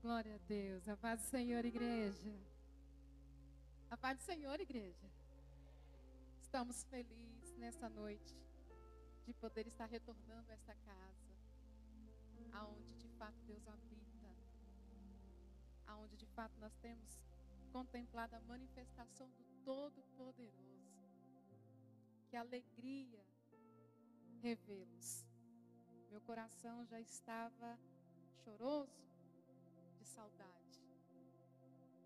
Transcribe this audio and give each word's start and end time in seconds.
Glória 0.00 0.36
a 0.36 0.38
Deus. 0.46 0.88
A 0.88 0.96
paz 0.96 1.20
do 1.20 1.26
Senhor, 1.26 1.64
igreja. 1.64 2.32
A 3.90 3.96
paz 3.96 4.16
do 4.18 4.22
Senhor, 4.22 4.60
igreja. 4.60 5.10
Estamos 6.40 6.84
felizes 6.84 7.56
nessa 7.56 7.88
noite 7.88 8.36
de 9.26 9.34
poder 9.34 9.66
estar 9.66 9.86
retornando 9.86 10.52
a 10.52 10.54
esta 10.54 10.72
casa, 10.76 11.28
aonde 12.52 12.94
de 12.94 13.08
fato 13.18 13.36
Deus 13.44 13.66
habita, 13.66 14.28
aonde 15.88 16.16
de 16.16 16.26
fato 16.26 16.56
nós 16.60 16.76
temos 16.76 17.18
contemplado 17.72 18.36
a 18.36 18.40
manifestação 18.42 19.28
do 19.32 19.44
Todo-Poderoso. 19.64 20.78
Que 22.28 22.36
alegria 22.36 23.26
revê-los. 24.40 25.26
Meu 26.08 26.20
coração 26.20 26.86
já 26.86 27.00
estava 27.00 27.76
choroso 28.44 29.08
saudade. 30.08 30.80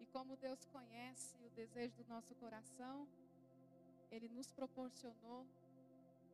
E 0.00 0.06
como 0.06 0.36
Deus 0.36 0.64
conhece 0.66 1.36
o 1.46 1.50
desejo 1.50 1.94
do 1.96 2.04
nosso 2.08 2.34
coração, 2.34 3.08
Ele 4.10 4.28
nos 4.28 4.50
proporcionou 4.50 5.46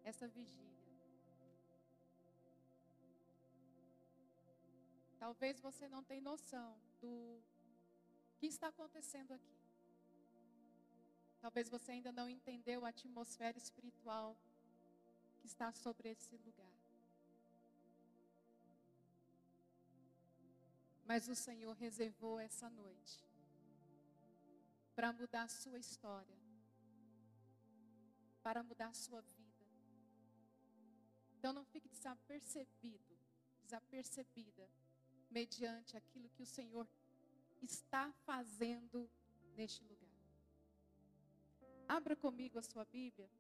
essa 0.05 0.27
vigília. 0.27 0.69
Talvez 5.19 5.61
você 5.61 5.89
não 5.89 6.03
tenha 6.03 6.23
noção 6.23 6.81
do 7.01 7.41
que 8.39 8.47
está 8.47 8.69
acontecendo 8.69 9.33
aqui. 9.33 9.59
Talvez 11.41 11.69
você 11.69 11.93
ainda 11.93 12.13
não 12.13 12.29
entendeu 12.29 12.85
a 12.85 12.89
atmosfera 12.89 13.59
espiritual 13.59 14.37
que 15.39 15.47
está 15.47 15.73
sobre 15.73 16.09
esse 16.11 16.37
lugar. 16.37 16.68
Mas 21.09 21.27
o 21.27 21.35
Senhor 21.35 21.75
reservou 21.75 22.39
essa 22.39 22.69
noite 22.69 23.19
para 24.95 25.11
mudar 25.11 25.45
a 25.45 25.49
sua 25.49 25.79
história, 25.79 26.39
para 28.43 28.63
mudar 28.63 28.89
a 28.89 28.93
sua 28.93 29.23
vida. 29.23 29.65
Então 31.39 31.51
não 31.51 31.65
fique 31.65 31.89
desapercebido, 31.89 33.19
desapercebida, 33.63 34.69
mediante 35.31 35.97
aquilo 35.97 36.29
que 36.29 36.43
o 36.43 36.47
Senhor 36.59 36.87
está 37.63 38.13
fazendo 38.27 39.11
neste 39.57 39.83
lugar. 39.85 40.21
Abra 41.89 42.15
comigo 42.15 42.59
a 42.59 42.63
sua 42.63 42.85
Bíblia. 42.85 43.31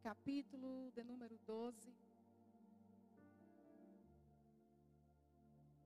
Capítulo 0.00 0.90
de 0.92 1.04
número 1.04 1.38
12. 1.46 1.94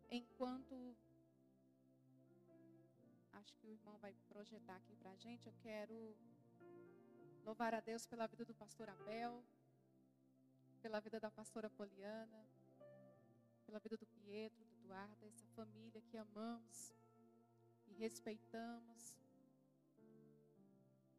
Enquanto 0.09 0.97
acho 3.33 3.53
que 3.57 3.67
o 3.67 3.71
irmão 3.71 3.99
vai 3.99 4.15
projetar 4.29 4.77
aqui 4.77 4.95
para 4.95 5.11
a 5.11 5.17
gente, 5.17 5.49
eu 5.49 5.55
quero 5.61 6.17
louvar 7.45 7.75
a 7.75 7.81
Deus 7.81 8.07
pela 8.07 8.29
vida 8.29 8.45
do 8.45 8.55
pastor 8.55 8.89
Abel, 8.89 9.45
pela 10.81 11.01
vida 11.01 11.19
da 11.19 11.31
pastora 11.31 11.69
Poliana, 11.69 12.47
pela 13.67 13.81
vida 13.81 13.97
do 13.97 14.07
Pietro, 14.07 14.65
do 14.65 14.75
Eduardo, 14.85 15.27
essa 15.27 15.47
família 15.57 16.01
que 16.03 16.17
amamos 16.17 16.95
e 17.89 17.95
respeitamos. 17.95 19.19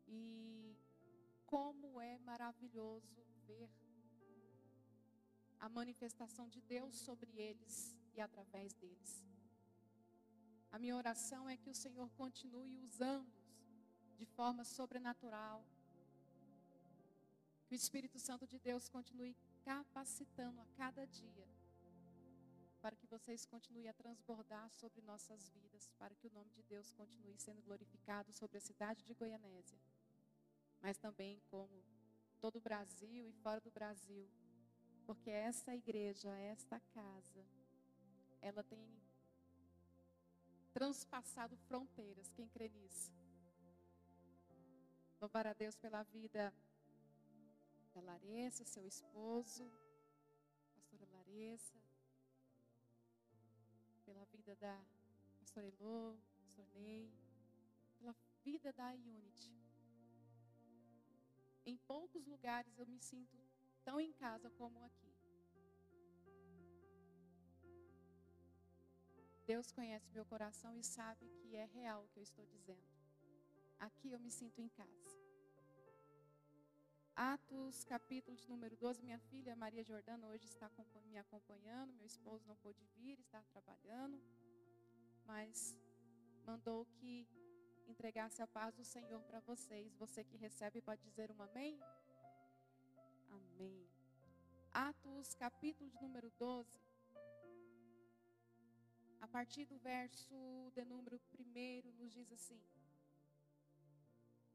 E 0.07 0.77
como 1.56 2.02
é 2.02 2.17
maravilhoso 2.17 3.25
ver 3.48 3.70
a 5.58 5.70
manifestação 5.70 6.50
de 6.50 6.59
Deus 6.59 6.94
sobre 7.08 7.31
eles 7.48 7.98
e 8.14 8.20
através 8.20 8.73
deles. 8.73 9.23
A 10.70 10.77
minha 10.77 10.98
oração 10.98 11.48
é 11.48 11.55
que 11.55 11.70
o 11.70 11.73
Senhor 11.73 12.10
continue 12.23 12.76
usando-os 12.80 14.17
de 14.17 14.26
forma 14.26 14.65
sobrenatural. 14.65 15.65
Que 17.67 17.76
o 17.76 17.82
Espírito 17.83 18.20
Santo 18.20 18.45
de 18.45 18.60
Deus 18.60 18.89
continue 18.89 19.33
capacitando 19.64 20.60
a 20.60 20.65
cada 20.82 21.08
dia 21.08 21.48
para 22.82 22.98
que 22.98 23.08
vocês 23.08 23.45
continuem 23.45 23.88
a 23.88 23.94
transbordar 23.94 24.70
sobre 24.73 25.02
nossas 25.02 25.48
vidas, 25.52 25.89
para 25.98 26.14
que 26.15 26.27
o 26.27 26.33
nome 26.33 26.52
de 26.52 26.64
Deus 26.64 26.92
continue 26.92 27.38
sendo 27.38 27.61
glorificado 27.61 28.33
sobre 28.33 28.58
a 28.58 28.61
cidade 28.61 29.05
de 29.05 29.14
Goianésia 29.14 29.80
mas 30.85 30.99
também 30.99 31.41
como 31.49 31.83
todo 32.39 32.57
o 32.57 32.61
Brasil 32.61 33.27
e 33.27 33.33
fora 33.41 33.59
do 33.59 33.71
Brasil. 33.71 34.29
Porque 35.03 35.31
essa 35.31 35.73
igreja, 35.73 36.29
esta 36.37 36.79
casa, 36.79 37.43
ela 38.39 38.63
tem 38.63 38.87
transpassado 40.71 41.57
fronteiras. 41.57 42.31
Quem 42.33 42.47
crê 42.47 42.69
nisso? 42.69 43.11
Louvar 45.19 45.47
a 45.47 45.53
Deus 45.53 45.75
pela 45.75 46.03
vida 46.03 46.53
da 47.95 48.02
Larissa, 48.02 48.63
seu 48.63 48.85
esposo, 48.85 49.67
pastora 50.75 51.07
Larissa, 51.13 51.81
pela 54.05 54.23
vida 54.25 54.55
da 54.57 54.79
pastora 55.39 55.65
Elô, 55.65 56.15
pastor 56.37 56.67
Ney, 56.75 57.11
pela 57.97 58.15
vida 58.43 58.71
da 58.71 58.91
Unity. 58.91 59.64
Em 61.65 61.77
poucos 61.77 62.26
lugares 62.27 62.77
eu 62.77 62.86
me 62.86 62.99
sinto 62.99 63.37
tão 63.83 63.99
em 63.99 64.11
casa 64.14 64.49
como 64.52 64.83
aqui. 64.83 65.14
Deus 69.45 69.71
conhece 69.71 70.11
meu 70.11 70.26
coração 70.26 70.76
e 70.76 70.83
sabe 70.83 71.27
que 71.39 71.55
é 71.55 71.65
real 71.65 72.03
o 72.03 72.08
que 72.09 72.20
eu 72.20 72.23
estou 72.23 72.45
dizendo. 72.45 72.87
Aqui 73.80 74.11
eu 74.11 74.20
me 74.20 74.31
sinto 74.31 74.59
em 74.59 74.70
casa. 74.70 75.26
Atos, 77.15 77.83
capítulo 77.86 78.36
de 78.36 78.47
número 78.49 78.76
12. 78.76 79.02
Minha 79.02 79.20
filha 79.20 79.55
Maria 79.55 79.83
Jordana 79.83 80.27
hoje 80.27 80.45
está 80.45 80.70
me 81.05 81.17
acompanhando. 81.17 81.93
Meu 81.93 82.05
esposo 82.05 82.45
não 82.47 82.55
pôde 82.58 82.83
vir, 82.95 83.20
está 83.20 83.42
trabalhando. 83.43 84.21
Mas 85.26 85.77
mandou 86.43 86.86
que 86.86 87.27
entregasse 87.87 88.41
a 88.41 88.47
paz 88.47 88.75
do 88.75 88.83
Senhor 88.83 89.21
para 89.23 89.39
vocês. 89.41 89.95
Você 89.95 90.23
que 90.23 90.37
recebe 90.37 90.81
pode 90.81 91.01
dizer 91.03 91.31
um 91.31 91.41
amém? 91.41 91.79
Amém. 93.29 93.87
Atos, 94.71 95.33
capítulo 95.35 95.89
de 95.89 96.01
número 96.01 96.31
12. 96.37 96.69
A 99.21 99.27
partir 99.27 99.65
do 99.65 99.77
verso 99.79 100.71
de 100.73 100.85
número 100.85 101.19
1, 101.39 101.91
nos 101.97 102.13
diz 102.13 102.31
assim: 102.31 102.61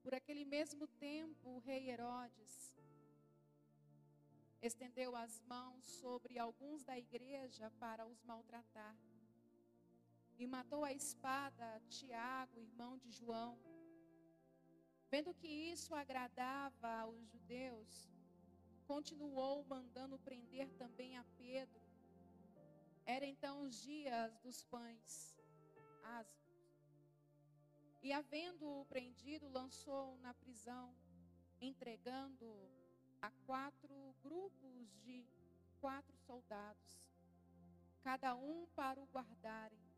Por 0.02 0.14
aquele 0.14 0.44
mesmo 0.44 0.86
tempo, 0.86 1.48
o 1.48 1.58
rei 1.58 1.90
Herodes 1.90 2.76
estendeu 4.62 5.16
as 5.16 5.40
mãos 5.40 5.84
sobre 5.84 6.38
alguns 6.38 6.84
da 6.84 6.98
igreja 6.98 7.70
para 7.78 8.06
os 8.06 8.22
maltratar 8.22 8.94
e 10.40 10.46
matou 10.46 10.82
a 10.84 10.90
espada 10.90 11.82
Tiago, 11.90 12.58
irmão 12.58 12.96
de 12.96 13.10
João. 13.10 13.58
Vendo 15.10 15.34
que 15.34 15.46
isso 15.46 15.94
agradava 15.94 16.88
aos 17.00 17.26
judeus, 17.26 18.10
continuou 18.86 19.62
mandando 19.64 20.18
prender 20.18 20.72
também 20.78 21.18
a 21.18 21.24
Pedro. 21.36 21.82
Era 23.04 23.26
então 23.26 23.60
os 23.60 23.82
dias 23.82 24.38
dos 24.38 24.64
pães 24.64 25.38
asmos. 26.02 26.64
E 28.02 28.10
havendo-o 28.10 28.86
prendido, 28.86 29.46
lançou-o 29.50 30.16
na 30.20 30.32
prisão, 30.32 30.96
entregando 31.60 32.48
a 33.20 33.30
quatro 33.44 34.16
grupos 34.22 34.90
de 35.02 35.28
quatro 35.82 36.16
soldados, 36.16 36.98
cada 38.00 38.34
um 38.34 38.66
para 38.68 38.98
o 39.02 39.06
guardarem 39.08 39.89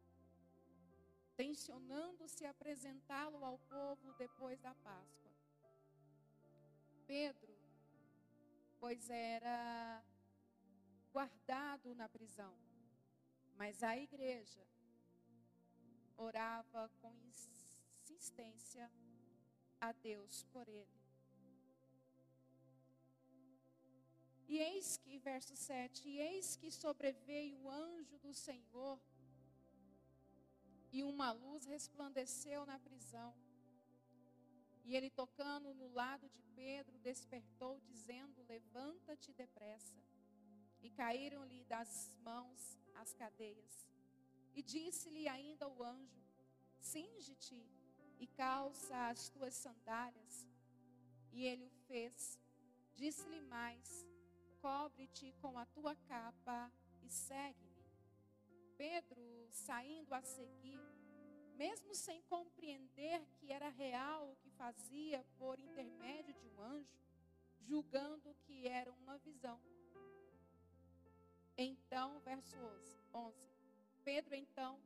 tensionando-se 1.37 2.45
apresentá-lo 2.45 3.45
ao 3.45 3.59
povo 3.59 4.13
depois 4.15 4.61
da 4.61 4.75
Páscoa. 4.75 5.33
Pedro, 7.07 7.55
pois 8.79 9.11
era 9.11 10.03
guardado 11.13 11.95
na 11.95 12.09
prisão, 12.09 12.57
mas 13.57 13.83
a 13.83 13.97
igreja 13.97 14.67
orava 16.17 16.89
com 17.01 17.13
insistência 17.27 18.91
a 19.81 19.93
Deus 19.93 20.45
por 20.45 20.69
ele. 20.69 21.03
E 24.49 24.59
eis 24.59 24.97
que, 24.99 25.19
verso 25.19 25.57
7, 25.57 26.09
e 26.09 26.19
eis 26.19 26.57
que 26.57 26.71
sobreveio 26.71 27.59
o 27.59 27.71
anjo 27.71 28.19
do 28.19 28.35
Senhor 28.35 29.01
e 30.93 31.03
uma 31.03 31.33
luz 31.33 31.65
resplandeceu 31.65 32.67
na 32.67 32.79
prisão. 32.79 33.35
E 34.85 34.95
ele, 34.95 35.11
tocando 35.11 35.73
no 35.75 35.89
lado 35.93 36.29
de 36.29 36.43
Pedro, 36.55 36.99
despertou, 36.99 37.81
dizendo: 37.81 38.45
Levanta-te 38.49 39.33
depressa. 39.33 39.97
E 40.83 40.91
caíram-lhe 40.91 41.65
das 41.65 42.15
mãos 42.23 42.79
as 42.97 43.15
cadeias. 43.15 43.89
E 44.55 44.63
disse-lhe 44.63 45.27
ainda 45.29 45.67
o 45.69 45.83
anjo: 45.83 46.23
Cinge-te 46.81 47.65
e 48.19 48.27
calça 48.27 49.09
as 49.09 49.31
tuas 49.31 49.55
sandálias. 49.55 50.47
E 51.33 51.47
ele 51.47 51.65
o 51.65 51.71
fez. 51.87 52.39
Disse-lhe 52.95 53.41
mais: 53.41 54.07
Cobre-te 54.61 55.33
com 55.41 55.57
a 55.57 55.65
tua 55.67 55.95
capa 55.97 56.71
e 57.03 57.09
segue-me. 57.09 57.73
Pedro, 58.77 59.23
saindo 59.53 60.15
a 60.15 60.23
seguir, 60.23 60.81
mesmo 61.57 61.95
sem 61.95 62.23
compreender 62.23 63.25
que 63.37 63.53
era 63.53 63.69
real 63.69 64.31
o 64.31 64.37
que 64.37 64.51
fazia 64.51 65.25
por 65.39 65.59
intermédio 65.59 66.35
de 66.35 66.49
um 66.49 66.61
anjo, 66.61 66.99
julgando 67.61 68.35
que 68.43 68.67
era 68.67 68.91
uma 68.93 69.19
visão. 69.19 69.61
Então, 71.57 72.19
verso 72.21 72.57
11. 73.15 73.37
Pedro 74.03 74.35
então, 74.35 74.81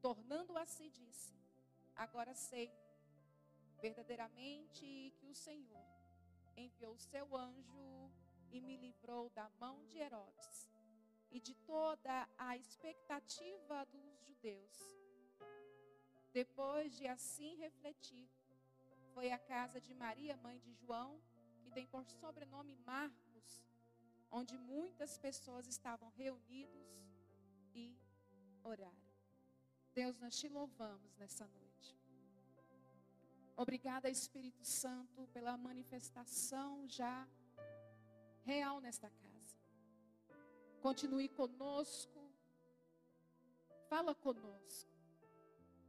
tornando 0.00 0.56
a 0.56 0.64
si, 0.64 0.88
disse: 0.88 1.34
Agora 1.96 2.34
sei 2.34 2.72
verdadeiramente 3.80 5.12
que 5.18 5.26
o 5.26 5.34
Senhor 5.34 5.86
enviou 6.56 6.94
o 6.94 6.98
seu 6.98 7.36
anjo 7.36 8.10
e 8.50 8.60
me 8.60 8.76
livrou 8.76 9.28
da 9.30 9.48
mão 9.60 9.84
de 9.86 9.98
Herodes 9.98 10.67
e 11.30 11.40
de 11.40 11.54
toda 11.54 12.28
a 12.36 12.56
expectativa 12.56 13.84
dos 13.86 14.18
judeus. 14.26 14.98
Depois 16.32 16.96
de 16.96 17.06
assim 17.06 17.56
refletir, 17.56 18.28
foi 19.14 19.30
à 19.32 19.38
casa 19.38 19.80
de 19.80 19.94
Maria, 19.94 20.36
mãe 20.36 20.58
de 20.58 20.72
João, 20.74 21.20
que 21.62 21.70
tem 21.70 21.86
por 21.86 22.04
sobrenome 22.06 22.76
Marcos, 22.76 23.62
onde 24.30 24.56
muitas 24.56 25.18
pessoas 25.18 25.66
estavam 25.66 26.10
reunidos 26.10 27.04
e 27.74 27.98
oraram. 28.62 29.08
Deus, 29.94 30.18
nós 30.18 30.38
te 30.38 30.48
louvamos 30.48 31.16
nessa 31.16 31.46
noite. 31.48 31.98
Obrigada, 33.56 34.08
Espírito 34.08 34.64
Santo, 34.64 35.26
pela 35.32 35.56
manifestação 35.56 36.88
já 36.88 37.26
real 38.44 38.80
nesta. 38.80 39.10
Continue 40.88 41.28
conosco. 41.28 42.18
Fala 43.90 44.14
conosco. 44.14 44.90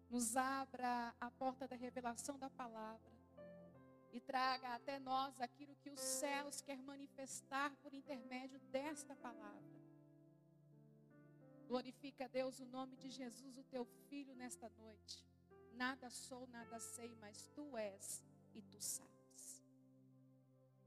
Nos 0.09 0.35
abra 0.35 1.15
a 1.21 1.31
porta 1.31 1.65
da 1.65 1.77
revelação 1.77 2.37
da 2.37 2.49
palavra. 2.49 3.09
E 4.11 4.19
traga 4.19 4.75
até 4.75 4.99
nós 4.99 5.39
aquilo 5.39 5.73
que 5.77 5.89
os 5.89 6.01
céus 6.01 6.59
quer 6.59 6.81
manifestar 6.81 7.73
por 7.77 7.93
intermédio 7.93 8.59
desta 8.73 9.15
palavra. 9.15 9.79
Glorifica, 11.65 12.27
Deus, 12.27 12.59
o 12.59 12.65
nome 12.65 12.97
de 12.97 13.09
Jesus, 13.09 13.57
o 13.57 13.63
teu 13.63 13.85
filho, 14.09 14.35
nesta 14.35 14.67
noite. 14.67 15.25
Nada 15.75 16.09
sou, 16.09 16.45
nada 16.47 16.77
sei, 16.77 17.15
mas 17.21 17.47
tu 17.55 17.77
és 17.77 18.21
e 18.53 18.61
tu 18.61 18.81
sabes. 18.81 19.63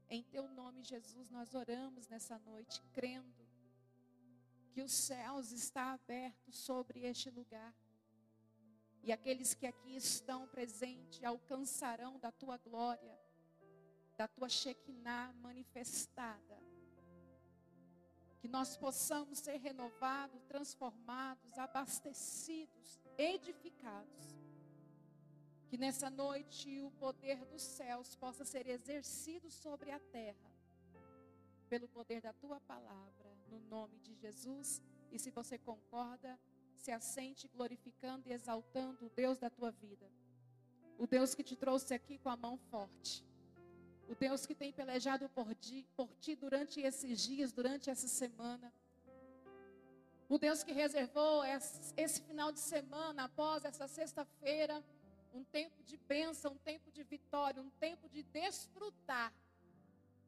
Em 0.07 0.21
teu 0.21 0.47
nome, 0.49 0.83
Jesus, 0.83 1.31
nós 1.31 1.55
oramos 1.55 2.07
nessa 2.07 2.37
noite, 2.37 2.79
crendo 2.93 3.42
que 4.73 4.81
os 4.81 4.91
céus 4.91 5.51
está 5.51 5.93
aberto 5.93 6.51
sobre 6.51 7.05
este 7.05 7.29
lugar. 7.29 7.73
E 9.03 9.11
aqueles 9.11 9.53
que 9.53 9.67
aqui 9.67 9.95
estão 9.95 10.47
presentes 10.47 11.23
alcançarão 11.23 12.17
da 12.17 12.31
tua 12.31 12.57
glória, 12.57 13.19
da 14.17 14.27
tua 14.27 14.49
Shekinah 14.49 15.31
manifestada. 15.33 16.57
Que 18.39 18.47
nós 18.47 18.75
possamos 18.75 19.39
ser 19.39 19.57
renovados, 19.57 20.41
transformados, 20.45 21.57
abastecidos, 21.57 22.99
edificados. 23.15 24.35
Que 25.67 25.77
nessa 25.77 26.09
noite 26.09 26.81
o 26.81 26.89
poder 26.91 27.45
dos 27.45 27.61
céus 27.61 28.15
possa 28.15 28.43
ser 28.43 28.67
exercido 28.67 29.51
sobre 29.51 29.91
a 29.91 29.99
terra, 29.99 30.51
pelo 31.69 31.87
poder 31.87 32.21
da 32.21 32.33
tua 32.33 32.59
palavra 32.61 33.22
no 33.53 33.59
nome 33.75 33.99
de 33.99 34.13
Jesus. 34.15 34.81
E 35.11 35.19
se 35.19 35.29
você 35.29 35.57
concorda, 35.57 36.39
se 36.75 36.91
assente 36.91 37.47
glorificando 37.47 38.27
e 38.27 38.33
exaltando 38.33 39.05
o 39.05 39.09
Deus 39.09 39.37
da 39.37 39.49
tua 39.49 39.71
vida. 39.71 40.09
O 40.97 41.05
Deus 41.07 41.33
que 41.35 41.43
te 41.43 41.55
trouxe 41.55 41.93
aqui 41.93 42.17
com 42.17 42.29
a 42.29 42.35
mão 42.35 42.57
forte. 42.57 43.25
O 44.07 44.15
Deus 44.15 44.45
que 44.45 44.55
tem 44.55 44.71
pelejado 44.71 45.29
por 45.29 45.53
ti, 45.55 45.87
por 45.95 46.09
ti 46.15 46.35
durante 46.35 46.81
esses 46.81 47.21
dias, 47.21 47.51
durante 47.51 47.89
essa 47.89 48.07
semana. 48.07 48.73
O 50.27 50.37
Deus 50.37 50.63
que 50.63 50.71
reservou 50.71 51.43
esse, 51.45 51.93
esse 51.95 52.21
final 52.21 52.51
de 52.51 52.59
semana, 52.59 53.25
após 53.25 53.63
essa 53.65 53.87
sexta-feira, 53.87 54.83
um 55.33 55.43
tempo 55.43 55.83
de 55.83 55.97
bênção, 55.97 56.53
um 56.53 56.57
tempo 56.57 56.91
de 56.91 57.03
vitória, 57.03 57.61
um 57.61 57.69
tempo 57.71 58.09
de 58.09 58.23
desfrutar 58.23 59.33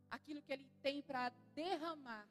aquilo 0.09 0.41
que 0.41 0.53
Ele 0.53 0.69
tem 0.81 1.01
para 1.01 1.29
derramar 1.53 2.27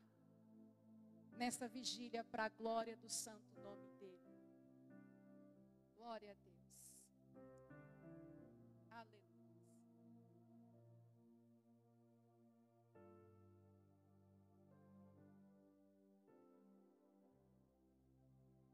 nesta 1.37 1.67
vigília 1.69 2.23
para 2.25 2.45
a 2.45 2.49
glória 2.49 2.97
do 2.97 3.09
santo 3.09 3.61
nome 3.61 3.91
dele. 3.95 4.15
Glória 5.97 6.31
a 6.31 6.35
Deus. 6.35 6.97
Aleluia. 8.91 9.25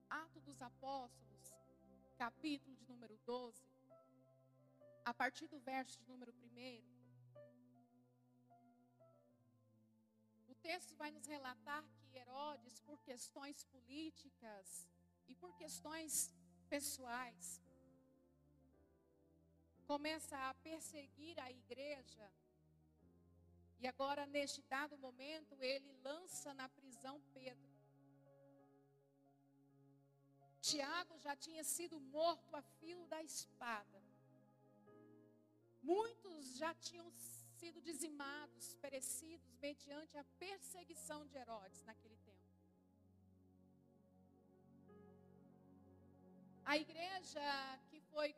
Ato 0.09 0.41
dos 0.41 0.61
Apóstolos, 0.61 1.55
capítulo 2.19 2.77
de 2.77 2.87
número 2.87 3.17
12, 3.25 3.65
a 5.05 5.15
partir 5.15 5.49
do 5.49 5.59
verso 5.61 5.99
de 5.99 6.07
número 6.07 6.35
1. 6.35 7.01
O 10.49 10.55
texto 10.57 10.95
vai 10.97 11.11
nos 11.11 11.27
relatar 11.27 11.83
Herodes, 12.15 12.81
por 12.81 13.01
questões 13.03 13.65
políticas 13.65 14.87
e 15.29 15.35
por 15.35 15.57
questões 15.57 16.33
pessoais, 16.69 17.61
começa 19.87 20.37
a 20.49 20.55
perseguir 20.55 21.39
a 21.41 21.51
igreja. 21.51 22.31
E 23.81 23.87
agora, 23.87 24.27
neste 24.27 24.63
dado 24.63 24.97
momento, 24.99 25.57
ele 25.63 25.91
lança 26.05 26.53
na 26.55 26.69
prisão 26.69 27.21
Pedro. 27.33 27.71
Tiago 30.61 31.19
já 31.19 31.35
tinha 31.35 31.65
sido 31.65 31.99
morto 31.99 32.55
a 32.55 32.63
fio 32.63 33.05
da 33.07 33.23
espada. 33.23 34.03
Muitos 35.83 36.57
já 36.57 36.75
tinham 36.75 37.11
sido 37.61 37.79
dizimados, 37.91 38.67
perecidos, 38.85 39.51
mediante 39.67 40.15
a 40.23 40.25
perseguição 40.45 41.21
de 41.31 41.37
Herodes 41.41 41.81
naquele 41.89 42.19
tempo. 42.29 42.49
A 46.73 46.77
igreja 46.85 47.47
que 47.89 48.01
foi 48.13 48.29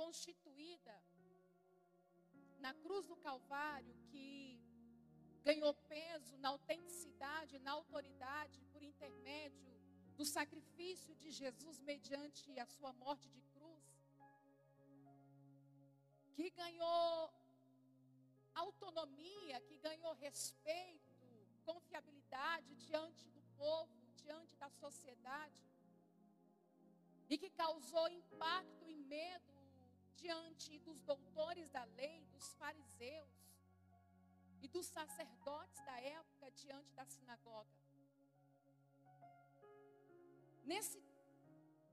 constituída 0.00 0.94
na 2.64 2.72
cruz 2.82 3.04
do 3.10 3.16
Calvário, 3.28 3.94
que 4.10 4.28
ganhou 5.48 5.72
peso 5.96 6.34
na 6.42 6.48
autenticidade, 6.54 7.64
na 7.66 7.72
autoridade, 7.72 8.58
por 8.72 8.82
intermédio 8.82 9.72
do 10.18 10.24
sacrifício 10.24 11.14
de 11.22 11.30
Jesus 11.42 11.78
mediante 11.92 12.58
a 12.64 12.66
sua 12.76 12.92
morte 13.04 13.28
de 13.36 13.42
cruz, 13.54 13.86
que 16.36 16.48
ganhou 16.62 17.41
autonomia, 18.54 19.60
que 19.62 19.76
ganhou 19.78 20.14
respeito, 20.14 21.12
confiabilidade 21.64 22.74
diante 22.76 23.28
do 23.28 23.42
povo, 23.56 23.92
diante 24.16 24.56
da 24.56 24.68
sociedade, 24.70 25.62
e 27.28 27.38
que 27.38 27.50
causou 27.50 28.08
impacto 28.08 28.88
e 28.90 28.96
medo 28.96 29.52
diante 30.16 30.78
dos 30.80 31.00
doutores 31.02 31.68
da 31.70 31.84
lei, 31.84 32.24
dos 32.26 32.52
fariseus 32.54 33.30
e 34.60 34.68
dos 34.68 34.86
sacerdotes 34.86 35.84
da 35.84 36.00
época 36.00 36.50
diante 36.52 36.92
da 36.92 37.04
sinagoga. 37.04 37.70
Nesse 40.64 41.02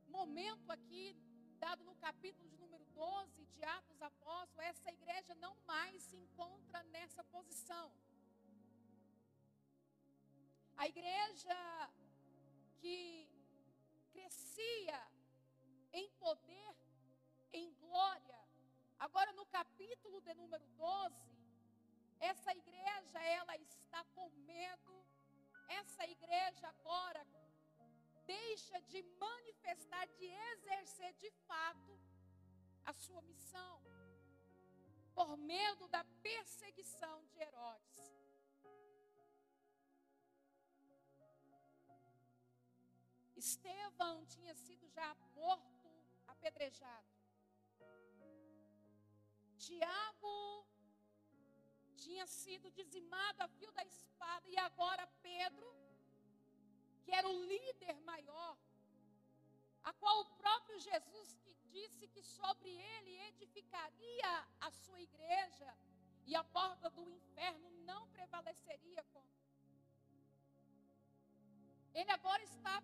momento 0.07 0.71
aqui, 0.71 1.15
dado 1.59 1.83
no 1.83 1.95
capítulo 1.95 2.49
de 2.49 2.57
12 2.95 3.45
de 3.55 3.63
Atos 3.63 4.01
Apóstolos, 4.01 4.65
essa 4.71 4.91
igreja 4.91 5.33
não 5.35 5.53
mais 5.67 6.01
se 6.03 6.15
encontra 6.15 6.81
nessa 6.83 7.23
posição. 7.25 7.87
A 10.77 10.87
igreja 10.87 11.59
que 12.79 13.29
crescia 14.13 15.01
em 15.91 16.09
poder, 16.11 16.75
em 17.51 17.73
glória, 17.75 18.41
agora 18.97 19.33
capítulo 19.47 20.21
de 20.21 20.33
número 20.35 20.65
12, 20.77 21.15
essa 22.19 22.51
igreja 22.53 23.19
ela 23.39 23.55
está 23.57 24.03
com 24.15 24.29
medo. 24.53 25.05
Essa 25.67 26.03
igreja 26.07 26.67
agora 26.67 27.23
deixa 28.29 28.79
de 28.91 29.01
manifestar, 29.25 30.05
de 30.19 30.27
exercer 30.51 31.11
de 31.23 31.31
fato 31.47 31.93
a 32.85 32.93
sua 32.93 33.21
missão, 33.23 33.75
por 35.17 35.35
medo 35.37 35.87
da 35.95 36.03
perseguição 36.27 37.17
de 37.31 37.39
Herodes. 37.45 37.99
Estevão 43.35 44.17
tinha 44.25 44.53
sido 44.65 44.85
já 44.97 45.09
morto, 45.39 45.89
apedrejado. 46.27 47.13
Tiago 49.57 50.67
tinha 51.95 52.25
sido 52.27 52.69
dizimado 52.71 53.41
a 53.43 53.47
fio 53.47 53.71
da 53.71 53.83
espada, 53.83 54.47
e 54.47 54.57
agora 54.57 55.05
Pedro, 55.21 55.88
que 57.09 57.15
era 57.15 57.27
o 57.27 57.43
líder 57.51 57.95
maior, 58.01 58.55
a 59.89 59.91
qual 59.93 60.15
o 60.21 60.29
próprio 60.41 60.77
Jesus 60.79 61.29
que 61.43 61.55
disse 61.75 62.07
que 62.07 62.21
sobre 62.21 62.69
ele 62.69 63.13
edificaria 63.29 64.31
a 64.67 64.69
sua 64.69 65.01
igreja 65.01 65.71
e 66.27 66.35
a 66.35 66.43
porta 66.43 66.87
do 66.91 67.09
inferno 67.09 67.71
não 67.89 68.07
prevaleceria 68.09 69.03
contra. 69.15 69.47
Ele 71.95 72.11
agora 72.11 72.43
está 72.43 72.75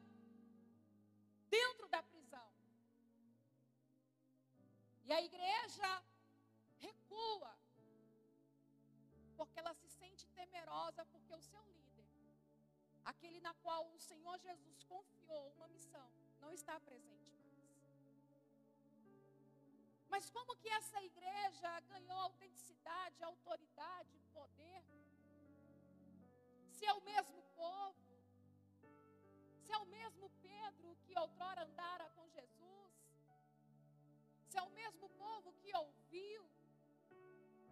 dentro 1.58 1.88
da 1.88 2.01
prisão. 2.01 2.50
E 5.03 5.13
a 5.13 5.22
igreja 5.22 6.03
recua, 6.79 7.55
porque 9.38 9.60
ela 9.60 9.75
se 9.75 9.88
sente 10.00 10.25
temerosa, 10.39 11.05
porque 11.13 11.34
o 11.36 11.41
seu 11.41 11.63
líder, 11.65 11.85
aquele 13.05 13.39
na 13.39 13.53
qual 13.55 13.83
o 13.93 14.00
Senhor 14.00 14.38
Jesus 14.39 14.83
confiou 14.83 15.51
uma 15.55 15.67
missão, 15.67 16.09
não 16.41 16.51
está 16.51 16.79
presente 16.79 17.31
mais. 17.31 17.55
Mas 20.09 20.29
como 20.29 20.55
que 20.57 20.69
essa 20.69 21.01
igreja 21.03 21.79
ganhou 21.81 22.17
autenticidade, 22.19 23.24
autoridade, 23.24 24.19
poder? 24.33 24.83
Se 26.71 26.85
é 26.85 26.93
o 26.93 27.01
mesmo 27.01 27.41
povo, 27.55 28.05
se 29.62 29.71
é 29.71 29.77
o 29.77 29.85
mesmo 29.85 30.29
Pedro 30.41 30.95
que 31.05 31.17
outrora 31.17 31.63
andara 31.63 32.09
com 32.12 32.27
Jesus, 32.29 32.93
se 34.50 34.57
é 34.57 34.62
o 34.62 34.69
mesmo 34.69 35.09
povo 35.09 35.53
que 35.62 35.75
ouviu, 35.75 36.50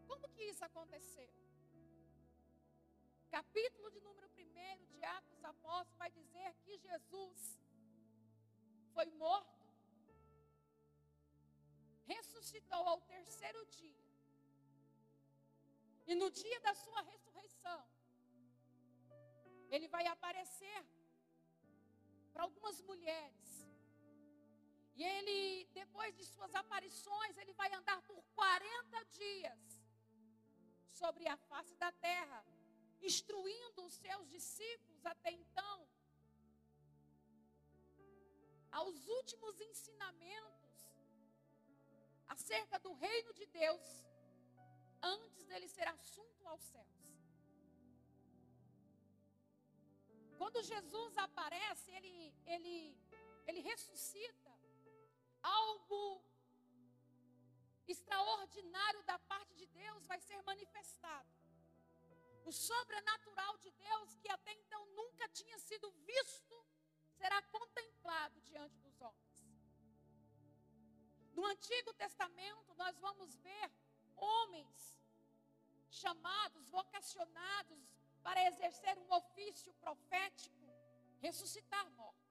como 0.08 0.30
que 0.30 0.44
isso 0.44 0.64
aconteceu? 0.66 1.32
Capítulo 3.38 3.90
de 3.90 4.00
número 4.08 4.28
1 4.30 4.86
de 4.92 5.04
Atos 5.04 5.44
Apóstolos 5.44 5.98
vai 6.02 6.10
dizer 6.12 6.50
que 6.64 6.78
Jesus 6.78 7.40
foi 8.94 9.08
morto, 9.24 9.66
ressuscitou 12.12 12.84
ao 12.92 13.02
terceiro 13.14 13.66
dia. 13.78 14.06
E 16.06 16.14
no 16.14 16.30
dia 16.30 16.60
da 16.60 16.76
sua 16.76 17.02
ressurreição, 17.02 17.82
ele 19.72 19.88
vai 19.88 20.06
aparecer 20.06 20.86
para 22.32 22.44
algumas 22.44 22.80
mulheres. 22.84 23.50
E 24.96 25.04
ele, 25.04 25.66
depois 25.82 26.16
de 26.16 26.24
suas 26.24 26.54
aparições, 26.54 27.36
ele 27.38 27.54
vai 27.54 27.74
andar 27.74 28.00
por 28.04 28.22
40 28.36 29.06
dias 29.06 29.62
sobre 30.92 31.28
a 31.28 31.36
face 31.36 31.76
da 31.78 31.92
terra, 31.94 32.46
instruindo 33.10 33.84
os 33.86 33.94
seus 33.94 34.30
discípulos 34.30 35.06
até 35.06 35.32
então 35.32 35.88
aos 38.72 39.08
últimos 39.08 39.60
ensinamentos 39.62 40.74
acerca 42.28 42.80
do 42.80 42.94
reino 42.94 43.32
de 43.34 43.46
Deus 43.46 43.88
antes 45.02 45.46
dele 45.46 45.68
ser 45.68 45.88
assunto 45.88 46.48
aos 46.48 46.64
céus. 46.64 47.04
Quando 50.38 50.64
Jesus 50.64 51.18
aparece, 51.18 51.92
ele, 51.92 52.34
ele, 52.46 52.98
ele 53.48 53.60
ressuscita. 53.62 54.52
Algo 55.42 56.24
extraordinário 57.88 59.04
da 59.04 59.20
parte 59.20 59.54
de 59.56 59.66
Deus 59.68 60.06
vai 60.08 60.20
ser 60.20 60.42
manifestado. 60.44 61.43
O 62.46 62.52
sobrenatural 62.52 63.58
de 63.58 63.72
Deus, 63.72 64.16
que 64.18 64.30
até 64.30 64.54
então 64.54 64.86
nunca 64.88 65.28
tinha 65.30 65.58
sido 65.60 65.90
visto, 65.92 66.66
será 67.18 67.42
contemplado 67.44 68.42
diante 68.42 68.78
dos 68.80 69.00
homens. 69.02 69.34
No 71.34 71.46
Antigo 71.46 71.94
Testamento, 71.94 72.74
nós 72.76 72.98
vamos 73.00 73.36
ver 73.38 73.72
homens 74.16 75.00
chamados, 75.90 76.70
vocacionados 76.70 77.82
para 78.22 78.46
exercer 78.48 78.98
um 78.98 79.12
ofício 79.14 79.74
profético, 79.76 80.68
ressuscitar 81.20 81.90
mortos. 81.92 82.24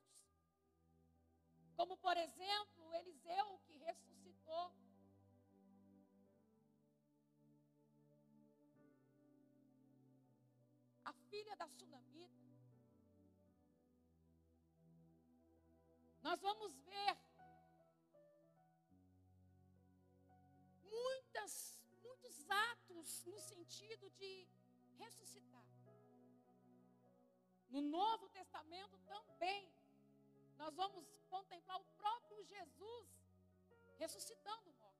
Como, 1.76 1.96
por 1.96 2.16
exemplo, 2.16 2.94
Eliseu, 2.94 3.58
que 3.66 3.76
ressuscitou 3.78 4.74
filha 11.32 11.56
da 11.56 11.66
sunamita. 11.66 12.42
Nós 16.26 16.38
vamos 16.42 16.74
ver 16.90 17.16
muitas, 20.96 21.80
muitos 22.02 22.34
atos 22.50 23.24
no 23.24 23.40
sentido 23.40 24.10
de 24.10 24.46
ressuscitar. 24.98 25.64
No 27.70 27.80
Novo 27.80 28.28
Testamento 28.28 28.98
também, 29.14 29.72
nós 30.58 30.74
vamos 30.74 31.06
contemplar 31.30 31.80
o 31.80 31.84
próprio 32.02 32.44
Jesus 32.44 33.08
ressuscitando 33.96 34.70
mortos. 34.74 34.91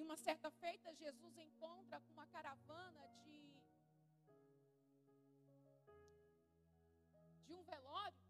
Em 0.00 0.02
uma 0.02 0.16
certa 0.16 0.50
feita, 0.52 0.94
Jesus 0.94 1.36
encontra 1.36 2.00
com 2.00 2.12
uma 2.14 2.26
caravana 2.28 3.06
de, 3.22 3.60
de 7.44 7.52
um 7.52 7.62
velório 7.64 8.24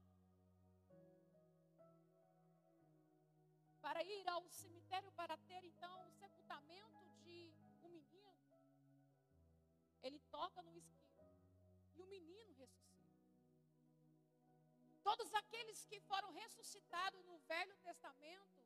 para 3.80 4.02
ir 4.02 4.28
ao 4.28 4.48
cemitério 4.48 5.12
para 5.12 5.36
ter 5.36 5.62
então 5.62 6.08
o 6.08 6.10
sepultamento 6.10 6.98
de 7.22 7.54
um 7.84 7.88
menino. 7.88 8.34
Ele 10.02 10.18
toca 10.28 10.60
no 10.62 10.76
esquilo 10.76 11.38
e 11.94 12.02
o 12.02 12.06
menino 12.08 12.52
ressuscita. 12.54 13.30
Todos 15.04 15.32
aqueles 15.34 15.84
que 15.84 16.00
foram 16.00 16.32
ressuscitados 16.32 17.24
no 17.26 17.38
Velho 17.38 17.76
Testamento, 17.76 18.59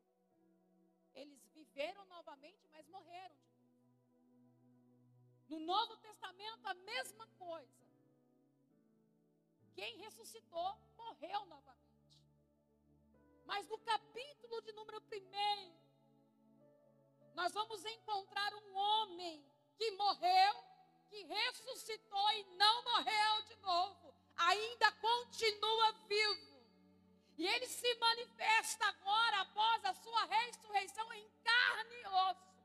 eles 1.15 1.41
viveram 1.53 2.05
novamente, 2.05 2.67
mas 2.71 2.87
morreram 2.87 3.35
de 3.35 3.49
novo. 3.51 3.65
No 5.47 5.59
Novo 5.59 5.97
Testamento, 5.97 6.65
a 6.65 6.73
mesma 6.73 7.27
coisa. 7.37 7.85
Quem 9.73 9.97
ressuscitou, 9.97 10.77
morreu 10.97 11.45
novamente. 11.45 11.85
Mas 13.45 13.67
no 13.67 13.77
capítulo 13.79 14.61
de 14.61 14.71
número 14.71 15.01
1, 15.01 15.75
nós 17.35 17.53
vamos 17.53 17.85
encontrar 17.85 18.53
um 18.55 18.75
homem 18.75 19.45
que 19.77 19.91
morreu, 19.91 20.55
que 21.09 21.23
ressuscitou 21.23 22.31
e 22.31 22.43
não 22.55 22.83
morreu 22.83 23.43
de 23.43 23.55
novo, 23.57 24.15
ainda 24.35 24.91
continua 24.93 25.91
vivo. 26.07 26.54
E 27.37 27.45
ele 27.45 27.67
se 27.67 27.95
manifesta 27.95 28.85
agora, 28.87 29.41
após 29.41 29.85
a 29.85 29.93
sua 29.93 30.25
ressurreição, 30.25 31.13
em 31.13 31.29
carne 31.43 31.95
e 31.95 32.07
osso. 32.07 32.55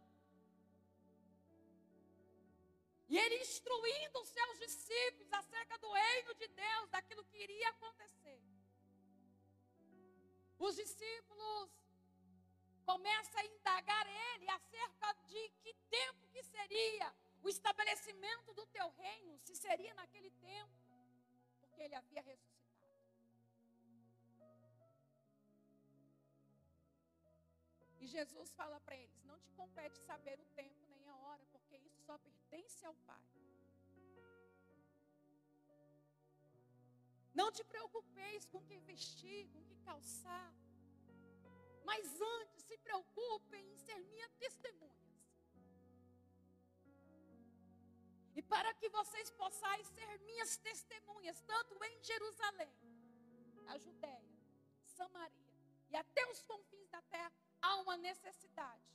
E 3.08 3.18
ele 3.18 3.38
instruindo 3.40 4.20
os 4.20 4.28
seus 4.28 4.58
discípulos 4.60 5.32
acerca 5.32 5.76
do 5.78 5.90
reino 5.90 6.34
de 6.34 6.46
Deus, 6.46 6.90
daquilo 6.90 7.24
que 7.24 7.38
iria 7.38 7.68
acontecer. 7.70 8.40
Os 10.60 10.76
discípulos 10.76 11.70
começam 12.84 13.40
a 13.40 13.44
indagar 13.46 14.06
ele 14.06 14.48
acerca 14.50 15.12
de 15.26 15.48
que 15.62 15.74
tempo 15.88 16.28
que 16.28 16.42
seria 16.44 17.12
o 17.42 17.48
estabelecimento 17.48 18.54
do 18.54 18.66
teu 18.66 18.88
reino, 18.90 19.38
se 19.38 19.56
seria 19.56 19.92
naquele 19.94 20.30
tempo, 20.32 20.70
porque 21.60 21.82
ele 21.82 21.94
havia 21.94 22.22
ressuscitado. 22.22 22.59
E 28.00 28.06
Jesus 28.06 28.52
fala 28.52 28.80
para 28.80 28.96
eles: 28.96 29.22
Não 29.24 29.38
te 29.40 29.50
compete 29.52 29.98
saber 30.10 30.38
o 30.40 30.46
tempo 30.60 30.80
nem 30.88 31.06
a 31.08 31.16
hora, 31.16 31.44
porque 31.52 31.76
isso 31.76 32.00
só 32.06 32.16
pertence 32.18 32.84
ao 32.84 32.94
Pai. 33.10 33.24
Não 37.40 37.52
te 37.52 37.62
preocupeis 37.64 38.46
com 38.46 38.60
que 38.68 38.78
vestir, 38.78 39.48
com 39.52 39.62
que 39.64 39.76
calçar. 39.88 40.52
Mas 41.84 42.20
antes 42.20 42.62
se 42.64 42.76
preocupem 42.78 43.72
em 43.72 43.76
ser 43.76 44.00
minhas 44.04 44.32
testemunhas. 44.34 45.10
E 48.34 48.42
para 48.42 48.72
que 48.74 48.88
vocês 48.88 49.30
possais 49.30 49.86
ser 49.88 50.18
minhas 50.20 50.56
testemunhas, 50.56 51.40
tanto 51.42 51.82
em 51.84 52.02
Jerusalém, 52.02 52.72
a 53.66 53.76
Judéia, 53.78 54.30
Samaria 54.84 55.50
e 55.90 55.96
até 55.96 56.26
os 56.30 56.42
confins 56.42 56.88
da 56.88 57.02
terra, 57.02 57.32
há 57.62 57.76
uma 57.76 57.96
necessidade 57.96 58.90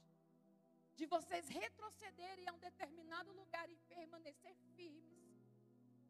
de 0.95 1.05
vocês 1.05 1.47
retrocederem 1.47 2.47
a 2.47 2.53
um 2.53 2.59
determinado 2.59 3.31
lugar 3.33 3.69
e 3.69 3.75
permanecer 3.93 4.55
firmes 4.75 5.15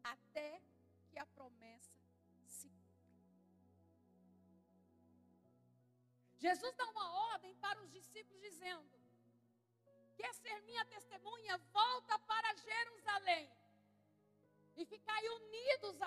até 0.02 0.62
que 1.10 1.18
a 1.18 1.26
promessa 1.26 2.00
se 2.46 2.68
cumpra. 2.68 3.16
Jesus 6.38 6.74
dá 6.76 6.86
uma 6.90 7.10
ordem 7.32 7.54
para 7.56 7.80
os 7.80 7.90
discípulos 7.90 8.40
dizendo: 8.40 8.88
Quer 10.16 10.32
ser 10.34 10.60
minha 10.62 10.84
testemunha? 10.84 11.58
Volta 11.72 12.18
para 12.20 12.54
Jerusalém 12.54 13.50
e 14.76 14.84
ficai 14.84 15.28
unidos 15.28 15.98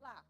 lá. 0.00 0.24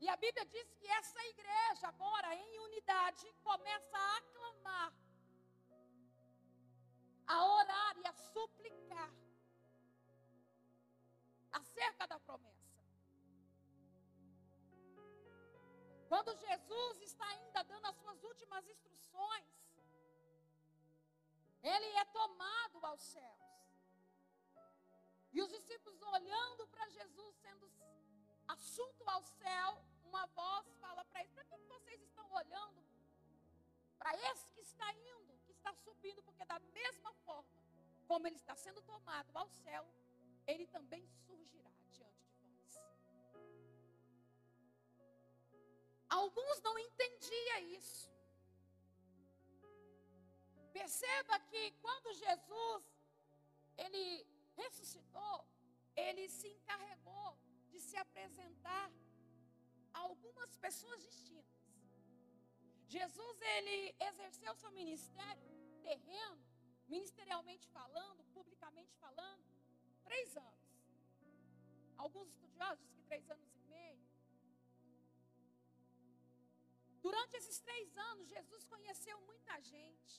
E 0.00 0.08
a 0.08 0.16
Bíblia 0.16 0.44
diz 0.46 0.72
que 0.74 0.86
essa 0.88 1.22
igreja, 1.26 1.88
agora 1.88 2.34
em 2.34 2.58
unidade, 2.60 3.32
começa 3.42 3.96
a 3.98 4.16
aclamar, 4.18 4.92
a 7.26 7.46
orar 7.46 7.98
e 7.98 8.06
a 8.06 8.12
suplicar 8.12 9.10
acerca 11.52 12.06
da 12.06 12.18
promessa. 12.20 12.66
Quando 16.08 16.36
Jesus 16.36 17.00
está 17.00 17.26
ainda 17.26 17.62
dando 17.64 17.86
as 17.86 17.96
suas 17.96 18.22
últimas 18.22 18.66
instruções, 18.68 19.48
ele 21.62 21.90
é 21.96 22.04
tomado 22.04 22.84
aos 22.86 23.02
céus. 23.02 23.46
E 25.32 25.42
os 25.42 25.50
discípulos 25.50 26.00
olhando 26.02 26.66
para 26.68 26.88
Jesus, 26.90 27.34
sendo 27.36 27.68
assunto 28.48 29.08
ao 29.08 29.22
céu, 29.22 29.84
uma 30.04 30.26
voz 30.26 30.66
fala 30.80 31.04
para 31.04 31.20
eles: 31.20 31.32
para 31.32 31.44
que 31.44 31.58
vocês 31.64 32.00
estão 32.02 32.30
olhando 32.32 32.84
para 33.98 34.14
esse 34.30 34.50
que 34.52 34.60
está 34.60 34.92
indo, 34.92 35.38
que 35.46 35.52
está 35.52 35.72
subindo? 35.74 36.22
Porque 36.22 36.44
da 36.44 36.58
mesma 36.58 37.12
forma 37.24 37.48
como 38.06 38.26
ele 38.26 38.36
está 38.36 38.54
sendo 38.54 38.80
tomado 38.82 39.30
ao 39.36 39.48
céu, 39.48 39.84
ele 40.46 40.66
também 40.68 41.04
surgirá 41.26 41.70
diante 41.90 42.24
de 42.38 42.44
vós. 43.32 43.58
Alguns 46.08 46.60
não 46.60 46.78
entendiam 46.78 47.58
isso. 47.78 48.08
Perceba 50.72 51.40
que 51.40 51.72
quando 51.82 52.14
Jesus 52.14 52.84
ele 53.76 54.26
ressuscitou, 54.54 55.44
ele 55.96 56.28
se 56.28 56.48
encarregou 56.48 57.36
de 57.76 57.82
se 57.88 57.96
apresentar 58.04 58.88
a 59.94 59.98
algumas 60.08 60.50
pessoas 60.64 61.00
distintas. 61.08 61.62
Jesus 62.96 63.36
ele 63.54 63.78
exerceu 64.08 64.52
seu 64.62 64.70
ministério 64.80 65.48
terreno, 65.88 66.38
ministerialmente 66.94 67.66
falando, 67.78 68.24
publicamente 68.36 68.94
falando, 69.04 69.44
três 70.08 70.36
anos. 70.36 70.66
Alguns 72.04 72.28
estudiosos 72.34 72.78
dizem 72.84 72.96
que 72.96 73.08
três 73.12 73.28
anos 73.36 73.50
e 73.56 73.62
meio. 73.74 74.06
Durante 77.06 77.36
esses 77.40 77.58
três 77.60 77.96
anos, 78.10 78.28
Jesus 78.36 78.64
conheceu 78.74 79.20
muita 79.30 79.60
gente 79.60 80.14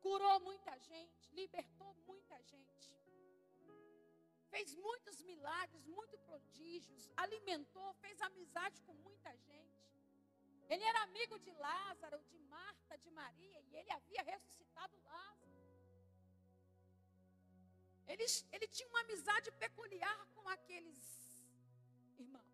curou 0.00 0.40
muita 0.40 0.74
gente, 0.78 1.30
libertou 1.32 1.94
muita 2.06 2.40
gente. 2.42 2.88
Fez 4.52 4.74
muitos 4.74 5.20
milagres, 5.22 5.86
muitos 5.86 6.20
prodígios, 6.28 7.10
alimentou, 7.16 7.88
fez 7.94 8.20
amizade 8.20 8.80
com 8.82 8.94
muita 9.08 9.30
gente. 9.36 9.78
Ele 10.68 10.84
era 10.84 11.02
amigo 11.02 11.38
de 11.38 11.52
Lázaro, 11.52 12.18
de 12.30 12.38
Marta, 12.54 12.96
de 12.98 13.10
Maria, 13.10 13.60
e 13.68 13.76
ele 13.76 13.90
havia 13.90 14.22
ressuscitado 14.22 14.94
Lázaro. 15.04 15.48
Ele, 18.06 18.24
ele 18.52 18.66
tinha 18.68 18.88
uma 18.88 19.00
amizade 19.00 19.50
peculiar 19.52 20.26
com 20.34 20.48
aqueles 20.48 20.98
irmãos. 22.18 22.48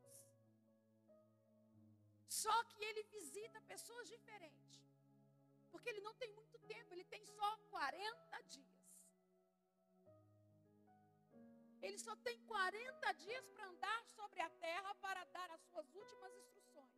Só 2.29 2.57
que 2.71 2.83
ele 2.85 3.03
visita 3.05 3.61
pessoas 3.63 4.09
diferentes. 4.09 4.81
Porque 5.71 5.89
ele 5.89 6.01
não 6.01 6.15
tem 6.15 6.31
muito 6.33 6.59
tempo, 6.73 6.93
ele 6.93 7.05
tem 7.05 7.25
só 7.25 7.57
40 7.71 8.43
dias. 8.55 8.84
Ele 11.87 11.99
só 11.99 12.15
tem 12.27 12.37
40 12.47 13.13
dias 13.25 13.47
para 13.55 13.67
andar 13.73 14.01
sobre 14.17 14.41
a 14.41 14.51
terra 14.67 14.95
para 15.07 15.23
dar 15.37 15.51
as 15.57 15.63
suas 15.69 15.89
últimas 15.95 16.33
instruções. 16.43 16.95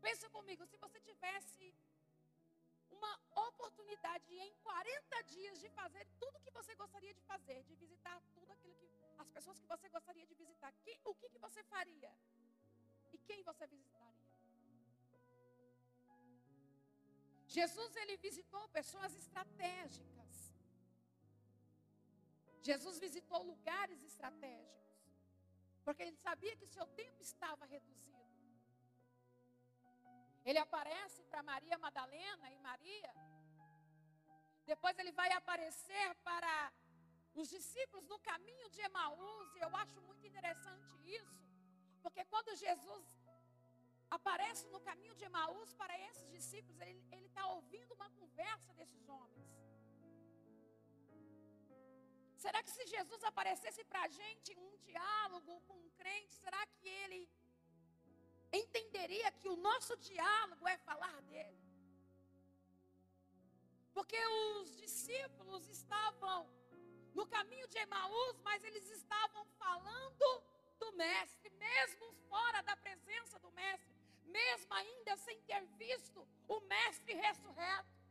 Pensa 0.00 0.28
comigo, 0.36 0.66
se 0.66 0.78
você 0.84 0.98
tivesse 1.08 1.74
uma 2.90 3.12
oportunidade 3.48 4.34
em 4.46 4.54
40 4.62 5.22
dias 5.34 5.60
de 5.60 5.68
fazer 5.80 6.06
tudo 6.20 6.36
o 6.38 6.40
que 6.44 6.50
você 6.58 6.74
gostaria 6.74 7.12
de 7.18 7.22
fazer, 7.32 7.62
de 7.64 7.74
visitar 7.74 8.16
tudo 8.34 8.50
aquilo 8.56 8.74
que 8.80 8.88
as 9.18 9.28
pessoas 9.36 9.58
que 9.60 9.66
você 9.74 9.88
gostaria 9.96 10.26
de 10.26 10.34
visitar, 10.34 10.72
que, 10.84 10.98
o 11.04 11.14
que, 11.14 11.28
que 11.28 11.38
você 11.38 11.62
faria? 11.64 12.12
E 13.12 13.18
quem 13.18 13.42
você 13.42 13.66
visitaria? 13.66 14.32
Jesus 17.46 17.96
ele 17.96 18.16
visitou 18.16 18.66
pessoas 18.70 19.14
estratégicas. 19.14 20.21
Jesus 22.62 22.98
visitou 22.98 23.42
lugares 23.42 24.02
estratégicos. 24.02 24.82
Porque 25.84 26.02
ele 26.02 26.16
sabia 26.16 26.54
que 26.56 26.66
seu 26.66 26.86
tempo 27.00 27.20
estava 27.22 27.64
reduzido. 27.66 28.02
Ele 30.44 30.58
aparece 30.58 31.22
para 31.24 31.42
Maria 31.42 31.76
Madalena 31.78 32.50
e 32.50 32.58
Maria. 32.58 33.14
Depois 34.64 34.96
ele 34.98 35.12
vai 35.12 35.30
aparecer 35.32 36.14
para 36.28 36.72
os 37.34 37.48
discípulos 37.48 38.06
no 38.08 38.18
caminho 38.30 38.68
de 38.70 38.80
Emaús. 38.80 39.54
E 39.56 39.60
eu 39.60 39.74
acho 39.76 40.00
muito 40.02 40.24
interessante 40.26 40.92
isso. 41.20 41.42
Porque 42.00 42.24
quando 42.24 42.56
Jesus 42.56 43.06
aparece 44.10 44.66
no 44.68 44.80
caminho 44.80 45.14
de 45.14 45.24
Emaús 45.24 45.72
para 45.74 45.98
esses 46.08 46.28
discípulos, 46.30 46.80
ele 46.80 47.26
está 47.26 47.46
ouvindo 47.46 47.94
uma 47.94 48.10
conversa 48.10 48.72
desses 48.74 49.08
homens. 49.08 49.71
Será 52.42 52.60
que 52.64 52.72
se 52.76 52.84
Jesus 52.94 53.22
aparecesse 53.30 53.82
para 53.90 54.02
a 54.04 54.08
gente 54.20 54.52
em 54.52 54.58
um 54.70 54.76
diálogo 54.88 55.60
com 55.66 55.76
um 55.84 55.90
crente, 56.00 56.34
será 56.44 56.62
que 56.78 56.88
ele 57.02 57.20
entenderia 58.60 59.30
que 59.40 59.48
o 59.48 59.56
nosso 59.68 59.96
diálogo 59.96 60.66
é 60.74 60.76
falar 60.78 61.20
dele? 61.30 61.60
Porque 63.94 64.20
os 64.26 64.76
discípulos 64.84 65.68
estavam 65.68 66.38
no 67.14 67.26
caminho 67.26 67.68
de 67.68 67.78
Emaús, 67.78 68.36
mas 68.48 68.64
eles 68.64 68.88
estavam 68.90 69.44
falando 69.62 70.28
do 70.80 70.92
Mestre, 70.92 71.50
mesmo 71.50 72.12
fora 72.28 72.60
da 72.62 72.76
presença 72.76 73.38
do 73.38 73.50
Mestre 73.52 73.92
mesmo 74.32 74.72
ainda 74.74 75.16
sem 75.16 75.40
ter 75.42 75.64
visto 75.76 76.26
o 76.48 76.60
Mestre 76.60 77.14
ressurreto. 77.14 78.01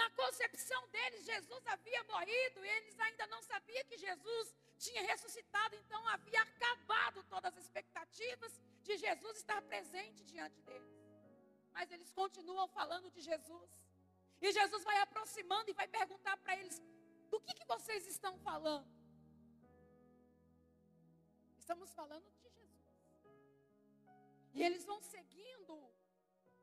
Na 0.00 0.08
concepção 0.10 0.80
deles, 0.88 1.24
Jesus 1.24 1.66
havia 1.74 2.02
morrido 2.04 2.64
e 2.64 2.68
eles 2.76 2.98
ainda 3.06 3.26
não 3.28 3.40
sabiam 3.42 3.84
que 3.90 3.96
Jesus 3.96 4.54
tinha 4.76 5.02
ressuscitado, 5.02 5.76
então 5.76 6.00
havia 6.08 6.42
acabado 6.42 7.22
todas 7.24 7.56
as 7.56 7.64
expectativas 7.64 8.60
de 8.82 8.96
Jesus 8.96 9.36
estar 9.36 9.60
presente 9.62 10.24
diante 10.24 10.60
deles. 10.62 10.94
Mas 11.72 11.90
eles 11.90 12.10
continuam 12.12 12.66
falando 12.68 13.10
de 13.10 13.20
Jesus. 13.20 13.70
E 14.40 14.52
Jesus 14.52 14.82
vai 14.84 14.98
aproximando 15.00 15.70
e 15.70 15.78
vai 15.80 15.88
perguntar 15.88 16.36
para 16.38 16.56
eles: 16.60 16.82
do 17.30 17.40
que, 17.40 17.54
que 17.54 17.66
vocês 17.74 18.06
estão 18.06 18.36
falando? 18.38 18.92
Estamos 21.56 21.92
falando 21.94 22.28
de 22.40 22.44
e 24.54 24.62
eles 24.62 24.84
vão 24.84 25.00
seguindo 25.02 25.74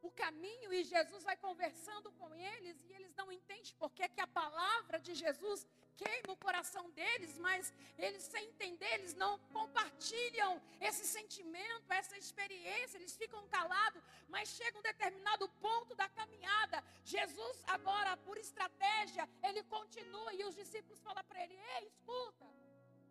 o 0.02 0.12
caminho 0.12 0.74
e 0.74 0.84
Jesus 0.84 1.24
vai 1.24 1.38
conversando 1.38 2.12
com 2.14 2.34
eles 2.34 2.78
e 2.86 2.94
eles 2.94 3.14
não 3.16 3.32
entendem 3.32 3.74
porque 3.78 4.08
que 4.10 4.22
a 4.22 4.28
palavra 4.28 5.00
de 5.00 5.14
Jesus 5.14 5.68
queima 5.96 6.34
o 6.34 6.38
coração 6.38 6.90
deles, 6.92 7.38
mas 7.38 7.72
eles, 7.98 8.24
sem 8.24 8.44
entender, 8.48 8.92
eles 8.96 9.14
não 9.14 9.38
compartilham 9.58 10.60
esse 10.80 11.06
sentimento, 11.06 11.94
essa 11.94 12.18
experiência, 12.18 12.98
eles 12.98 13.16
ficam 13.16 13.48
calados, 13.48 14.04
mas 14.28 14.50
chega 14.50 14.80
um 14.80 14.82
determinado 14.82 15.48
ponto 15.66 15.94
da 15.96 16.10
caminhada. 16.10 16.84
Jesus, 17.06 17.64
agora, 17.68 18.18
por 18.18 18.38
estratégia, 18.38 19.30
ele 19.44 19.64
continua 19.64 20.34
e 20.34 20.44
os 20.46 20.56
discípulos 20.56 21.00
falam 21.02 21.24
para 21.24 21.44
ele: 21.44 21.58
Ei, 21.78 21.88
escuta, 21.88 22.48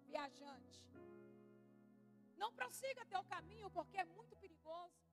viajante, 0.07 0.83
não 2.37 2.53
prossiga 2.53 3.05
teu 3.07 3.23
caminho 3.25 3.71
porque 3.71 3.99
é 3.99 4.05
muito 4.05 4.35
perigoso. 4.37 5.10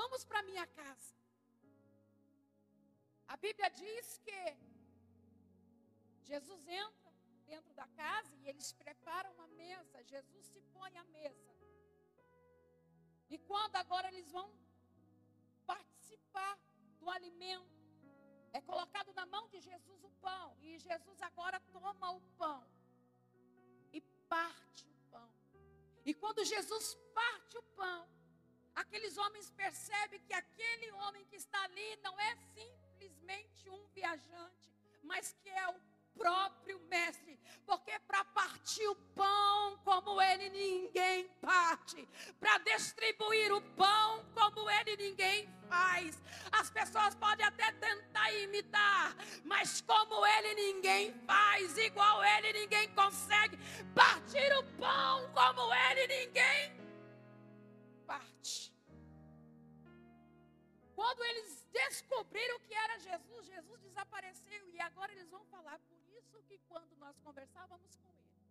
Vamos 0.00 0.22
para 0.30 0.48
minha 0.48 0.66
casa. 0.80 1.12
A 3.32 3.36
Bíblia 3.44 3.68
diz 3.82 4.06
que 4.26 4.40
Jesus 6.30 6.62
entra 6.68 7.12
dentro 7.50 7.72
da 7.80 7.86
casa 8.02 8.32
e 8.36 8.48
eles 8.50 8.68
preparam 8.82 9.30
uma 9.32 9.48
mesa. 9.62 10.04
Jesus 10.14 10.44
se 10.52 10.60
põe 10.74 10.92
à 11.02 11.04
mesa. 11.18 11.50
E 13.28 13.38
quando 13.48 13.74
agora 13.82 14.06
eles 14.12 14.30
vão 14.36 14.48
participar 15.72 16.54
do 17.00 17.10
alimento, 17.16 17.76
é 18.52 18.60
colocado 18.70 19.12
na 19.20 19.26
mão 19.34 19.44
de 19.48 19.60
Jesus 19.68 20.04
o 20.04 20.12
pão. 20.26 20.56
E 20.60 20.78
Jesus 20.78 21.20
agora 21.30 21.58
toma 21.72 22.12
o 22.12 22.20
pão 22.42 22.62
e 23.92 24.00
parte 24.34 24.86
o 24.86 24.96
pão. 25.10 25.30
E 26.04 26.14
quando 26.14 26.50
Jesus 26.54 26.86
parte 27.20 27.58
o 27.58 27.64
pão, 27.80 28.17
aqueles 28.80 29.16
homens 29.18 29.50
percebem 29.50 30.20
que 30.26 30.34
aquele 30.34 30.92
homem 30.92 31.24
que 31.26 31.36
está 31.36 31.62
ali 31.64 31.96
não 32.02 32.18
é 32.20 32.36
simples 32.54 32.88
simplesmente 32.98 33.70
um 33.70 33.86
viajante, 33.94 34.72
mas 35.02 35.34
que 35.42 35.48
é 35.48 35.68
o 35.68 35.74
próprio 36.16 36.80
mestre, 36.90 37.38
porque 37.64 37.96
para 38.00 38.24
partir 38.24 38.86
o 38.88 38.94
pão 39.14 39.78
como 39.84 40.20
ele 40.20 40.50
ninguém 40.50 41.28
parte, 41.40 42.08
para 42.40 42.58
distribuir 42.58 43.54
o 43.54 43.62
pão 43.76 44.24
como 44.34 44.68
ele 44.68 44.96
ninguém 44.96 45.48
faz. 45.68 46.20
As 46.50 46.70
pessoas 46.70 47.14
podem 47.14 47.46
até 47.46 47.70
tentar 47.72 48.32
imitar, 48.32 49.14
mas 49.44 49.80
como 49.82 50.26
ele 50.26 50.54
ninguém 50.54 51.14
faz, 51.24 51.78
igual 51.78 52.24
ele 52.24 52.52
ninguém 52.60 52.92
consegue. 52.94 53.56
Partir 53.94 54.52
o 54.58 54.64
pão 54.76 55.30
como 55.32 55.72
ele 55.72 56.06
ninguém 56.08 56.87
parte. 58.12 58.72
Quando 60.98 61.22
eles 61.30 61.50
descobriram 61.80 62.58
que 62.66 62.74
era 62.84 62.94
Jesus, 63.08 63.46
Jesus 63.54 63.80
desapareceu 63.88 64.62
e 64.74 64.80
agora 64.88 65.12
eles 65.12 65.28
vão 65.34 65.44
falar. 65.54 65.78
Por 65.90 66.00
isso 66.18 66.42
que 66.48 66.58
quando 66.70 66.96
nós 67.04 67.16
conversávamos 67.26 67.92
com 68.02 68.10
ele, 68.24 68.42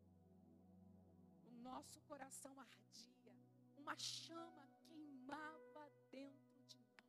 o 1.50 1.56
nosso 1.70 2.00
coração 2.12 2.54
ardia, 2.68 3.36
uma 3.82 3.98
chama 3.98 4.64
queimava 4.86 5.84
dentro 6.12 6.62
de 6.72 6.80
nós. 6.80 7.08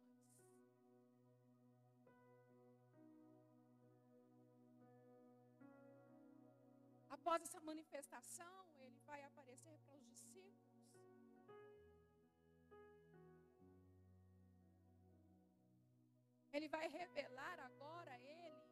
Após 7.17 7.43
essa 7.43 7.61
manifestação, 7.61 8.57
ele 8.85 8.99
vai 9.07 9.23
aparecer 9.31 9.79
para 9.85 9.97
os 9.97 10.05
discípulos. 10.13 10.38
Ele 16.53 16.69
vai 16.69 16.87
revelar 16.89 17.61
agora 17.61 18.19
ele, 18.21 18.63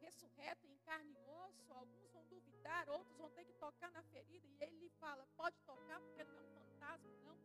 ressurreto 0.00 0.66
em 0.66 0.76
carne 0.78 1.12
e 1.12 1.28
osso. 1.46 1.72
Alguns 1.72 2.10
vão 2.10 2.24
duvidar, 2.26 2.88
outros 2.88 3.16
vão 3.16 3.30
ter 3.30 3.44
que 3.44 3.54
tocar 3.54 3.90
na 3.92 4.02
ferida. 4.02 4.46
E 4.46 4.62
ele 4.62 4.88
fala: 5.02 5.26
pode 5.36 5.56
tocar, 5.62 6.00
porque 6.00 6.24
não 6.24 6.38
é 6.38 6.42
um 6.42 6.50
fantasma, 6.58 7.12
não. 7.26 7.38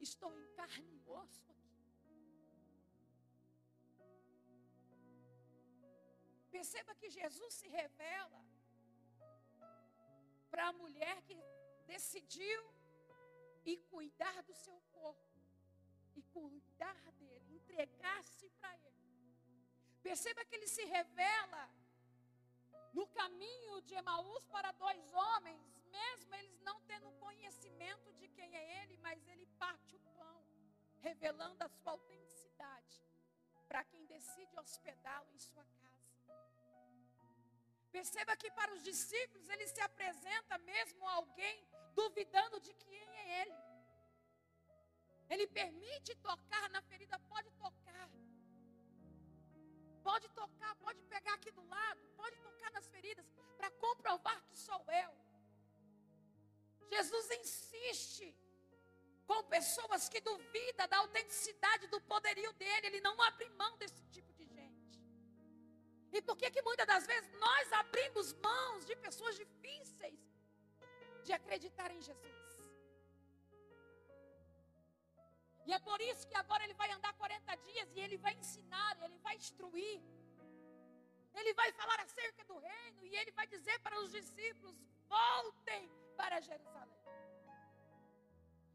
Estou 0.00 0.32
em 0.36 0.46
carne 0.54 0.96
e 0.96 1.08
osso 1.08 1.50
aqui. 1.50 1.62
Perceba 6.50 6.94
que 6.94 7.08
Jesus 7.08 7.54
se 7.54 7.68
revela 7.68 8.40
para 10.50 10.68
a 10.68 10.72
mulher 10.72 11.22
que 11.22 11.36
decidiu 11.86 12.60
e 13.64 13.78
cuidar 13.92 14.42
do 14.42 14.54
seu 14.54 14.78
corpo, 14.92 15.38
e 16.14 16.22
cuidar 16.22 17.00
dele, 17.12 17.54
entregar-se 17.54 18.50
para 18.60 18.76
ele. 18.78 19.01
Perceba 20.02 20.44
que 20.44 20.54
ele 20.56 20.66
se 20.66 20.84
revela 20.84 21.70
no 22.92 23.06
caminho 23.08 23.80
de 23.82 23.94
Emaús 23.94 24.44
para 24.46 24.72
dois 24.72 25.12
homens, 25.14 25.62
mesmo 25.90 26.34
eles 26.34 26.60
não 26.60 26.80
tendo 26.82 27.10
conhecimento 27.12 28.12
de 28.14 28.28
quem 28.28 28.54
é 28.56 28.82
ele, 28.82 28.96
mas 28.98 29.26
ele 29.28 29.46
parte 29.58 29.94
o 29.96 30.00
pão, 30.18 30.44
revelando 31.00 31.62
a 31.64 31.68
sua 31.68 31.92
autenticidade 31.92 33.00
para 33.68 33.84
quem 33.84 34.04
decide 34.06 34.58
hospedá-lo 34.58 35.30
em 35.32 35.38
sua 35.38 35.64
casa. 35.64 35.82
Perceba 37.90 38.36
que 38.36 38.50
para 38.50 38.72
os 38.74 38.82
discípulos 38.82 39.48
ele 39.48 39.66
se 39.66 39.80
apresenta 39.80 40.58
mesmo 40.58 41.06
alguém 41.06 41.66
duvidando 41.94 42.58
de 42.60 42.72
quem 42.74 43.08
é 43.18 43.42
ele. 43.42 43.56
Ele 45.28 45.46
permite 45.46 46.14
tocar 46.16 46.68
na 46.70 46.82
ferida, 46.82 47.18
pode 47.20 47.50
tocar 47.52 48.08
Pode 50.02 50.28
tocar, 50.40 50.74
pode 50.76 51.00
pegar 51.14 51.34
aqui 51.34 51.50
do 51.50 51.64
lado, 51.74 52.00
pode 52.16 52.36
tocar 52.46 52.70
nas 52.72 52.86
feridas 52.88 53.26
para 53.56 53.70
comprovar 53.84 54.40
que 54.48 54.56
sou 54.56 54.84
eu. 55.02 55.10
Jesus 56.94 57.30
insiste 57.40 58.26
com 59.26 59.42
pessoas 59.44 60.08
que 60.08 60.20
duvidam 60.20 60.88
da 60.88 60.98
autenticidade 60.98 61.86
do 61.86 62.00
poderio 62.12 62.52
dele. 62.54 62.86
Ele 62.88 63.00
não 63.00 63.20
abre 63.22 63.48
mão 63.50 63.76
desse 63.78 64.02
tipo 64.14 64.32
de 64.34 64.44
gente. 64.44 65.00
E 66.12 66.20
por 66.20 66.36
que 66.36 66.50
que 66.50 66.62
muitas 66.62 66.86
das 66.86 67.06
vezes 67.06 67.30
nós 67.46 67.72
abrimos 67.72 68.32
mãos 68.34 68.84
de 68.84 68.94
pessoas 68.96 69.36
difíceis 69.36 70.20
de 71.24 71.32
acreditar 71.32 71.90
em 71.90 72.02
Jesus? 72.02 72.41
E 75.66 75.72
é 75.72 75.78
por 75.78 76.00
isso 76.00 76.26
que 76.28 76.36
agora 76.42 76.64
ele 76.64 76.74
vai 76.74 76.90
andar 76.90 77.12
40 77.14 77.54
dias 77.56 77.88
e 77.94 78.00
ele 78.00 78.16
vai 78.16 78.34
ensinar, 78.34 78.96
ele 79.02 79.18
vai 79.18 79.36
instruir. 79.36 80.00
Ele 81.34 81.54
vai 81.54 81.72
falar 81.72 82.00
acerca 82.00 82.44
do 82.44 82.58
reino 82.58 83.06
e 83.06 83.16
ele 83.16 83.30
vai 83.32 83.46
dizer 83.46 83.78
para 83.80 83.98
os 84.00 84.10
discípulos: 84.10 84.76
voltem 85.08 85.88
para 86.16 86.40
Jerusalém. 86.40 87.02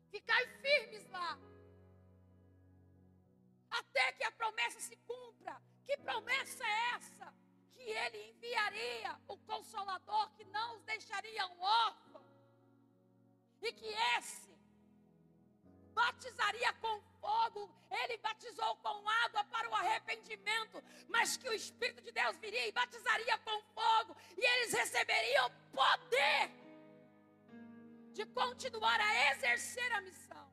Ficai 0.10 0.48
firmes 0.62 1.06
lá. 1.10 1.38
Até 3.70 4.12
que 4.14 4.24
a 4.24 4.32
promessa 4.32 4.80
se 4.80 4.96
cumpra. 5.12 5.62
Que 5.86 5.98
promessa 5.98 6.64
é 6.66 6.96
essa? 6.96 7.34
Que 7.74 7.84
ele 7.84 8.30
enviaria 8.32 9.20
o 9.28 9.38
consolador 9.38 10.32
que 10.36 10.46
não 10.46 10.76
os 10.76 10.84
deixaria 10.84 11.46
órfãos. 11.46 12.26
E 13.62 13.72
que 13.74 13.86
esse 14.18 14.47
batizaria 15.98 16.72
com 16.74 16.96
fogo, 17.20 17.62
ele 18.00 18.18
batizou 18.18 18.76
com 18.78 19.10
água 19.26 19.44
para 19.46 19.70
o 19.70 19.76
arrependimento, 19.82 20.78
mas 21.08 21.38
que 21.38 21.50
o 21.50 21.54
Espírito 21.54 22.02
de 22.08 22.12
Deus 22.12 22.38
viria 22.38 22.68
e 22.68 22.72
batizaria 22.72 23.38
com 23.40 23.58
fogo, 23.78 24.16
e 24.38 24.44
eles 24.54 24.74
receberiam 24.74 25.50
poder 25.82 26.44
de 28.18 28.26
continuar 28.42 29.00
a 29.02 29.32
exercer 29.32 29.92
a 29.94 30.02
missão. 30.02 30.46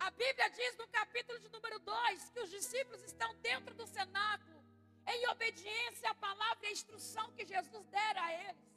A 0.00 0.10
Bíblia 0.10 0.48
diz 0.50 0.76
no 0.76 0.88
capítulo 0.88 1.38
de 1.38 1.48
número 1.48 1.78
2 1.78 2.30
que 2.30 2.40
os 2.40 2.50
discípulos 2.50 3.02
estão 3.04 3.30
dentro 3.36 3.72
do 3.80 3.86
cenáculo, 3.86 4.60
em 5.06 5.28
obediência 5.28 6.10
à 6.10 6.14
palavra 6.14 6.64
e 6.64 6.70
à 6.70 6.72
instrução 6.72 7.30
que 7.36 7.44
Jesus 7.44 7.86
dera 7.98 8.20
a 8.24 8.32
eles. 8.46 8.72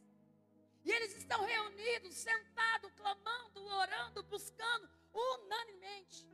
E 0.83 0.91
eles 0.91 1.15
estão 1.15 1.43
reunidos, 1.43 2.13
sentados, 2.13 2.93
clamando, 2.93 3.65
orando, 3.65 4.21
buscando 4.23 4.87
unanimemente. 5.15 6.27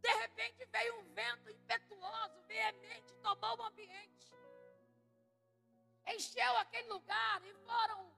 De 0.00 0.08
repente 0.08 0.64
veio 0.66 1.00
um 1.00 1.04
vento 1.12 1.50
impetuoso, 1.50 2.42
veemente, 2.46 3.12
tomou 3.22 3.58
o 3.58 3.62
ambiente. 3.62 4.32
Encheu 6.06 6.56
aquele 6.58 6.88
lugar 6.88 7.44
e 7.44 7.52
foram 7.54 8.12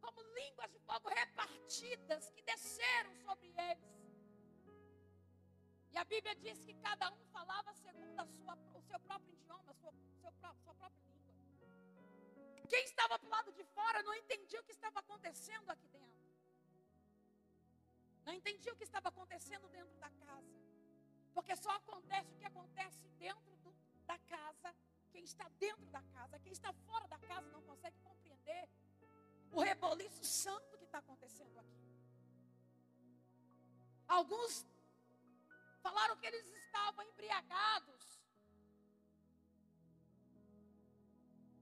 como 0.00 0.22
línguas 0.34 0.70
de 0.70 0.78
fogo 0.80 1.08
repartidas 1.08 2.30
que 2.30 2.42
desceram 2.42 3.14
sobre 3.16 3.48
eles. 3.48 3.94
E 5.92 5.98
a 5.98 6.04
Bíblia 6.04 6.34
diz 6.36 6.62
que 6.64 6.74
cada 6.74 7.10
um 7.10 7.24
falava 7.32 7.72
segundo 7.74 8.26
sua, 8.26 8.58
o 8.74 8.82
seu 8.82 9.00
próprio 9.00 9.32
idioma, 9.32 9.70
a 9.70 9.74
sua, 9.74 9.92
seu, 10.20 10.32
sua 10.32 10.74
própria 10.74 11.04
língua. 11.04 11.34
Quem 12.68 12.84
estava 12.84 13.16
do 13.18 13.28
lado 13.28 13.52
de 13.52 13.64
fora 13.64 14.02
não 14.02 14.14
entendia 14.14 14.60
o 14.60 14.64
que 14.64 14.72
estava 14.72 15.00
acontecendo 15.00 15.70
aqui 15.70 15.88
dentro. 15.88 16.13
Não 18.24 18.32
entendia 18.32 18.72
o 18.72 18.76
que 18.76 18.84
estava 18.84 19.08
acontecendo 19.08 19.68
dentro 19.68 19.96
da 19.98 20.10
casa. 20.10 20.54
Porque 21.32 21.54
só 21.56 21.70
acontece 21.70 22.32
o 22.32 22.38
que 22.38 22.46
acontece 22.46 23.08
dentro 23.18 23.56
do, 23.56 23.74
da 24.06 24.18
casa 24.18 24.74
quem 25.14 25.22
está 25.22 25.48
dentro 25.60 25.86
da 25.96 26.02
casa, 26.14 26.40
quem 26.40 26.52
está 26.52 26.72
fora 26.86 27.06
da 27.06 27.18
casa 27.18 27.48
não 27.50 27.62
consegue 27.62 27.96
compreender 28.00 28.68
o 29.52 29.60
reboliço 29.60 30.24
santo 30.24 30.76
que 30.76 30.84
está 30.84 30.98
acontecendo 30.98 31.56
aqui. 31.60 31.84
Alguns 34.08 34.66
falaram 35.80 36.16
que 36.16 36.26
eles 36.26 36.44
estavam 36.64 37.04
embriagados. 37.10 38.02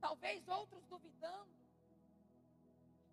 Talvez 0.00 0.48
outros 0.48 0.86
duvidando. 0.86 1.54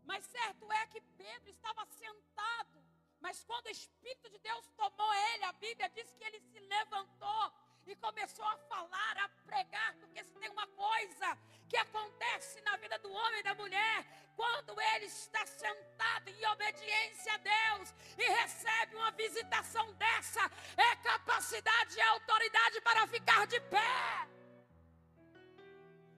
Mas 0.06 0.24
certo 0.26 0.72
é 0.72 0.88
que 0.88 1.02
Pedro 1.02 1.50
estava 1.50 1.86
sentado. 1.86 2.89
Mas 3.20 3.44
quando 3.44 3.66
o 3.68 3.72
Espírito 3.72 4.30
de 4.30 4.40
Deus 4.40 4.66
tomou 4.78 5.14
ele, 5.14 5.44
a 5.46 5.54
Bíblia 5.54 5.90
diz 5.90 6.12
que 6.14 6.24
ele 6.24 6.40
se 6.40 6.60
levantou 6.60 7.54
e 7.86 7.96
começou 7.96 8.46
a 8.46 8.58
falar, 8.58 9.18
a 9.18 9.30
pregar, 9.46 9.96
porque 9.96 10.24
se 10.24 10.34
tem 10.36 10.50
uma 10.50 10.68
coisa 10.68 11.38
que 11.68 11.78
acontece 11.78 12.62
na 12.62 12.78
vida 12.78 12.98
do 13.00 13.12
homem 13.12 13.40
e 13.40 13.44
da 13.44 13.56
mulher, 13.56 14.06
quando 14.36 14.80
ele 14.80 15.06
está 15.06 15.46
sentado 15.46 16.30
em 16.30 16.46
obediência 16.48 17.34
a 17.34 17.38
Deus 17.38 17.94
e 18.18 18.24
recebe 18.42 18.96
uma 18.96 19.12
visitação 19.12 19.92
dessa, 19.94 20.42
é 20.78 20.96
capacidade 20.98 21.98
e 21.98 22.02
autoridade 22.02 22.82
para 22.82 23.08
ficar 23.08 23.46
de 23.48 23.60
pé. 23.62 24.30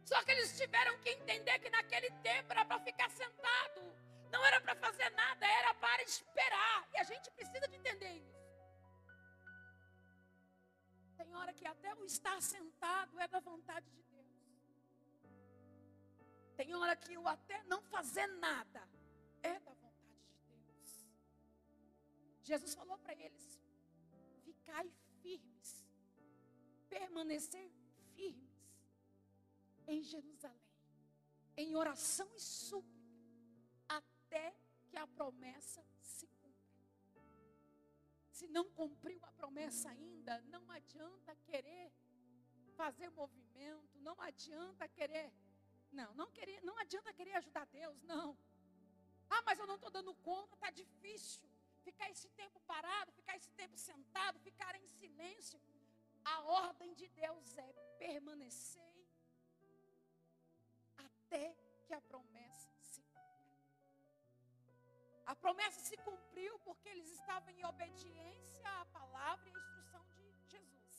Só 0.06 0.22
que 0.24 0.32
eles 0.32 0.58
tiveram 0.58 0.98
que 1.00 1.10
entender 1.10 1.58
que 1.60 1.70
naquele 1.70 2.12
tempo 2.22 2.52
era 2.52 2.66
para 2.66 2.80
ficar 2.80 3.10
sentado, 3.10 3.96
não 4.32 4.44
era 4.46 4.60
para 4.62 4.76
fazer 4.76 5.10
nada, 5.12 5.46
era 5.46 5.74
para 5.76 6.02
esperar. 6.04 6.88
E 6.94 6.98
a 6.98 7.04
gente 7.04 7.30
precisa 7.32 7.67
de 7.67 7.76
entender 7.76 8.13
isso. 8.17 8.41
Tem 11.17 11.36
hora 11.36 11.54
que 11.54 11.67
até 11.67 11.94
o 11.96 12.04
estar 12.06 12.41
sentado 12.41 13.20
é 13.20 13.28
da 13.28 13.39
vontade 13.39 13.88
de 13.89 14.02
Deus. 14.04 14.32
Tem 16.56 16.74
hora 16.76 16.96
que 16.96 17.17
o 17.17 17.28
até 17.28 17.62
não 17.63 17.82
fazer 17.84 18.28
nada 18.48 18.82
é 19.44 19.60
da 19.60 19.74
vontade 19.74 20.26
de 20.48 20.63
Deus. 20.65 21.08
Jesus 22.44 22.74
falou 22.74 22.98
para 22.98 23.13
eles: 23.13 23.60
ficai 24.44 24.91
firmes, 25.22 25.86
permanecer 26.89 27.70
firmes 28.15 28.52
em 29.88 30.02
Jerusalém, 30.02 30.74
em 31.58 31.76
oração 31.76 32.30
e 32.36 32.39
súplica, 32.39 33.01
até 34.32 34.56
que 34.89 34.98
a 34.98 35.06
promessa 35.06 35.84
se 36.00 36.30
se 38.32 38.48
não 38.48 38.67
cumpriu 38.72 39.24
a 39.24 39.32
promessa 39.34 39.88
ainda, 39.89 40.41
não 40.54 40.63
adianta 40.72 41.36
querer 41.48 41.91
fazer 42.76 43.08
movimento, 43.12 44.00
não 44.00 44.20
adianta 44.20 44.88
querer, 44.88 45.32
não, 45.91 46.12
não 46.15 46.32
querer, 46.32 46.60
não 46.63 46.76
adianta 46.80 47.13
querer 47.13 47.36
ajudar 47.36 47.67
Deus, 47.67 48.02
não. 48.02 48.36
Ah, 49.30 49.44
mas 49.46 49.60
eu 49.60 49.67
não 49.67 49.76
estou 49.76 49.91
dando 49.91 50.15
conta, 50.15 50.56
está 50.56 50.72
difícil. 50.72 51.48
Ficar 51.84 52.10
esse 52.10 52.30
tempo 52.30 52.60
parado, 52.62 53.12
ficar 53.12 53.38
esse 53.38 53.52
tempo 53.52 53.78
sentado, 53.78 54.39
ficar 54.39 54.74
em 54.76 54.88
silêncio. 54.88 55.62
A 56.26 56.41
ordem 56.41 56.96
de 56.96 57.08
Deus 57.10 57.58
é 57.60 57.72
permanecer 58.00 58.96
até 60.98 61.56
que 61.86 61.94
a 61.94 62.02
promessa 62.02 62.20
a 65.32 65.36
promessa 65.44 65.80
se 65.80 65.96
cumpriu 66.06 66.54
porque 66.60 66.89
eles 66.89 67.10
estavam 67.17 67.50
em 67.52 67.63
obediência 67.65 68.70
à 68.82 68.86
palavra 68.98 69.48
e 69.50 69.54
à 69.54 69.60
instrução 69.60 70.04
de 70.10 70.50
Jesus. 70.54 70.96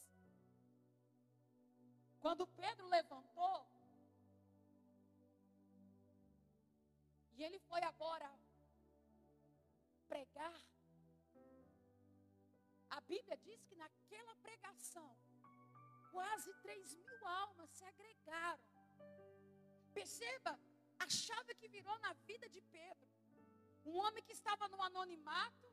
Quando 2.19 2.47
Pedro 2.63 2.87
levantou, 2.89 3.59
e 7.37 7.45
ele 7.45 7.59
foi 7.59 7.83
agora 7.93 8.31
pregar, 10.09 10.59
a 12.89 13.01
Bíblia 13.13 13.37
diz 13.37 13.63
que 13.67 13.77
naquela 13.85 14.35
pregação, 14.37 15.11
quase 16.11 16.51
3 16.63 16.95
mil 17.05 17.27
almas 17.27 17.71
se 17.71 17.85
agregaram. 17.85 18.65
Perceba 19.93 20.59
a 20.99 21.09
chave 21.11 21.55
que 21.55 21.69
virou 21.69 21.99
na 21.99 22.15
vida 22.31 22.49
de 22.49 22.63
Pedro. 22.63 23.12
Um 23.85 23.97
homem 24.03 24.23
que 24.27 24.37
estava 24.41 24.67
no 24.69 24.81
anonimato, 24.89 25.67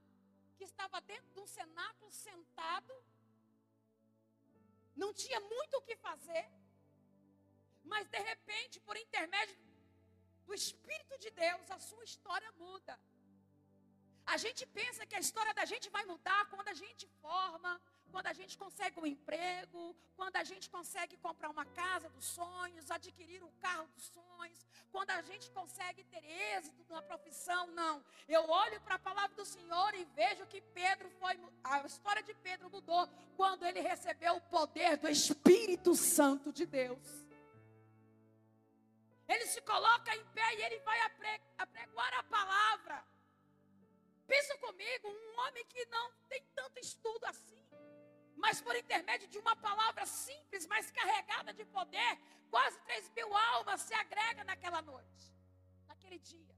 que 0.58 0.66
estava 0.72 1.00
dentro 1.12 1.30
de 1.36 1.40
um 1.40 1.50
cenáculo 1.58 2.12
sentado, 2.12 2.94
não 5.02 5.12
tinha 5.14 5.40
muito 5.54 5.74
o 5.78 5.82
que 5.88 5.96
fazer, 6.08 6.46
mas 7.92 8.08
de 8.16 8.22
repente, 8.32 8.80
por 8.88 8.96
intermédio 9.06 9.58
do 10.46 10.54
Espírito 10.54 11.16
de 11.24 11.30
Deus, 11.44 11.72
a 11.78 11.80
sua 11.90 12.04
história 12.10 12.52
muda. 12.64 12.96
A 14.34 14.38
gente 14.44 14.64
pensa 14.80 15.08
que 15.10 15.16
a 15.20 15.24
história 15.26 15.54
da 15.60 15.66
gente 15.72 15.88
vai 15.96 16.04
mudar 16.12 16.42
quando 16.52 16.70
a 16.74 16.78
gente 16.84 17.06
forma, 17.24 17.72
quando 18.10 18.28
a 18.28 18.34
gente 18.34 18.58
consegue 18.58 19.00
um 19.00 19.06
emprego, 19.06 19.96
quando 20.16 20.36
a 20.36 20.44
gente 20.44 20.70
consegue 20.70 21.16
comprar 21.18 21.50
uma 21.50 21.66
casa 21.66 22.10
dos 22.10 22.26
sonhos, 22.26 22.92
adquirir 22.92 23.44
o 23.44 23.52
carro 23.62 23.88
dos 23.96 24.06
sonhos, 24.08 24.66
quando 24.92 25.12
a 25.12 25.22
gente 25.22 25.50
consegue 25.52 26.04
ter 26.06 26.24
êxito 26.58 26.84
na 26.90 27.02
profissão, 27.02 27.68
não. 27.68 28.04
Eu 28.28 28.50
olho 28.50 28.82
para 28.82 28.96
a 28.96 29.00
palavra 29.00 29.36
do 29.36 29.46
Senhor 29.46 29.94
e 29.96 30.06
vejo 30.16 30.46
que 30.48 30.62
Pedro 30.62 31.10
foi, 31.20 31.40
a 31.64 31.86
história 31.86 32.24
de 32.24 32.34
Pedro 32.34 32.70
mudou 32.70 33.08
quando 33.36 33.66
ele 33.66 33.80
recebeu 33.80 34.36
o 34.36 34.42
poder 34.42 34.98
do 34.98 35.08
Espírito 35.08 35.96
Santo 35.96 36.52
de 36.52 36.66
Deus. 36.66 37.08
Ele 39.28 39.46
se 39.46 39.62
coloca 39.62 40.16
em 40.16 40.26
pé 40.34 40.56
e 40.56 40.64
ele 40.64 40.80
vai 40.80 41.00
apregoar 41.58 42.14
a 42.16 42.24
palavra. 42.24 43.06
Pensa 44.26 44.58
comigo, 44.58 45.08
um 45.08 45.40
homem 45.42 45.66
que 45.66 45.86
não 45.86 46.12
tem 46.28 46.44
tanto 46.56 46.80
estudo 46.80 47.26
assim 47.26 47.59
mas 48.44 48.62
por 48.66 48.76
intermédio 48.76 49.28
de 49.28 49.38
uma 49.38 49.56
palavra 49.68 50.06
simples, 50.06 50.66
mas 50.66 50.92
carregada 50.92 51.54
de 51.54 51.66
poder, 51.66 52.12
quase 52.50 52.80
3 52.82 53.10
mil 53.18 53.36
almas 53.36 53.82
se 53.82 53.94
agregam 53.94 54.46
naquela 54.46 54.82
noite, 54.82 55.26
naquele 55.88 56.20
dia. 56.20 56.56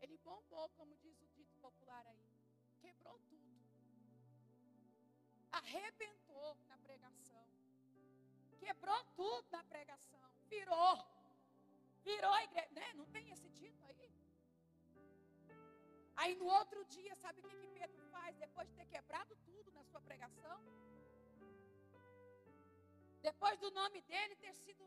Ele 0.00 0.16
bombou, 0.18 0.68
como 0.70 0.94
diz 0.96 1.20
o 1.22 1.28
dito 1.28 1.56
popular 1.58 2.04
aí, 2.06 2.26
quebrou 2.82 3.18
tudo, 3.30 3.58
arrebentou 5.50 6.56
na 6.68 6.76
pregação, 6.78 7.46
quebrou 8.58 9.02
tudo 9.16 9.48
na 9.50 9.64
pregação, 9.64 10.30
virou, 10.48 10.94
virou 12.04 12.32
a 12.32 12.44
igreja, 12.44 12.68
né? 12.72 12.92
Não 12.94 13.06
tem 13.06 13.30
esse 13.30 13.48
dito 13.48 13.84
aí? 13.86 13.97
Aí 16.20 16.32
no 16.40 16.46
outro 16.60 16.80
dia, 16.96 17.14
sabe 17.22 17.40
o 17.40 17.44
que, 17.48 17.56
que 17.62 17.68
Pedro 17.78 18.00
faz? 18.14 18.36
Depois 18.44 18.66
de 18.68 18.74
ter 18.78 18.86
quebrado 18.94 19.34
tudo 19.48 19.70
na 19.76 19.84
sua 19.90 20.00
pregação, 20.08 20.56
depois 23.28 23.56
do 23.64 23.70
nome 23.80 24.00
dele 24.10 24.34
ter 24.44 24.54
sido 24.64 24.84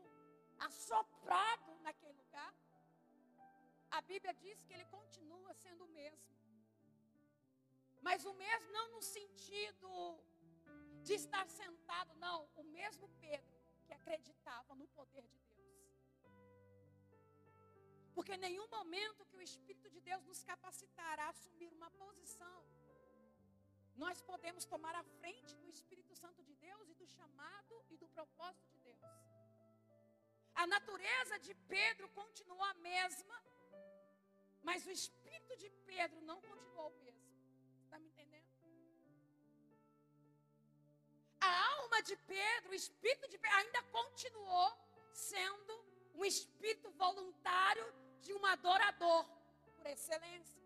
assoprado 0.58 1.70
naquele 1.86 2.12
lugar, 2.22 2.52
a 3.98 4.00
Bíblia 4.10 4.34
diz 4.44 4.62
que 4.64 4.74
ele 4.74 4.86
continua 4.96 5.52
sendo 5.54 5.84
o 5.84 5.94
mesmo. 6.00 6.32
Mas 8.06 8.24
o 8.24 8.34
mesmo 8.44 8.68
não 8.76 8.86
no 8.94 9.02
sentido 9.16 9.90
de 11.06 11.14
estar 11.14 11.46
sentado, 11.48 12.14
não. 12.26 12.38
O 12.56 12.64
mesmo 12.78 13.08
Pedro 13.20 13.58
que 13.86 13.92
acreditava 14.00 14.74
no 14.74 14.86
poder 14.88 15.26
de 15.28 15.38
Deus. 15.38 15.51
Porque 18.14 18.34
em 18.34 18.44
nenhum 18.46 18.68
momento 18.68 19.26
que 19.26 19.36
o 19.36 19.42
Espírito 19.42 19.88
de 19.94 20.00
Deus 20.00 20.22
nos 20.24 20.42
capacitará 20.42 21.24
a 21.26 21.30
assumir 21.30 21.70
uma 21.78 21.90
posição, 22.02 22.58
nós 23.96 24.20
podemos 24.30 24.64
tomar 24.64 24.94
a 24.94 25.04
frente 25.20 25.54
do 25.56 25.68
Espírito 25.68 26.14
Santo 26.14 26.42
de 26.42 26.54
Deus 26.56 26.88
e 26.88 26.94
do 26.94 27.06
chamado 27.06 27.84
e 27.90 27.96
do 27.96 28.08
propósito 28.08 28.78
de 28.84 28.92
Deus. 28.92 29.02
A 30.54 30.66
natureza 30.66 31.38
de 31.38 31.54
Pedro 31.76 32.08
continuou 32.10 32.64
a 32.64 32.74
mesma, 32.74 33.36
mas 34.62 34.86
o 34.86 34.90
espírito 34.90 35.56
de 35.56 35.70
Pedro 35.90 36.20
não 36.22 36.40
continuou 36.40 36.88
o 36.90 36.98
mesmo. 37.04 37.32
Está 37.84 37.98
me 37.98 38.08
entendendo? 38.08 38.42
A 41.40 41.52
alma 41.76 42.02
de 42.02 42.16
Pedro, 42.16 42.70
o 42.70 42.74
espírito 42.74 43.28
de 43.28 43.38
Pedro 43.38 43.56
ainda 43.56 43.82
continuou 43.84 44.68
sendo 45.12 45.74
um 46.14 46.24
espírito 46.24 46.90
voluntário 46.90 47.86
de 48.22 48.32
um 48.32 48.44
adorador 48.46 49.24
por 49.76 49.86
excelência. 49.86 50.60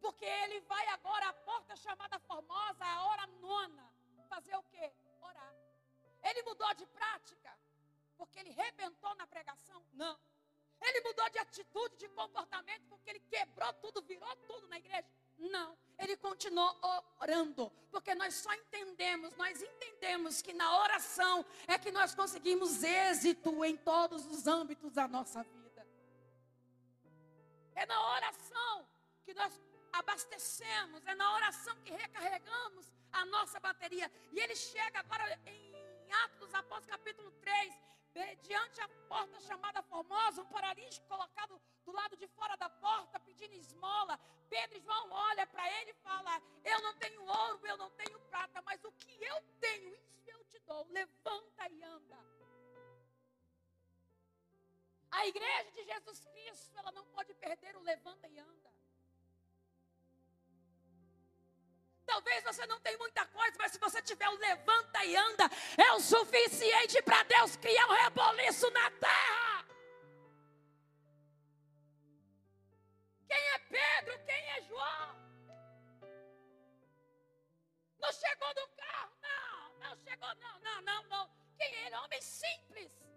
Porque 0.00 0.24
ele 0.24 0.60
vai 0.60 0.86
agora 0.88 1.28
à 1.28 1.32
porta 1.32 1.74
chamada 1.76 2.18
Formosa, 2.20 2.84
a 2.84 3.02
hora 3.06 3.26
nona, 3.40 3.86
fazer 4.28 4.54
o 4.56 4.62
quê? 4.64 4.92
Orar. 5.20 5.54
Ele 6.22 6.42
mudou 6.42 6.72
de 6.74 6.86
prática 6.86 7.58
porque 8.16 8.38
ele 8.40 8.50
rebentou 8.50 9.14
na 9.14 9.26
pregação? 9.26 9.80
Não. 9.94 10.18
Ele 10.80 11.00
mudou 11.00 11.28
de 11.30 11.38
atitude, 11.38 11.96
de 11.96 12.08
comportamento 12.08 12.82
porque 12.88 13.10
ele 13.10 13.20
quebrou 13.20 13.72
tudo, 13.74 14.02
virou 14.02 14.36
tudo 14.46 14.68
na 14.68 14.78
igreja? 14.78 15.06
Não. 15.38 15.76
Ele 15.98 16.16
continuou 16.16 16.76
orando, 17.20 17.70
porque 17.90 18.14
nós 18.14 18.34
só 18.34 18.52
entendemos, 18.54 19.34
nós 19.36 19.60
entendemos 19.62 20.42
que 20.42 20.52
na 20.52 20.80
oração 20.80 21.44
é 21.66 21.78
que 21.78 21.90
nós 21.90 22.14
conseguimos 22.14 22.82
êxito 22.82 23.64
em 23.64 23.76
todos 23.76 24.26
os 24.26 24.46
âmbitos 24.46 24.92
da 24.92 25.08
nossa 25.08 25.42
vida. 25.42 25.57
É 27.78 27.86
na 27.86 27.98
oração 28.16 28.88
que 29.24 29.32
nós 29.34 29.52
abastecemos, 29.92 31.06
é 31.06 31.14
na 31.14 31.32
oração 31.34 31.76
que 31.84 31.92
recarregamos 31.92 32.92
a 33.12 33.24
nossa 33.26 33.60
bateria. 33.60 34.10
E 34.32 34.40
ele 34.40 34.56
chega 34.56 34.98
agora 34.98 35.40
em 35.46 36.12
Atos 36.24 36.40
dos 36.40 36.54
Apóstolos, 36.54 36.86
capítulo 36.96 37.30
3, 37.30 37.74
diante 38.42 38.80
a 38.80 38.88
porta 39.08 39.38
chamada 39.42 39.80
Formosa, 39.82 40.42
um 40.42 40.46
paralítico 40.46 41.06
colocado 41.06 41.60
do 41.84 41.92
lado 41.92 42.16
de 42.16 42.26
fora 42.26 42.56
da 42.56 42.68
porta, 42.68 43.20
pedindo 43.20 43.54
esmola. 43.54 44.18
Pedro 44.50 44.76
e 44.76 44.80
João 44.80 45.12
olha 45.12 45.46
para 45.46 45.64
ele 45.80 45.92
e 45.92 46.02
fala: 46.02 46.42
Eu 46.64 46.82
não 46.82 46.94
tenho 46.94 47.22
ouro, 47.24 47.64
eu 47.64 47.76
não 47.76 47.90
tenho 47.90 48.18
prata, 48.22 48.60
mas 48.62 48.82
o 48.82 48.90
que 48.90 49.22
eu 49.22 49.40
tenho, 49.60 49.94
isso 49.94 50.22
eu 50.26 50.44
te 50.46 50.58
dou. 50.66 50.84
Levanta 50.90 51.68
e 51.70 51.84
anda. 51.84 52.18
A 55.10 55.26
igreja 55.26 55.70
de 55.72 55.84
Jesus 55.84 56.20
Cristo, 56.26 56.78
ela 56.78 56.92
não 56.92 57.04
pode 57.06 57.32
perder 57.34 57.76
o 57.76 57.80
levanta 57.80 58.28
e 58.28 58.38
anda. 58.38 58.68
Talvez 62.04 62.42
você 62.42 62.66
não 62.66 62.80
tenha 62.80 62.96
muita 62.96 63.26
coisa, 63.26 63.56
mas 63.58 63.72
se 63.72 63.78
você 63.78 64.00
tiver 64.00 64.28
o 64.28 64.38
levanta 64.38 65.04
e 65.04 65.14
anda, 65.14 65.44
é 65.76 65.92
o 65.92 66.00
suficiente 66.00 67.02
para 67.02 67.22
Deus 67.24 67.56
criar 67.56 67.86
um 67.86 67.92
reboliço 67.92 68.70
na 68.70 68.90
terra. 68.92 69.66
Quem 73.26 73.36
é 73.36 73.58
Pedro? 73.58 74.24
Quem 74.24 74.50
é 74.52 74.62
João? 74.62 75.18
Não 77.98 78.12
chegou 78.12 78.48
no 78.54 78.68
carro, 78.68 79.12
não, 79.20 79.78
não 79.80 79.96
chegou, 79.96 80.34
não, 80.36 80.60
não, 80.60 80.82
não, 80.82 81.02
não. 81.04 81.30
Quem 81.58 81.74
é 81.74 81.86
ele? 81.86 81.96
Homem 81.96 82.22
simples. 82.22 83.07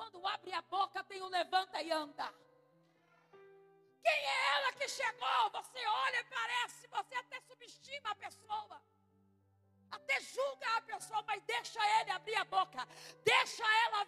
Quando 0.00 0.26
abre 0.26 0.50
a 0.54 0.62
boca, 0.62 1.04
tem 1.04 1.20
o 1.20 1.28
levanta 1.28 1.82
e 1.82 1.92
anda. 1.92 2.26
Quem 4.02 4.10
é 4.10 4.54
ela 4.54 4.72
que 4.72 4.88
chegou? 4.88 5.50
Você 5.52 5.86
olha 5.86 6.20
e 6.20 6.24
parece, 6.24 6.86
você 6.86 7.14
até 7.16 7.38
subestima 7.42 8.10
a 8.10 8.14
pessoa. 8.14 8.82
Até 9.90 10.18
julga 10.20 10.76
a 10.78 10.80
pessoa, 10.80 11.22
mas 11.26 11.42
deixa 11.42 11.78
ele 12.00 12.12
abrir 12.12 12.34
a 12.36 12.44
boca. 12.46 12.88
Deixa 13.22 13.62
ela 13.84 14.00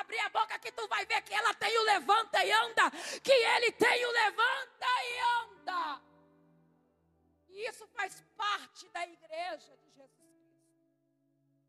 abrir 0.00 0.18
a 0.18 0.28
boca 0.28 0.58
que 0.58 0.70
tu 0.70 0.86
vai 0.86 1.06
ver 1.06 1.22
que 1.22 1.32
ela 1.32 1.54
tem 1.54 1.78
o 1.78 1.82
levanta 1.82 2.44
e 2.44 2.52
anda. 2.52 2.90
Que 3.24 3.32
ele 3.32 3.72
tem 3.72 4.04
o 4.04 4.10
levanta 4.10 4.86
e 5.02 5.18
anda. 5.40 6.02
E 7.48 7.68
isso 7.68 7.86
faz 7.96 8.22
parte 8.36 8.86
da 8.90 9.02
igreja 9.06 9.74
de 9.78 9.90
Jesus 9.92 10.30
Cristo. 10.36 10.92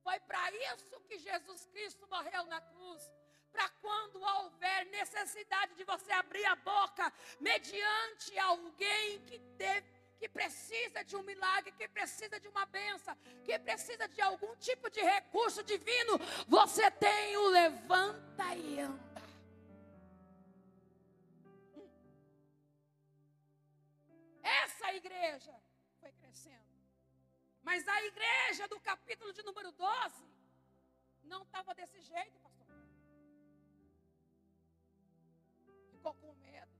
Foi 0.04 0.20
para 0.20 0.52
isso 0.74 1.00
que 1.08 1.18
Jesus 1.18 1.66
Cristo 1.68 2.06
morreu 2.08 2.44
na 2.48 2.60
cruz 2.60 3.19
para 3.52 3.68
quando 3.82 4.22
houver 4.22 4.86
necessidade 4.88 5.76
de 5.76 5.84
você 5.84 6.12
abrir 6.12 6.46
a 6.46 6.56
boca 6.56 7.12
mediante 7.40 8.38
alguém 8.40 9.22
que 9.26 9.40
teve 9.58 10.00
que 10.20 10.28
precisa 10.28 11.02
de 11.04 11.16
um 11.16 11.24
milagre, 11.24 11.72
que 11.72 11.88
precisa 11.88 12.38
de 12.42 12.48
uma 12.50 12.66
benção, 12.66 13.16
que 13.46 13.58
precisa 13.58 14.06
de 14.10 14.22
algum 14.22 14.54
tipo 14.58 14.90
de 14.90 15.02
recurso 15.02 15.64
divino, 15.64 16.20
você 16.46 16.92
tem 16.92 17.38
o 17.38 17.48
levanta 17.48 18.54
e 18.56 18.82
anda. 18.82 19.24
Essa 24.44 24.94
igreja 24.94 25.56
foi 26.02 26.12
crescendo. 26.12 26.68
Mas 27.62 27.88
a 27.88 28.04
igreja 28.04 28.68
do 28.68 28.80
capítulo 28.80 29.32
de 29.32 29.42
número 29.44 29.72
12 29.72 30.28
não 31.24 31.44
estava 31.44 31.74
desse 31.74 32.02
jeito, 32.02 32.49
ficou 36.00 36.14
com 36.14 36.34
medo 36.36 36.76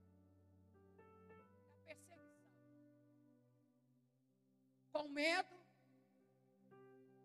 da 1.28 1.38
perseguição, 1.84 2.18
com 4.94 5.08
medo 5.08 5.56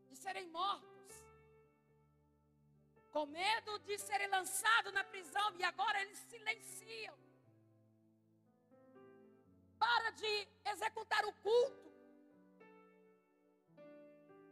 de 0.09 0.15
serem 0.17 0.47
mortos, 0.49 1.15
com 3.13 3.25
medo 3.27 3.79
de 3.87 3.97
serem 3.97 4.27
lançados 4.27 4.91
na 4.91 5.05
prisão 5.05 5.47
e 5.57 5.63
agora 5.63 6.01
eles 6.01 6.19
silenciam. 6.31 7.17
Para 9.79 10.09
de 10.21 10.33
executar 10.73 11.23
o 11.25 11.33
culto. 11.47 11.85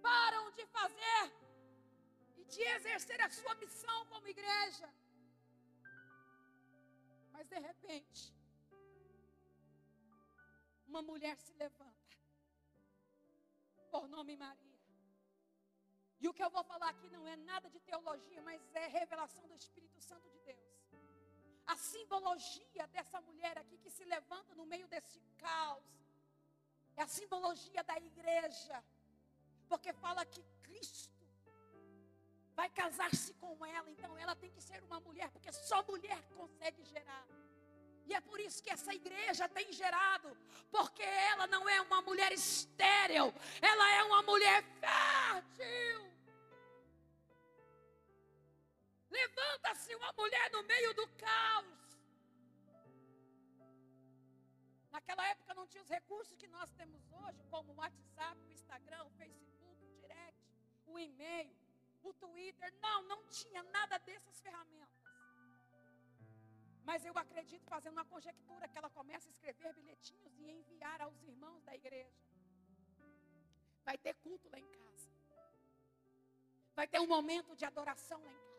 Param 0.02 0.46
de 0.52 0.66
fazer 0.68 1.26
e 2.38 2.46
de 2.46 2.62
exercer 2.76 3.20
a 3.22 3.30
sua 3.30 3.56
missão 3.56 4.06
como 4.06 4.28
igreja. 4.28 4.90
Mas 7.34 7.48
de 7.54 7.60
repente, 7.60 8.22
uma 10.88 11.02
mulher 11.02 11.36
se 11.46 11.54
levanta, 11.64 12.18
por 13.92 14.08
nome 14.08 14.36
Maria. 14.38 14.80
E 16.24 16.28
o 16.30 16.34
que 16.34 16.44
eu 16.44 16.50
vou 16.50 16.64
falar 16.64 16.90
aqui 16.90 17.10
não 17.16 17.28
é 17.28 17.36
nada 17.36 17.70
de 17.70 17.80
teologia, 17.90 18.42
mas 18.50 18.62
é 18.74 18.88
revelação 18.88 19.46
do 19.48 19.56
Espírito 19.62 20.00
Santo 20.10 20.30
de 20.30 20.40
Deus. 20.50 20.74
A 21.66 21.76
simbologia 21.76 22.86
dessa 22.96 23.20
mulher 23.22 23.58
aqui 23.58 23.78
que 23.78 23.90
se 23.90 24.06
levanta 24.06 24.56
no 24.56 24.66
meio 24.66 24.88
desse 24.88 25.20
caos 25.38 25.84
é 26.96 27.02
a 27.02 27.08
simbologia 27.08 27.84
da 27.84 27.98
igreja, 27.98 28.84
porque 29.68 29.92
fala 29.94 30.26
que 30.26 30.44
Cristo 30.62 31.24
vai 32.54 32.70
casar-se 32.70 33.34
com 33.36 33.66
ela, 33.66 33.90
então 33.90 34.18
ela 34.18 34.36
só 35.74 35.82
mulher 35.92 36.22
consegue 36.38 36.84
gerar. 36.86 37.28
E 38.06 38.14
é 38.14 38.22
por 38.22 38.40
isso 38.40 38.62
que 38.62 38.70
essa 38.70 38.94
igreja 38.94 39.50
tem 39.50 39.72
gerado, 39.74 40.30
porque 40.70 41.02
ela 41.02 41.48
não 41.48 41.68
é 41.68 41.82
uma 41.82 42.00
mulher 42.02 42.32
estéril, 42.32 43.34
ela 43.60 43.86
é 43.98 44.04
uma 44.04 44.22
mulher 44.22 44.62
fértil. 44.82 46.00
Levanta-se 49.10 49.96
uma 49.96 50.14
mulher 50.14 50.52
no 50.52 50.62
meio 50.64 50.94
do 50.94 51.08
caos. 51.24 51.84
Naquela 54.92 55.26
época 55.30 55.56
não 55.56 55.66
tinha 55.66 55.82
os 55.82 55.90
recursos 55.90 56.38
que 56.38 56.48
nós 56.48 56.70
temos 56.74 57.02
hoje, 57.20 57.44
como 57.50 57.74
o 57.74 57.78
WhatsApp, 57.78 58.38
o 58.46 58.52
Instagram, 58.52 59.06
o 59.06 59.12
Facebook, 59.12 59.78
o 59.86 60.02
direct, 60.02 60.40
o 60.86 61.00
e-mail 61.00 61.64
o 62.04 62.14
Twitter. 62.14 62.74
Não, 62.82 63.02
não 63.04 63.24
tinha 63.28 63.64
nada 63.64 63.98
dessas 64.00 64.40
ferramentas. 64.42 65.03
Mas 66.90 67.06
eu 67.06 67.18
acredito, 67.18 67.66
fazendo 67.74 67.94
uma 67.94 68.06
conjectura, 68.06 68.68
que 68.68 68.78
ela 68.78 68.90
começa 68.90 69.28
a 69.30 69.32
escrever 69.32 69.74
bilhetinhos 69.74 70.38
e 70.40 70.52
enviar 70.52 71.02
aos 71.02 71.22
irmãos 71.24 71.64
da 71.64 71.74
igreja. 71.74 72.22
Vai 73.86 73.98
ter 73.98 74.14
culto 74.16 74.50
lá 74.50 74.60
em 74.60 74.68
casa. 74.68 75.10
Vai 76.76 76.88
ter 76.88 77.00
um 77.00 77.08
momento 77.08 77.56
de 77.56 77.66
adoração 77.66 78.20
lá 78.24 78.32
em 78.32 78.36
casa. 78.36 78.54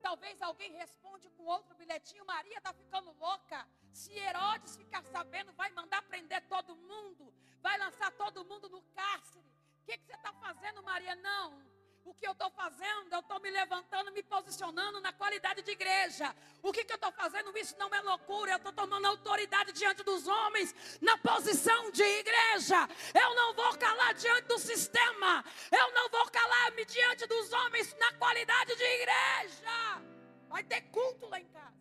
Talvez 0.00 0.40
alguém 0.40 0.72
responde 0.72 1.28
com 1.30 1.44
outro 1.44 1.74
bilhetinho: 1.76 2.24
Maria 2.24 2.58
está 2.58 2.72
ficando 2.72 3.12
louca. 3.12 3.68
Se 3.92 4.12
Herodes 4.12 4.76
ficar 4.76 5.02
sabendo, 5.04 5.52
vai 5.52 5.70
mandar 5.72 6.02
prender 6.02 6.42
todo 6.48 6.76
mundo. 6.76 7.32
Vai 7.60 7.76
lançar 7.78 8.10
todo 8.12 8.44
mundo 8.44 8.68
no 8.68 8.82
cárcere. 9.00 9.46
O 9.82 9.84
que, 9.86 9.98
que 9.98 10.06
você 10.06 10.14
está 10.14 10.32
fazendo, 10.34 10.82
Maria? 10.82 11.14
Não. 11.16 11.77
O 12.08 12.14
que 12.14 12.26
eu 12.26 12.32
estou 12.32 12.50
fazendo? 12.50 13.12
Eu 13.12 13.20
estou 13.20 13.38
me 13.38 13.50
levantando, 13.50 14.10
me 14.12 14.22
posicionando 14.22 14.98
na 14.98 15.12
qualidade 15.12 15.60
de 15.60 15.72
igreja. 15.72 16.34
O 16.62 16.72
que, 16.72 16.82
que 16.82 16.92
eu 16.92 17.00
estou 17.00 17.12
fazendo? 17.12 17.56
Isso 17.58 17.76
não 17.78 17.94
é 17.94 18.00
loucura. 18.00 18.52
Eu 18.52 18.56
estou 18.56 18.72
tomando 18.72 19.04
autoridade 19.06 19.72
diante 19.72 20.02
dos 20.02 20.26
homens, 20.26 20.74
na 21.02 21.18
posição 21.18 21.90
de 21.90 22.02
igreja. 22.02 22.88
Eu 23.14 23.34
não 23.34 23.52
vou 23.52 23.76
calar 23.76 24.14
diante 24.14 24.46
do 24.52 24.58
sistema. 24.58 25.44
Eu 25.70 25.92
não 25.92 26.08
vou 26.08 26.30
calar-me 26.30 26.84
diante 26.86 27.26
dos 27.26 27.52
homens 27.52 27.94
na 27.98 28.10
qualidade 28.14 28.74
de 28.74 28.84
igreja. 28.84 30.02
Vai 30.48 30.64
ter 30.64 30.80
culto 30.90 31.26
lá 31.26 31.38
em 31.38 31.48
casa. 31.48 31.76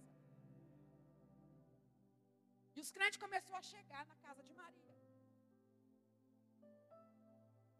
E 2.75 2.81
os 2.81 2.91
crentes 2.91 3.17
começaram 3.17 3.59
a 3.59 3.61
chegar 3.61 4.05
na 4.05 4.15
casa 4.17 4.43
de 4.43 4.53
Maria. 4.53 4.87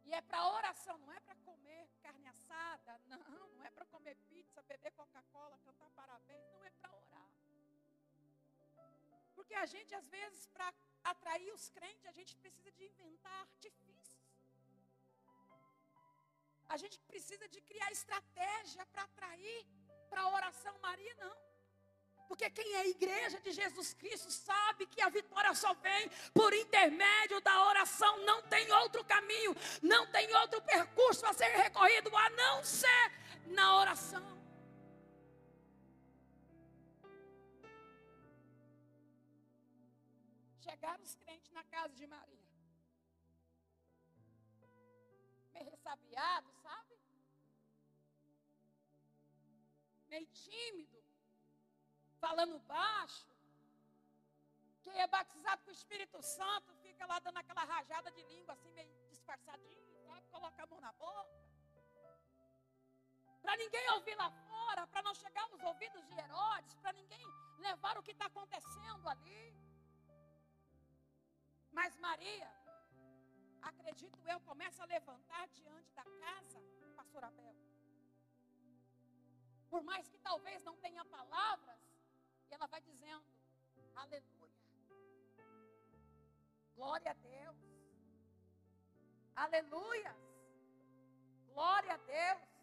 E 0.05 0.13
é 0.13 0.21
para 0.21 0.47
oração, 0.47 0.97
não 0.99 1.11
é 1.11 1.19
para 1.19 1.35
assada, 2.57 2.99
não, 3.05 3.47
não 3.55 3.63
é 3.63 3.69
para 3.69 3.85
comer 3.85 4.15
pizza, 4.29 4.61
beber 4.63 4.91
Coca-Cola, 4.91 5.57
cantar 5.59 5.89
parabéns, 5.91 6.49
não 6.53 6.63
é 6.65 6.71
para 6.81 6.95
orar. 6.95 7.29
Porque 9.35 9.53
a 9.53 9.65
gente, 9.65 9.93
às 9.93 10.07
vezes, 10.07 10.47
para 10.47 10.73
atrair 11.03 11.51
os 11.53 11.69
crentes, 11.69 12.05
a 12.05 12.11
gente 12.11 12.35
precisa 12.35 12.71
de 12.71 12.83
inventar 12.85 13.41
artifícios. 13.41 14.17
A 16.67 16.75
gente 16.75 16.99
precisa 17.01 17.47
de 17.47 17.61
criar 17.61 17.91
estratégia 17.91 18.85
para 18.87 19.03
atrair 19.03 19.65
para 20.09 20.21
a 20.21 20.29
oração 20.29 20.77
Maria, 20.79 21.13
não. 21.15 21.46
Porque 22.27 22.49
quem 22.49 22.75
é 22.75 22.89
igreja 22.89 23.39
de 23.39 23.51
Jesus 23.51 23.93
Cristo 23.93 24.29
sabe 24.29 24.85
que 24.85 25.01
a 25.01 25.09
vitória 25.09 25.53
só 25.55 25.73
vem 25.75 26.09
por 26.33 26.53
intermédio 26.53 27.39
da 27.41 27.67
oração 27.67 28.17
não 28.25 28.41
tem 28.43 28.69
outro 28.71 29.03
caminho, 29.05 29.55
não 29.81 30.05
tem 30.07 30.33
outro 30.35 30.61
percurso 30.61 31.25
a 31.25 31.33
ser 31.33 31.49
recorrido 31.55 32.15
a 32.15 32.29
não 32.31 32.63
ser 32.63 33.11
na 33.47 33.77
oração. 33.77 34.37
Chegaram 40.59 41.01
os 41.01 41.15
crentes 41.15 41.49
na 41.51 41.63
casa 41.63 41.95
de 41.95 42.05
Maria. 42.05 42.45
Meio 45.53 45.69
ressabiado, 45.69 46.51
sabe? 46.61 46.99
Meio 50.09 50.27
tímido. 50.27 50.96
Falando 52.37 52.59
baixo. 52.67 53.27
Quem 54.83 54.95
é 55.03 55.07
batizado 55.07 55.63
com 55.63 55.71
o 55.71 55.77
Espírito 55.79 56.21
Santo 56.21 56.71
fica 56.83 57.03
lá 57.11 57.17
dando 57.17 57.37
aquela 57.37 57.63
rajada 57.63 58.11
de 58.11 58.21
língua, 58.31 58.53
assim, 58.53 58.69
meio 58.73 58.93
disfarçadinho, 59.09 59.87
sabe? 60.05 60.27
Coloca 60.27 60.63
a 60.63 60.67
mão 60.67 60.79
na 60.79 60.91
boca. 60.93 61.35
Para 63.41 63.57
ninguém 63.57 63.89
ouvir 63.93 64.13
lá 64.21 64.29
fora, 64.49 64.85
para 64.85 65.01
não 65.01 65.15
chegar 65.15 65.45
aos 65.45 65.63
ouvidos 65.63 66.05
de 66.09 66.13
Herodes, 66.19 66.75
para 66.75 66.93
ninguém 66.93 67.25
levar 67.57 67.97
o 67.97 68.03
que 68.03 68.11
está 68.11 68.27
acontecendo 68.27 69.09
ali. 69.09 69.43
Mas 71.71 71.97
Maria, 71.97 72.51
acredito 73.63 74.19
eu, 74.27 74.39
começa 74.41 74.83
a 74.83 74.85
levantar 74.85 75.47
diante 75.47 75.91
da 75.93 76.03
casa, 76.03 76.61
pastor 76.95 77.23
Abel. 77.23 77.55
Por 79.71 79.81
mais 79.81 80.07
que 80.07 80.19
talvez 80.19 80.63
não 80.63 80.77
tenha 80.77 81.03
palavras, 81.03 81.86
ela 82.55 82.67
vai 82.67 82.81
dizendo, 82.81 83.25
aleluia. 83.95 84.47
Glória 86.75 87.11
a 87.11 87.13
Deus. 87.13 87.57
Aleluia. 89.35 90.15
Glória 91.53 91.93
a 91.93 91.97
Deus. 91.97 92.57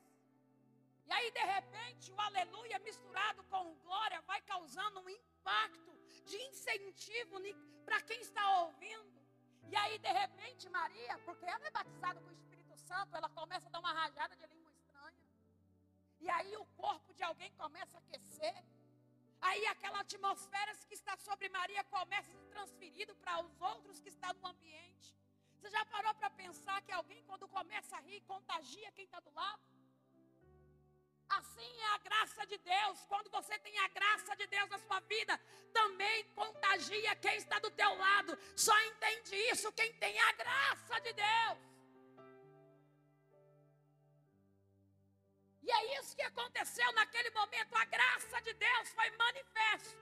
E 1.07 1.13
aí, 1.13 1.31
de 1.31 1.45
repente, 1.57 2.13
o 2.13 2.21
aleluia 2.21 2.79
misturado 2.79 3.43
com 3.45 3.75
glória 3.87 4.21
vai 4.23 4.41
causando 4.43 5.01
um 5.01 5.09
impacto 5.09 5.93
de 6.25 6.37
incentivo 6.49 7.39
para 7.85 8.01
quem 8.03 8.21
está 8.21 8.45
ouvindo. 8.63 9.13
E 9.69 9.77
aí, 9.77 9.99
de 9.99 10.13
repente, 10.21 10.69
Maria, 10.69 11.19
porque 11.27 11.45
ela 11.45 11.67
é 11.67 11.71
batizada 11.71 12.21
com 12.21 12.29
o 12.29 12.33
Espírito 12.33 12.77
Santo, 12.77 13.17
ela 13.17 13.29
começa 13.29 13.69
a 13.69 13.71
dar 13.71 13.81
uma 13.81 13.93
rajada 13.93 14.37
de 14.37 14.47
língua 14.47 14.73
estranha. 14.73 15.25
E 16.21 16.31
aí 16.31 16.57
o 16.57 16.65
corpo 16.83 17.13
de 17.13 17.23
alguém 17.23 17.53
começa 17.53 17.99
a 17.99 18.01
aquecer. 18.01 18.65
Aí 19.49 19.67
aquela 19.67 20.01
atmosfera 20.01 20.73
que 20.89 20.95
está 21.01 21.15
sobre 21.19 21.49
Maria 21.57 21.85
começa 21.85 22.31
a 22.31 22.35
ser 22.35 22.47
transferido 22.55 23.15
para 23.17 23.35
os 23.45 23.61
outros 23.61 24.01
que 24.01 24.09
estão 24.09 24.33
no 24.35 24.47
ambiente. 24.49 25.09
Você 25.55 25.69
já 25.77 25.85
parou 25.95 26.15
para 26.15 26.31
pensar 26.31 26.81
que 26.83 26.93
alguém, 26.93 27.23
quando 27.25 27.47
começa 27.49 27.97
a 27.97 28.01
rir, 28.01 28.21
contagia 28.23 28.93
quem 28.93 29.05
está 29.05 29.21
do 29.21 29.33
lado? 29.35 29.63
Assim 31.29 31.73
é 31.81 31.89
a 31.95 31.99
graça 31.99 32.47
de 32.47 32.59
Deus. 32.59 33.05
Quando 33.07 33.31
você 33.31 33.59
tem 33.59 33.77
a 33.79 33.89
graça 33.89 34.35
de 34.37 34.47
Deus 34.47 34.69
na 34.71 34.79
sua 34.79 35.01
vida, 35.01 35.39
também 35.73 36.25
contagia 36.43 37.15
quem 37.17 37.37
está 37.37 37.59
do 37.59 37.71
teu 37.71 37.95
lado. 37.97 38.39
Só 38.57 38.79
entende 38.91 39.35
isso 39.53 39.73
quem 39.73 39.93
tem 39.95 40.19
a 40.21 40.33
graça 40.33 41.01
de 41.01 41.13
Deus. 41.13 41.74
E 45.67 45.71
é 45.71 45.99
isso 45.99 46.15
que 46.15 46.23
aconteceu 46.23 46.93
naquele 46.93 47.31
momento. 47.31 47.75
A 47.75 47.85
graça 47.87 48.41
de 48.43 48.53
Deus 48.53 48.89
foi 48.91 49.11
manifesta. 49.13 49.99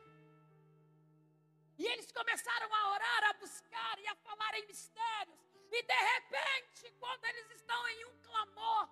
E 1.79 1.87
eles 1.87 2.11
começaram 2.11 2.75
a 2.75 2.91
orar, 2.95 3.25
a 3.31 3.33
buscar 3.35 3.99
e 4.01 4.07
a 4.09 4.15
falar 4.17 4.55
em 4.59 4.67
mistérios. 4.67 5.39
E 5.71 5.83
de 5.83 6.01
repente, 6.15 6.91
quando 6.99 7.25
eles 7.27 7.51
estão 7.53 7.89
em 7.89 8.05
um 8.07 8.17
clamor, 8.23 8.89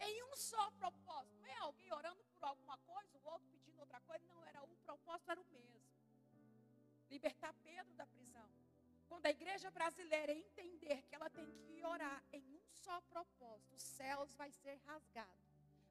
em 0.00 0.22
um 0.24 0.36
só 0.36 0.70
propósito, 0.72 1.34
não 1.40 1.46
é 1.46 1.56
alguém 1.58 1.92
orando 1.92 2.22
por 2.34 2.44
alguma 2.44 2.76
coisa, 2.78 3.18
o 3.18 3.28
outro 3.28 3.48
pedindo 3.48 3.80
outra 3.80 4.00
coisa, 4.02 4.24
não, 4.26 4.44
era 4.44 4.62
um 4.62 4.76
propósito, 4.84 5.30
era 5.30 5.40
o 5.40 5.44
mesmo. 5.46 5.82
Libertar 7.10 7.54
Pedro 7.64 7.94
da 7.94 8.06
prisão. 8.06 8.57
Quando 9.08 9.26
a 9.26 9.30
igreja 9.30 9.70
brasileira 9.70 10.32
entender 10.32 11.02
que 11.02 11.14
ela 11.14 11.30
tem 11.30 11.50
que 11.64 11.84
orar 11.84 12.22
em 12.32 12.44
um 12.54 12.60
só 12.70 13.00
propósito, 13.02 13.74
os 13.74 13.82
céus 13.82 14.34
vai 14.34 14.50
ser 14.52 14.76
rasgado, 14.86 15.42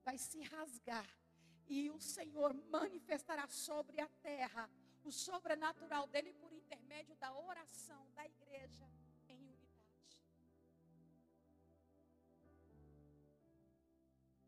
vai 0.03 0.17
se 0.17 0.41
rasgar 0.43 1.09
e 1.67 1.89
o 1.89 1.99
Senhor 1.99 2.53
manifestará 2.53 3.47
sobre 3.47 3.99
a 3.99 4.07
terra 4.21 4.69
o 5.03 5.11
sobrenatural 5.11 6.05
dele 6.07 6.33
por 6.33 6.51
intermédio 6.51 7.15
da 7.15 7.33
oração 7.33 8.05
da 8.13 8.25
igreja 8.25 8.85
em 9.29 9.41
unidade. 9.41 10.21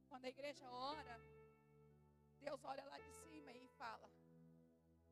Quando 0.09 0.25
a 0.25 0.29
igreja 0.29 0.69
ora, 0.69 1.19
Deus 2.39 2.63
olha 2.63 2.83
lá 2.85 2.97
de 2.99 3.11
cima 3.23 3.51
e 3.51 3.67
fala: 3.77 4.09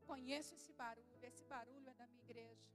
Conheço 0.06 0.54
esse 0.56 0.74
barulho, 0.74 1.26
esse 1.26 1.44
barulho 1.46 1.90
é 1.90 1.94
da 1.94 2.08
minha 2.08 2.24
igreja. 2.24 2.68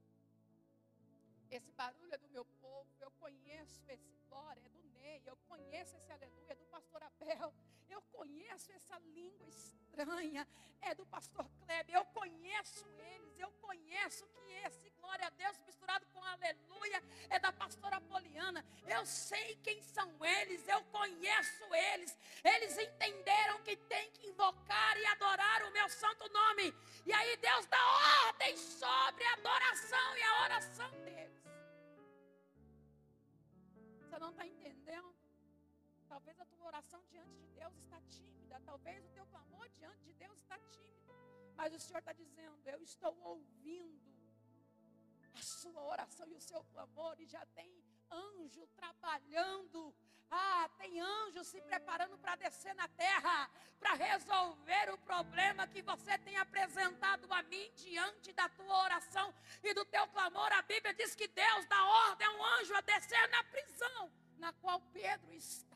Esse 1.52 1.70
barulho 1.72 2.14
é 2.14 2.16
do 2.16 2.28
meu 2.30 2.46
povo. 2.62 2.88
Eu 2.98 3.10
conheço 3.10 3.84
esse 3.86 4.10
glória, 4.26 4.62
é 4.64 4.68
do 4.70 4.82
Ney. 4.94 5.22
Eu 5.26 5.36
conheço 5.46 5.94
esse 5.98 6.10
aleluia, 6.10 6.52
é 6.52 6.54
do 6.54 6.64
pastor 6.64 7.02
Abel. 7.02 7.52
Eu 7.90 8.00
conheço 8.10 8.72
essa 8.72 8.98
língua 9.00 9.46
estranha, 9.46 10.48
é 10.80 10.94
do 10.94 11.04
pastor 11.04 11.46
Kleber. 11.60 11.94
Eu 11.94 12.06
conheço 12.06 12.86
eles. 12.98 13.38
Eu 13.38 13.52
conheço 13.60 14.26
que 14.28 14.40
esse 14.64 14.88
glória 14.98 15.26
a 15.26 15.30
Deus 15.30 15.58
misturado 15.66 16.06
com 16.06 16.24
aleluia 16.24 17.02
é 17.28 17.38
da 17.38 17.52
pastora 17.52 18.00
Poliana. 18.00 18.64
Eu 18.86 19.04
sei 19.04 19.56
quem 19.56 19.82
são 19.82 20.08
eles. 20.24 20.66
Eu 20.66 20.82
conheço 20.84 21.64
eles. 21.74 22.18
Eles 22.42 22.78
entenderam 22.78 23.62
que 23.62 23.76
tem 23.76 24.10
que 24.12 24.26
invocar 24.26 24.96
e 24.96 25.04
adorar 25.04 25.64
o 25.64 25.72
meu 25.72 25.88
santo 25.90 26.26
nome. 26.32 26.74
E 27.04 27.12
aí 27.12 27.36
Deus 27.36 27.66
dá 27.66 28.26
ordem 28.26 28.56
sobre 28.56 29.22
a 29.22 29.34
adoração 29.34 30.16
e 30.16 30.22
a 30.22 30.42
oração 30.44 30.90
deles. 31.04 31.41
Você 34.12 34.18
não 34.18 34.28
está 34.28 34.46
entendendo? 34.46 35.10
Talvez 36.06 36.38
a 36.38 36.44
tua 36.44 36.66
oração 36.66 37.02
diante 37.10 37.34
de 37.34 37.48
Deus 37.48 37.74
está 37.78 37.98
tímida. 38.02 38.60
Talvez 38.60 39.02
o 39.06 39.08
teu 39.08 39.24
clamor 39.24 39.66
diante 39.70 40.04
de 40.04 40.12
Deus 40.12 40.38
está 40.38 40.58
tímido. 40.58 41.14
Mas 41.56 41.72
o 41.72 41.80
Senhor 41.80 42.00
está 42.00 42.12
dizendo: 42.12 42.68
Eu 42.68 42.82
estou 42.82 43.18
ouvindo 43.22 44.12
a 45.32 45.42
sua 45.42 45.82
oração 45.84 46.28
e 46.28 46.34
o 46.34 46.40
seu 46.42 46.62
clamor. 46.64 47.18
E 47.20 47.26
já 47.26 47.46
tem 47.46 47.82
anjo 48.12 48.66
trabalhando. 48.76 49.94
Ah, 50.30 50.68
tem 50.78 50.98
anjo 51.00 51.44
se 51.44 51.60
preparando 51.60 52.16
para 52.18 52.36
descer 52.36 52.74
na 52.74 52.88
terra, 52.88 53.50
para 53.78 53.92
resolver 53.94 54.90
o 54.90 54.98
problema 54.98 55.66
que 55.66 55.82
você 55.82 56.16
tem 56.18 56.36
apresentado 56.38 57.30
a 57.32 57.42
mim 57.42 57.70
diante 57.76 58.32
da 58.32 58.48
tua 58.48 58.84
oração 58.84 59.34
e 59.62 59.74
do 59.74 59.84
teu 59.84 60.06
clamor. 60.08 60.50
A 60.52 60.62
Bíblia 60.62 60.94
diz 60.94 61.14
que 61.14 61.28
Deus 61.28 61.66
dá 61.66 61.84
ordem 61.84 62.26
a 62.26 62.32
um 62.32 62.44
anjo 62.44 62.74
a 62.74 62.80
descer 62.80 63.28
na 63.28 63.44
prisão 63.44 64.10
na 64.38 64.52
qual 64.54 64.80
Pedro 64.92 65.32
estava. 65.34 65.72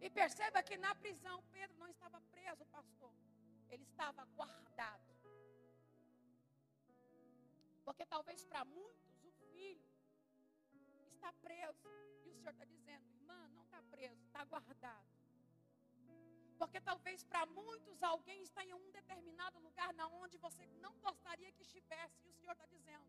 E 0.00 0.10
perceba 0.10 0.62
que 0.62 0.76
na 0.76 0.94
prisão 0.94 1.42
Pedro 1.52 1.76
não 1.78 1.88
estava 1.88 2.20
preso, 2.32 2.64
pastor. 2.66 3.12
Ele 3.68 3.84
estava 3.84 4.24
guardado. 4.36 5.10
Porque 7.84 8.04
talvez 8.06 8.44
para 8.44 8.64
muitos 8.64 9.09
está 11.20 11.32
preso. 11.34 11.88
E 12.24 12.30
o 12.30 12.34
Senhor 12.34 12.50
está 12.50 12.64
dizendo, 12.64 13.06
irmã, 13.08 13.48
não 13.48 13.62
está 13.62 13.82
preso, 13.90 14.20
está 14.24 14.42
guardado. 14.44 15.06
Porque 16.58 16.80
talvez 16.80 17.22
para 17.24 17.44
muitos 17.46 18.02
alguém 18.02 18.42
está 18.42 18.64
em 18.64 18.72
um 18.74 18.90
determinado 18.90 19.58
lugar 19.60 19.92
na 19.94 20.06
onde 20.08 20.36
você 20.38 20.66
não 20.80 20.92
gostaria 20.98 21.52
que 21.52 21.62
estivesse. 21.62 22.22
E 22.24 22.30
o 22.30 22.34
Senhor 22.34 22.52
está 22.52 22.66
dizendo, 22.66 23.04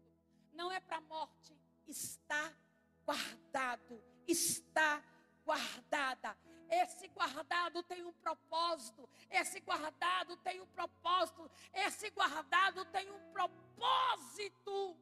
não 0.53 0.71
é 0.71 0.79
para 0.79 0.97
a 0.97 1.01
morte, 1.01 1.57
está 1.87 2.53
guardado, 3.05 4.03
está 4.27 5.03
guardada. 5.45 6.37
Esse 6.69 7.07
guardado 7.09 7.83
tem 7.83 8.05
um 8.05 8.13
propósito. 8.13 9.09
Esse 9.29 9.59
guardado 9.59 10.37
tem 10.37 10.61
um 10.61 10.67
propósito. 10.67 11.51
Esse 11.73 12.09
guardado 12.11 12.85
tem 12.85 13.11
um 13.11 13.31
propósito. 13.31 14.97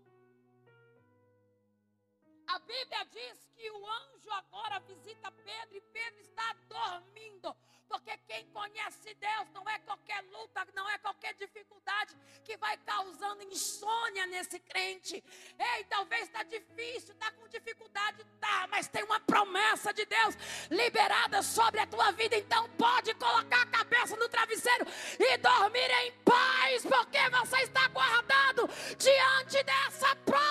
A 2.50 2.58
Bíblia 2.58 3.06
diz 3.12 3.38
que 3.56 3.70
o 3.70 3.88
anjo 3.88 4.32
agora 4.32 4.80
visita 4.80 5.32
Pedro 5.32 5.78
e 5.78 5.82
Pedro 5.82 6.20
está 6.20 6.56
dormindo. 6.68 7.56
Porque 7.88 8.18
quem 8.28 8.46
conhece 8.48 9.14
Deus 9.16 9.50
não 9.54 9.68
é 9.70 9.78
qualquer 9.80 10.24
luta, 10.32 10.66
não 10.74 10.90
é 10.90 10.98
qualquer 10.98 11.36
dificuldade 11.36 12.16
que 12.44 12.58
vai 12.58 12.76
causando 12.78 13.44
insônia 13.44 14.26
nesse 14.28 14.60
crente. 14.60 15.24
Ei, 15.60 15.84
talvez 15.86 16.24
está 16.24 16.42
difícil, 16.42 17.14
está 17.14 17.32
com 17.32 17.48
dificuldade, 17.48 18.26
tá, 18.40 18.68
mas 18.72 18.88
tem 18.88 19.04
uma 19.04 19.20
promessa 19.20 19.94
de 19.94 20.06
Deus 20.06 20.36
liberada 20.72 21.44
sobre 21.44 21.80
a 21.80 21.88
tua 21.88 22.12
vida. 22.12 22.36
Então 22.36 22.68
pode 22.78 23.14
colocar 23.14 23.62
a 23.62 23.68
cabeça 23.68 24.16
no 24.16 24.28
travesseiro 24.28 24.86
e 25.20 25.38
dormir 25.38 25.90
em 26.04 26.12
paz, 26.24 26.84
porque 26.84 27.30
você 27.30 27.62
está 27.62 27.88
guardado 27.90 28.68
diante 28.98 29.64
dessa 29.64 30.16
prova 30.18 30.50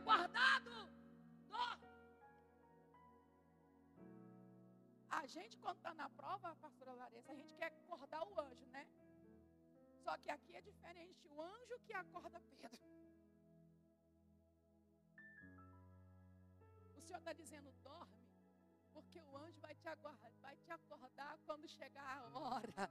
guardado. 0.00 0.70
Dorme. 1.48 1.92
A 5.08 5.26
gente, 5.26 5.56
quando 5.58 5.76
está 5.76 5.94
na 5.94 6.08
prova, 6.08 6.54
pastora 6.56 6.94
Larissa, 6.94 7.32
a 7.32 7.34
gente 7.34 7.54
quer 7.54 7.66
acordar 7.66 8.26
o 8.26 8.40
anjo, 8.40 8.66
né? 8.66 8.86
Só 10.02 10.16
que 10.18 10.30
aqui 10.30 10.54
é 10.56 10.60
diferente. 10.60 11.28
O 11.28 11.40
anjo 11.40 11.78
que 11.86 11.92
acorda 11.92 12.40
Pedro. 12.40 12.82
O 16.96 17.00
Senhor 17.00 17.18
está 17.18 17.32
dizendo, 17.32 17.72
dorme, 17.82 18.26
porque 18.92 19.20
o 19.20 19.36
anjo 19.36 19.60
vai 19.60 19.74
te, 19.74 19.88
aguardar, 19.88 20.32
vai 20.40 20.56
te 20.56 20.70
acordar 20.70 21.38
quando 21.44 21.68
chegar 21.68 22.18
a 22.18 22.38
hora. 22.38 22.90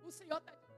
O 0.00 0.10
Senhor 0.10 0.38
está 0.38 0.52
dizendo, 0.52 0.71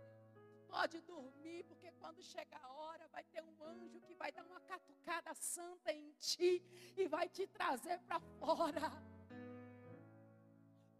pode 0.74 1.00
dormir, 1.02 1.62
porque 1.68 1.88
quando 2.00 2.20
chegar 2.20 2.60
a 2.64 2.72
hora, 2.72 3.06
vai 3.12 3.22
ter 3.22 3.40
um 3.40 3.62
anjo 3.62 4.00
que 4.00 4.12
vai 4.12 4.32
dar 4.32 4.44
uma 4.44 4.60
catucada 4.60 5.32
santa 5.34 5.92
em 5.92 6.10
ti 6.18 6.60
e 6.96 7.06
vai 7.06 7.28
te 7.28 7.46
trazer 7.46 8.00
para 8.00 8.18
fora 8.40 9.13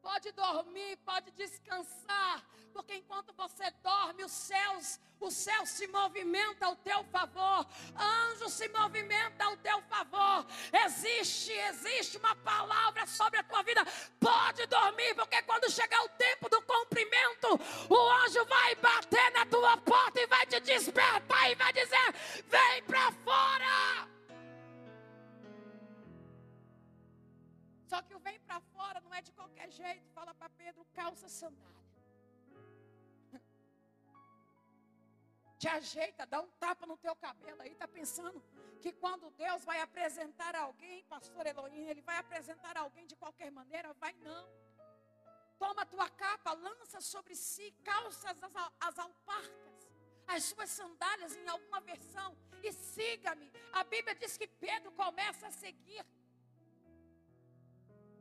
pode 0.05 0.31
dormir, 0.33 0.99
pode 0.99 1.31
descansar, 1.31 2.45
porque 2.75 2.95
enquanto 2.95 3.33
você 3.33 3.71
dorme, 3.83 4.23
os 4.23 4.31
céus, 4.31 5.01
o 5.19 5.31
céu 5.31 5.65
se 5.65 5.87
movimenta 5.87 6.67
ao 6.67 6.77
teu 6.77 7.03
favor, 7.05 7.67
anjo 7.99 8.51
se 8.51 8.69
movimenta 8.69 9.45
ao 9.45 9.57
teu 9.57 9.81
favor. 9.83 10.47
Existe, 10.85 11.53
existe 11.53 12.19
uma 12.19 12.37
palavra 12.37 13.07
sobre 13.07 13.39
a 13.39 13.43
tua 13.45 13.63
vida. 13.63 13.83
Pode 14.21 14.67
dormir, 14.67 15.15
porque 15.15 15.41
quando 15.43 15.71
chegar 15.71 16.03
o 16.05 16.09
tempo 16.11 16.51
do 16.51 16.61
cumprimento, 16.63 17.49
o 17.89 18.11
anjo 18.25 18.45
vai 18.45 18.75
bater 18.75 19.31
na 19.33 19.47
tua 19.47 19.79
porta 19.79 20.21
e 20.21 20.27
vai 20.27 20.45
te 20.47 20.61
despertar 20.61 21.51
e 21.51 21.55
vai 21.55 21.73
dizer: 21.73 22.13
"Vem 22.47 22.83
para 22.83 23.11
fora!" 23.25 24.09
Só 27.89 28.03
que 28.03 28.15
o 28.15 28.19
vem 28.19 28.39
para 28.41 28.61
fora 28.61 28.74
é 29.15 29.23
de 29.29 29.33
qualquer 29.33 29.71
jeito. 29.71 30.07
Fala 30.11 30.35
para 30.35 30.49
Pedro, 30.51 30.85
calça 30.93 31.29
sandália. 31.29 31.85
Te 35.59 35.69
ajeita, 35.69 36.27
dá 36.27 36.41
um 36.41 36.51
tapa 36.65 36.87
no 36.87 36.97
teu 36.97 37.15
cabelo 37.17 37.61
aí. 37.63 37.75
Tá 37.75 37.89
pensando 37.89 38.43
que 38.83 38.93
quando 38.93 39.31
Deus 39.31 39.65
vai 39.65 39.81
apresentar 39.81 40.55
alguém, 40.55 41.05
pastor 41.05 41.47
Elohim, 41.47 41.87
ele 41.89 42.03
vai 42.03 42.19
apresentar 42.19 42.77
alguém 42.77 43.07
de 43.07 43.17
qualquer 43.17 43.51
maneira? 43.51 43.95
Vai 43.95 44.13
não. 44.29 44.47
Toma 45.59 45.87
tua 45.87 46.09
capa, 46.11 46.53
lança 46.53 47.01
sobre 47.01 47.35
si, 47.35 47.71
calça 47.83 48.31
as, 48.31 48.39
as 48.89 48.99
alparcas, 48.99 49.89
as 50.27 50.45
suas 50.45 50.71
sandálias 50.71 51.37
em 51.37 51.49
alguma 51.49 51.81
versão 51.81 52.37
e 52.63 52.73
siga-me. 52.73 53.51
A 53.73 53.85
Bíblia 53.85 54.15
diz 54.15 54.37
que 54.37 54.49
Pedro 54.49 54.91
começa 54.93 55.47
a 55.47 55.51
seguir 55.51 56.05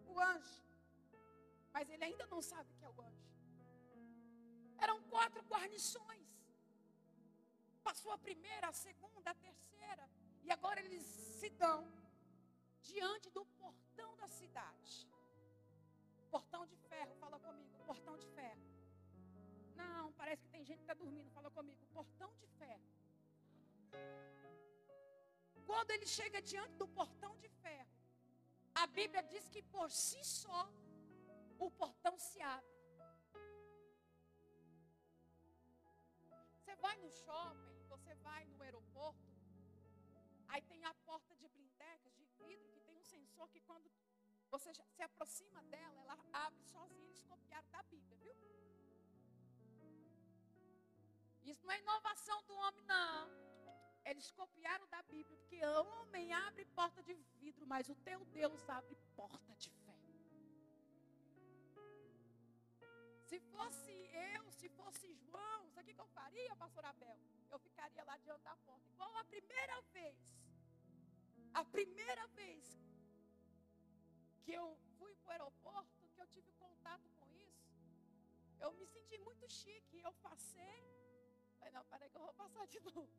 o 0.05 0.19
anjo. 0.19 0.72
Mas 1.73 1.89
ele 1.89 2.03
ainda 2.09 2.25
não 2.27 2.41
sabe 2.41 2.71
que 2.77 2.85
é 2.85 2.89
o 2.89 3.01
anjo. 3.01 3.29
Eram 4.85 5.01
quatro 5.13 5.41
guarnições. 5.51 6.29
Passou 7.87 8.11
a 8.11 8.17
primeira, 8.17 8.67
a 8.67 8.73
segunda, 8.87 9.31
a 9.31 9.35
terceira. 9.47 10.05
E 10.43 10.51
agora 10.51 10.79
eles 10.85 11.03
se 11.39 11.49
dão 11.49 11.79
diante 12.81 13.29
do 13.37 13.43
portão 13.63 14.15
da 14.21 14.27
cidade. 14.27 14.93
Portão 16.29 16.65
de 16.65 16.77
ferro, 16.89 17.13
fala 17.23 17.39
comigo. 17.39 17.83
Portão 17.85 18.15
de 18.17 18.27
ferro. 18.37 18.63
Não, 19.75 20.11
parece 20.13 20.43
que 20.43 20.51
tem 20.55 20.63
gente 20.63 20.77
que 20.77 20.83
está 20.83 20.93
dormindo. 20.93 21.29
Fala 21.31 21.49
comigo. 21.49 21.81
Portão 21.99 22.31
de 22.41 22.47
ferro. 22.59 22.87
Quando 25.65 25.91
ele 25.91 26.05
chega 26.05 26.41
diante 26.41 26.75
do 26.81 26.87
portão 26.87 27.35
de 27.37 27.49
ferro, 27.63 27.93
a 28.75 28.85
Bíblia 28.87 29.23
diz 29.23 29.47
que 29.49 29.61
por 29.61 29.89
si 29.91 30.23
só 30.23 30.61
o 31.65 31.71
portão 31.71 32.17
se 32.17 32.41
abre. 32.41 32.73
Você 36.51 36.75
vai 36.75 36.95
no 36.97 37.09
shopping, 37.11 37.83
você 37.87 38.13
vai 38.15 38.45
no 38.45 38.61
aeroporto, 38.61 39.21
aí 40.47 40.61
tem 40.61 40.83
a 40.85 40.93
porta 41.05 41.35
de 41.35 41.47
blindex, 41.47 42.11
de 42.17 42.25
vidro, 42.39 42.71
que 42.73 42.79
tem 42.81 42.95
um 42.97 43.03
sensor 43.03 43.47
que 43.49 43.61
quando 43.61 43.89
você 44.49 44.73
se 44.73 45.01
aproxima 45.01 45.61
dela, 45.63 46.01
ela 46.01 46.17
abre 46.31 46.63
sozinha. 46.63 47.07
Eles 47.07 47.23
copiaram 47.23 47.69
da 47.69 47.83
Bíblia, 47.83 48.17
viu? 48.17 48.35
Isso 51.43 51.65
não 51.65 51.73
é 51.73 51.79
inovação 51.79 52.41
do 52.43 52.53
homem, 52.55 52.85
não. 52.85 53.29
Eles 54.05 54.31
copiaram 54.31 54.87
da 54.87 55.01
Bíblia, 55.03 55.37
porque 55.37 55.65
homem 55.65 56.33
abre 56.33 56.65
porta 56.65 57.01
de 57.01 57.13
vidro, 57.39 57.65
mas 57.65 57.89
o 57.89 57.95
teu 57.95 58.23
Deus 58.25 58.69
abre 58.69 58.95
porta 59.15 59.55
de 59.55 59.69
fé. 59.69 59.82
Se 63.29 63.39
fosse 63.53 63.91
eu, 64.35 64.51
se 64.51 64.69
fosse 64.69 65.13
João, 65.15 65.69
sabe 65.71 65.91
o 65.91 65.95
que 65.95 66.01
eu 66.01 66.07
faria, 66.07 66.55
pastor 66.55 66.85
Abel? 66.85 67.17
Eu 67.51 67.59
ficaria 67.59 68.03
lá 68.03 68.17
diante 68.17 68.43
da 68.43 68.55
porta. 68.57 68.89
Igual 68.89 69.17
a 69.17 69.23
primeira 69.25 69.81
vez. 69.93 70.19
A 71.53 71.63
primeira 71.63 72.27
vez 72.27 72.65
que 74.43 74.53
eu 74.53 74.77
fui 74.97 75.15
para 75.17 75.27
o 75.27 75.31
aeroporto, 75.31 76.09
que 76.13 76.21
eu 76.21 76.27
tive 76.27 76.51
contato 76.53 77.09
com 77.19 77.27
isso, 77.35 77.63
eu 78.59 78.71
me 78.73 78.85
senti 78.85 79.17
muito 79.19 79.49
chique. 79.49 79.99
Eu 79.99 80.13
passei. 80.13 80.81
Falei, 81.57 81.73
não, 81.73 81.85
peraí 81.85 82.09
que 82.09 82.17
eu 82.17 82.21
vou 82.21 82.33
passar 82.33 82.67
de 82.67 82.79
novo. 82.81 83.09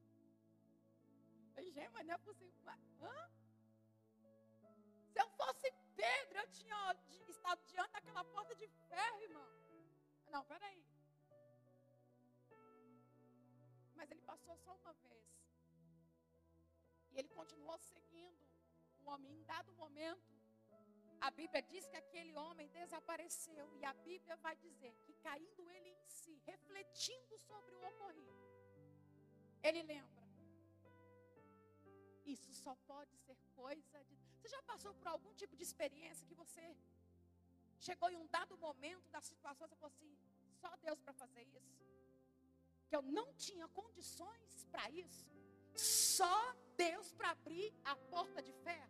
Gente, 1.57 1.89
mas 1.93 2.07
não 2.07 2.15
é 2.15 2.19
possível. 2.19 2.61
Mas, 2.63 2.81
hã? 3.01 3.31
Se 5.13 5.21
eu 5.21 5.29
fosse 5.31 5.73
Pedro, 5.97 6.39
eu 6.39 6.49
tinha 6.49 6.97
estado 7.29 7.61
diante 7.67 7.93
daquela 7.93 8.25
porta 8.25 8.55
de 8.55 8.69
ferro, 8.69 9.23
irmão. 9.23 9.64
Não, 10.35 10.43
peraí. 10.53 10.81
Mas 13.99 14.11
ele 14.11 14.23
passou 14.31 14.57
só 14.65 14.73
uma 14.83 14.93
vez. 15.05 15.29
E 17.13 17.19
ele 17.19 17.29
continuou 17.39 17.79
seguindo 17.79 18.43
o 19.01 19.11
homem. 19.11 19.33
Em 19.37 19.45
dado 19.53 19.73
momento, 19.83 20.33
a 21.21 21.31
Bíblia 21.31 21.63
diz 21.63 21.87
que 21.87 21.97
aquele 21.97 22.35
homem 22.45 22.69
desapareceu. 22.81 23.67
E 23.81 23.85
a 23.85 23.95
Bíblia 24.09 24.37
vai 24.49 24.57
dizer 24.57 24.93
que 25.05 25.15
caindo 25.29 25.71
ele 25.71 25.91
em 25.91 26.05
si, 26.19 26.35
refletindo 26.51 27.39
sobre 27.39 27.75
o 27.77 27.87
ocorrido, 27.91 28.43
ele 29.63 29.83
lembra 29.95 30.25
isso 32.35 32.53
só 32.55 32.75
pode 32.91 33.17
ser 33.19 33.37
coisa 33.55 34.03
de. 34.05 34.17
Você 34.41 34.49
já 34.49 34.63
passou 34.63 34.93
por 34.95 35.09
algum 35.09 35.33
tipo 35.35 35.55
de 35.57 35.63
experiência 35.63 36.27
que 36.27 36.35
você 36.35 36.65
chegou 37.87 38.09
em 38.11 38.17
um 38.17 38.27
dado 38.27 38.57
momento 38.57 39.09
da 39.11 39.21
situação, 39.21 39.69
você 39.69 39.77
falou 39.77 39.95
assim: 39.95 40.17
só 40.65 40.75
Deus 40.83 40.99
para 41.03 41.13
fazer 41.13 41.47
isso? 41.61 41.85
Que 42.89 42.97
eu 42.97 43.03
não 43.03 43.35
tinha 43.35 43.69
condições 43.69 44.67
para 44.73 44.89
isso? 44.91 45.27
Só 45.75 46.55
Deus 46.75 47.13
para 47.13 47.31
abrir 47.31 47.71
a 47.85 47.95
porta 47.97 48.43
de 48.43 48.53
fé? 48.65 48.81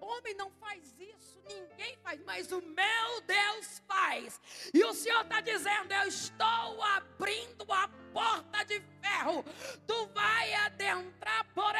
Homem 0.00 0.34
não 0.34 0.50
faz 0.50 0.98
isso, 1.00 1.40
ninguém 1.48 1.96
faz, 1.98 2.22
mas 2.24 2.52
o 2.52 2.60
meu 2.60 3.20
Deus 3.26 3.78
faz. 3.86 4.38
E 4.74 4.84
o 4.84 4.92
Senhor 4.92 5.22
está 5.22 5.40
dizendo: 5.40 5.92
Eu 5.92 6.08
estou 6.08 6.82
abrindo 6.82 7.64
a 7.72 7.88
porta 8.12 8.64
de 8.64 8.80
ferro. 9.00 9.42
Tu 9.86 10.06
vai 10.08 10.52
adentrar 10.52 11.46
por 11.54 11.74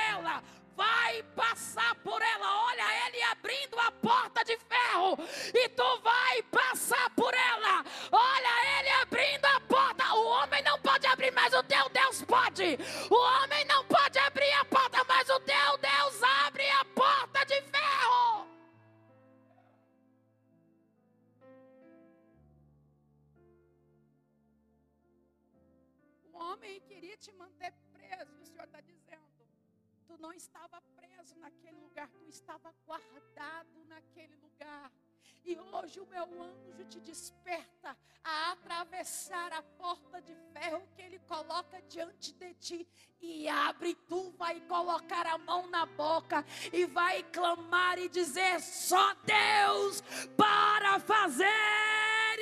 dizer: 48.25 48.61
só 48.61 49.15
Deus 49.15 50.03
para 50.37 50.99
fazer 51.01 52.39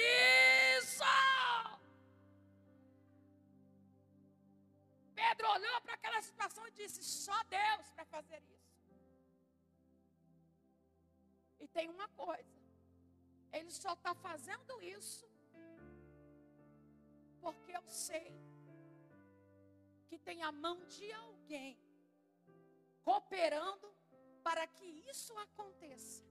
isso. 0.79 1.03
Pedro 5.15 5.49
olhou 5.57 5.81
para 5.83 5.95
aquela 5.95 6.23
situação 6.23 6.67
e 6.67 6.73
disse: 6.73 7.03
só 7.03 7.39
Deus 7.45 7.91
para 7.95 8.05
fazer 8.05 8.43
isso. 8.55 8.73
E 11.61 11.69
tem 11.69 11.89
uma 11.91 12.09
coisa: 12.09 12.59
ele 13.53 13.71
só 13.71 13.93
está 13.93 14.15
fazendo 14.15 14.83
isso 14.83 15.31
porque 17.43 17.73
eu 17.73 17.83
sei 17.89 18.33
que 20.09 20.17
tem 20.17 20.43
a 20.43 20.53
mão 20.53 20.77
de 20.87 21.13
alguém 21.13 21.77
cooperando 23.03 23.93
para 24.43 24.67
que 24.67 24.87
isso 25.13 25.37
aconteça. 25.39 26.25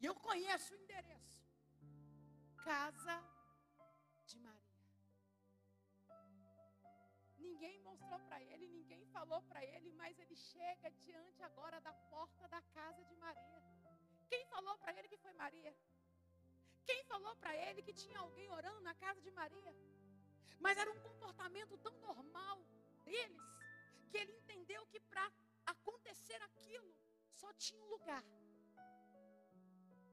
E 0.00 0.06
eu 0.06 0.14
conheço 0.14 0.74
o 0.74 0.76
endereço. 0.82 1.32
Casa 2.64 3.16
de 4.26 4.38
Maria. 4.38 4.62
Ninguém 7.38 7.78
mostrou 7.80 8.20
para 8.28 8.40
ele, 8.42 8.66
ninguém 8.68 9.04
falou 9.06 9.42
para 9.42 9.64
ele, 9.64 9.90
mas 9.92 10.18
ele 10.18 10.36
chega 10.36 10.90
diante 11.06 11.42
agora 11.42 11.80
da 11.80 11.92
porta 11.92 12.48
da 12.48 12.62
casa 12.76 13.04
de 13.04 13.16
Maria. 13.16 13.62
Quem 14.28 14.44
falou 14.46 14.76
para 14.78 14.92
ele 14.98 15.08
que 15.08 15.16
foi 15.16 15.32
Maria? 15.34 15.74
Quem 16.84 17.04
falou 17.04 17.34
para 17.36 17.54
ele 17.56 17.82
que 17.82 17.92
tinha 17.92 18.18
alguém 18.18 18.48
orando 18.50 18.80
na 18.80 18.94
casa 18.94 19.20
de 19.20 19.30
Maria? 19.30 19.74
Mas 20.58 20.78
era 20.78 20.90
um 20.90 21.00
comportamento 21.00 21.76
tão 21.78 21.94
normal 21.98 22.58
deles 23.04 23.42
que 24.10 24.18
ele 24.18 24.32
entendeu 24.40 24.86
que 24.86 25.00
para 25.00 25.30
acontecer 25.66 26.40
aquilo 26.42 26.94
só 27.34 27.52
tinha 27.54 27.82
um 27.82 27.88
lugar 27.88 28.24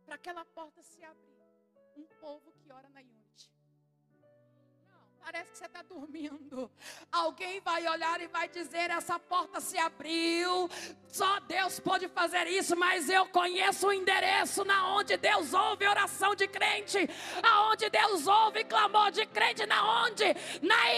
para 0.06 0.16
aquela 0.16 0.44
porta 0.44 0.82
se 0.82 1.04
abrir. 1.04 1.40
Um 1.96 2.06
povo 2.20 2.52
que 2.54 2.72
ora 2.72 2.90
na 2.90 3.02
Unity. 3.02 3.52
Parece 5.20 5.52
que 5.52 5.58
você 5.58 5.66
está 5.66 5.84
dormindo. 5.84 6.72
Alguém 7.12 7.60
vai 7.60 7.88
olhar 7.88 8.20
e 8.22 8.28
vai 8.28 8.48
dizer: 8.48 8.90
essa 8.90 9.20
porta 9.20 9.60
se 9.60 9.78
abriu. 9.78 10.70
Só 11.08 11.40
Deus 11.42 11.80
pode 11.80 12.08
fazer 12.08 12.48
isso, 12.48 12.76
mas 12.76 13.10
eu 13.10 13.28
conheço 13.28 13.88
o 13.88 13.94
endereço 13.94 14.64
na 14.64 14.96
onde 14.96 15.18
Deus 15.18 15.54
ouve 15.54 15.86
oração 15.86 16.34
de 16.34 16.48
crente, 16.48 16.98
aonde 17.44 17.90
Deus 17.90 18.26
ouve 18.26 18.64
clamor 18.64 19.12
de 19.12 19.26
crente, 19.26 19.66
na 19.66 20.04
onde? 20.04 20.26
Na 20.62 20.94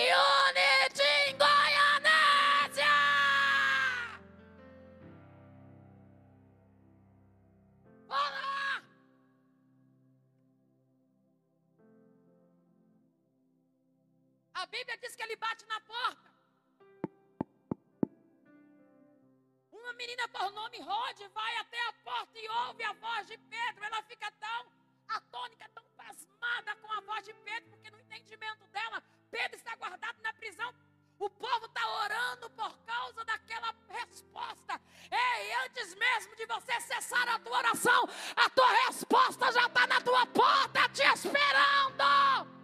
menina 20.01 20.27
por 20.29 20.51
nome 20.51 20.79
Rod 20.79 21.19
vai 21.31 21.57
até 21.57 21.79
a 21.87 21.93
porta 22.03 22.39
e 22.39 22.49
ouve 22.49 22.83
a 22.83 22.93
voz 22.93 23.27
de 23.27 23.37
Pedro. 23.37 23.83
Ela 23.83 24.01
fica 24.03 24.31
tão 24.39 24.65
atônica, 25.07 25.69
tão 25.75 25.83
pasmada 25.95 26.75
com 26.77 26.91
a 26.91 27.01
voz 27.01 27.23
de 27.23 27.33
Pedro, 27.33 27.69
porque 27.69 27.91
no 27.91 27.99
entendimento 27.99 28.65
dela, 28.67 29.03
Pedro 29.29 29.57
está 29.57 29.75
guardado 29.75 30.19
na 30.23 30.33
prisão. 30.33 30.73
O 31.19 31.29
povo 31.29 31.65
está 31.67 31.87
orando 32.03 32.49
por 32.49 32.75
causa 32.79 33.23
daquela 33.25 33.75
resposta. 33.89 34.81
Ei, 35.11 35.53
antes 35.65 35.93
mesmo 35.93 36.35
de 36.35 36.47
você 36.47 36.81
cessar 36.81 37.29
a 37.29 37.37
tua 37.37 37.59
oração, 37.59 38.09
a 38.35 38.49
tua 38.49 38.71
resposta 38.87 39.51
já 39.51 39.67
está 39.67 39.85
na 39.85 40.01
tua 40.01 40.25
porta 40.25 40.89
te 40.89 41.03
esperando. 41.03 42.60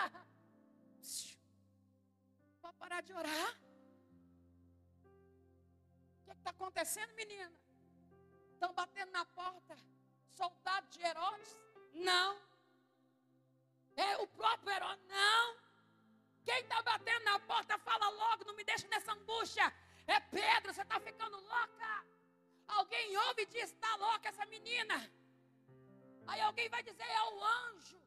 Pode 2.62 2.76
parar 2.76 3.02
de 3.02 3.12
orar? 3.12 3.60
O 6.20 6.24
que 6.24 6.32
está 6.32 6.50
acontecendo, 6.50 7.12
menina? 7.14 7.52
Estão 8.52 8.72
batendo 8.74 9.10
na 9.12 9.24
porta. 9.24 9.76
Soldado 10.28 10.86
de 10.88 11.02
Herodes? 11.02 11.56
Não. 11.94 12.40
É 13.96 14.16
o 14.18 14.26
próprio 14.26 14.72
Herodes? 14.72 15.04
Não. 15.08 15.56
Quem 16.44 16.60
está 16.60 16.82
batendo 16.82 17.24
na 17.24 17.38
porta, 17.40 17.78
fala 17.78 18.08
logo, 18.08 18.44
não 18.44 18.54
me 18.54 18.64
deixa 18.64 18.86
nessa 18.88 19.12
angústia. 19.12 19.72
É 20.06 20.20
Pedro, 20.20 20.72
você 20.72 20.82
está 20.82 20.98
ficando 21.00 21.36
louca. 21.36 22.04
Alguém 22.68 23.16
ouve 23.16 23.42
e 23.42 23.46
diz: 23.46 23.70
está 23.70 23.96
louca 23.96 24.28
essa 24.28 24.46
menina. 24.46 25.10
Aí 26.26 26.40
alguém 26.40 26.68
vai 26.68 26.82
dizer: 26.82 27.02
é 27.02 27.22
o 27.22 27.44
anjo 27.44 28.00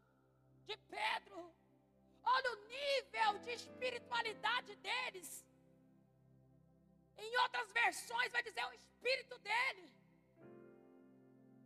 de 0.66 0.78
Pedro. 0.78 1.54
Olha 2.24 2.52
o 2.54 2.68
nível 2.68 3.40
de 3.40 3.52
espiritualidade 3.52 4.76
deles. 4.76 5.46
Em 7.18 7.38
outras 7.38 7.72
versões, 7.72 8.32
vai 8.32 8.44
dizer: 8.44 8.66
o 8.66 8.74
espírito 8.74 9.38
dele. 9.40 9.92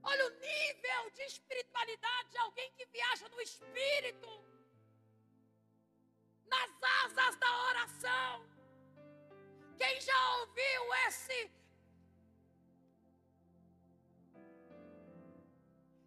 Olha 0.03 0.25
o 0.27 0.29
nível 0.29 1.09
de 1.11 1.23
espiritualidade 1.23 2.29
de 2.31 2.37
alguém 2.37 2.71
que 2.73 2.85
viaja 2.85 3.27
no 3.29 3.41
espírito, 3.41 4.29
nas 6.45 6.71
asas 7.03 7.35
da 7.37 7.51
oração. 7.69 8.33
Quem 9.77 10.01
já 10.01 10.19
ouviu 10.39 10.93
esse 11.07 11.51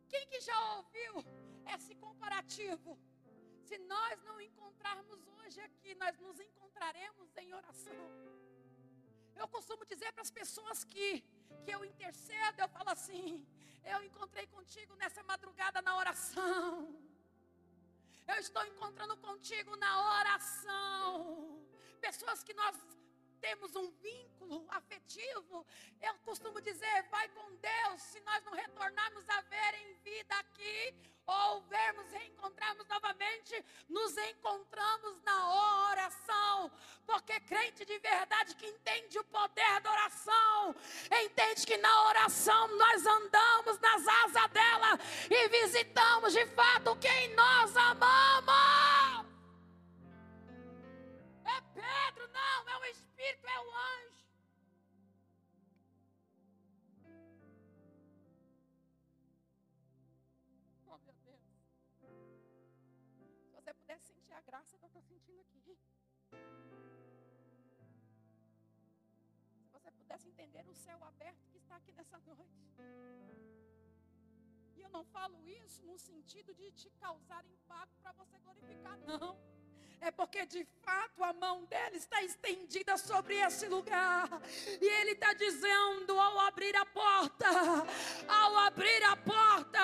Quem 0.08 0.26
que 0.26 0.40
já 0.40 0.58
ouviu 0.76 1.24
esse 1.74 1.94
comparativo? 1.94 2.98
Se 3.70 3.78
nós 3.94 4.20
não 4.28 4.36
encontrarmos 4.40 5.20
hoje 5.34 5.60
aqui, 5.66 5.90
nós 6.02 6.14
nos 6.18 6.38
encontraremos 6.46 7.28
em 7.42 7.54
oração. 7.58 8.00
Eu 9.40 9.46
costumo 9.46 9.84
dizer 9.92 10.10
para 10.14 10.24
as 10.26 10.32
pessoas 10.38 10.78
que, 10.92 11.08
que 11.64 11.70
eu 11.74 11.84
intercedo, 11.90 12.56
eu 12.60 12.68
falo 12.76 12.90
assim: 12.96 13.46
eu 13.92 14.02
encontrei 14.08 14.46
contigo 14.56 14.96
nessa 14.96 15.22
madrugada 15.22 15.80
na 15.88 15.92
oração. 16.02 16.58
Eu 18.26 18.38
estou 18.46 18.64
encontrando 18.72 19.16
contigo 19.28 19.76
na 19.84 19.92
oração. 20.18 21.14
Pessoas 22.08 22.42
que 22.42 22.54
nós 22.62 22.74
temos 23.40 23.74
um 23.74 23.90
vínculo 23.92 24.66
afetivo, 24.70 25.66
eu 26.00 26.14
costumo 26.24 26.60
dizer, 26.60 27.02
vai 27.10 27.28
com 27.28 27.56
Deus, 27.56 28.02
se 28.02 28.20
nós 28.20 28.44
não 28.44 28.52
retornarmos 28.52 29.28
a 29.28 29.40
ver 29.42 29.74
em 29.74 29.94
vida 30.02 30.34
aqui, 30.36 30.94
ou 31.26 31.62
vermos, 31.62 32.10
reencontrarmos 32.10 32.86
novamente, 32.88 33.64
nos 33.88 34.16
encontramos 34.16 35.22
na 35.22 35.88
oração, 35.90 36.70
porque 37.06 37.38
crente 37.40 37.84
de 37.84 37.98
verdade 37.98 38.54
que 38.56 38.66
entende 38.66 39.18
o 39.18 39.24
poder 39.24 39.80
da 39.80 39.92
oração, 39.92 40.74
entende 41.22 41.66
que 41.66 41.76
na 41.76 42.08
oração 42.08 42.68
nós 42.76 43.06
andamos 43.06 43.78
nas 43.78 44.06
asas 44.06 44.50
dela 44.50 44.98
e 45.30 45.48
visitamos 45.48 46.32
de 46.32 46.46
fato 46.46 46.96
quem 46.96 47.34
nós 47.34 47.76
amamos. 47.76 48.99
Não, 52.40 52.68
é 52.68 52.76
o 52.78 52.84
Espírito 52.84 53.46
é 53.46 53.58
o 53.60 53.68
anjo. 53.90 54.24
Oh, 60.86 60.98
meu 61.06 61.14
Deus. 61.26 61.42
Se 63.18 63.50
você 63.56 63.72
pudesse 63.74 64.06
sentir 64.12 64.32
a 64.32 64.40
graça 64.40 64.76
que 64.78 64.84
eu 64.84 64.88
estou 64.88 65.02
sentindo 65.02 65.40
aqui. 65.40 65.78
Se 69.60 69.68
você 69.72 69.90
pudesse 69.90 70.28
entender 70.28 70.66
o 70.68 70.74
céu 70.74 71.02
aberto 71.04 71.46
que 71.50 71.58
está 71.58 71.76
aqui 71.76 71.92
nessa 71.92 72.18
noite. 72.20 72.60
E 74.76 74.80
eu 74.80 74.90
não 74.90 75.04
falo 75.04 75.48
isso 75.48 75.84
no 75.84 75.98
sentido 75.98 76.54
de 76.54 76.72
te 76.72 76.90
causar 77.04 77.44
impacto 77.44 77.98
para 78.00 78.12
você 78.12 78.38
glorificar, 78.38 78.96
não 78.98 79.59
é 80.00 80.10
porque 80.10 80.46
de 80.46 80.66
fato 80.82 81.22
a 81.22 81.32
mão 81.32 81.64
dele 81.66 81.96
está 81.96 82.22
estendida 82.22 82.96
sobre 82.96 83.34
esse 83.36 83.66
lugar. 83.68 84.28
E 84.80 84.86
ele 84.86 85.12
está 85.12 85.32
dizendo: 85.34 86.18
ao 86.18 86.40
abrir 86.40 86.74
a 86.76 86.86
porta, 86.86 87.46
ao 88.28 88.58
abrir 88.58 89.02
a 89.04 89.16
porta, 89.16 89.80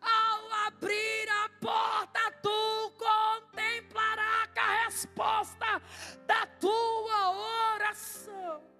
ao 0.00 0.52
abrir 0.66 1.28
a 1.44 1.48
porta, 1.60 2.32
tu 2.42 2.92
contemplarás 2.96 4.50
a 4.56 4.84
resposta 4.84 5.82
da 6.26 6.46
tua 6.58 7.74
oração. 7.74 8.75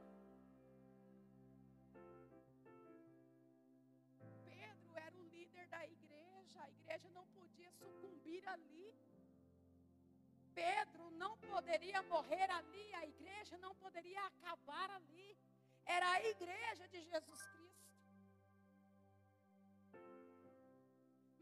Pedro 10.56 11.10
não 11.22 11.36
poderia 11.38 12.00
morrer 12.14 12.48
ali, 12.50 12.86
a 12.94 13.04
igreja 13.06 13.58
não 13.58 13.74
poderia 13.74 14.22
acabar 14.26 14.90
ali. 14.98 15.36
era 15.84 16.06
a 16.12 16.22
igreja 16.34 16.88
de 16.92 17.00
Jesus 17.10 17.42
Cristo. 17.52 17.86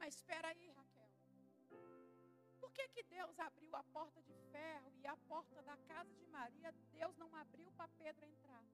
Mas 0.00 0.16
espera 0.16 0.48
aí, 0.48 0.66
Raquel. 0.78 1.10
Por 2.60 2.70
que, 2.72 2.88
que 2.88 3.02
Deus 3.04 3.38
abriu 3.38 3.74
a 3.76 3.84
porta 3.84 4.20
de 4.22 4.34
ferro 4.52 4.92
e 5.00 5.06
a 5.06 5.16
porta 5.32 5.62
da 5.62 5.76
casa 5.92 6.12
de 6.20 6.26
Maria, 6.26 6.72
Deus 6.98 7.16
não 7.16 7.34
abriu 7.36 7.70
para 7.72 7.88
Pedro 8.02 8.26
entrar? 8.26 8.64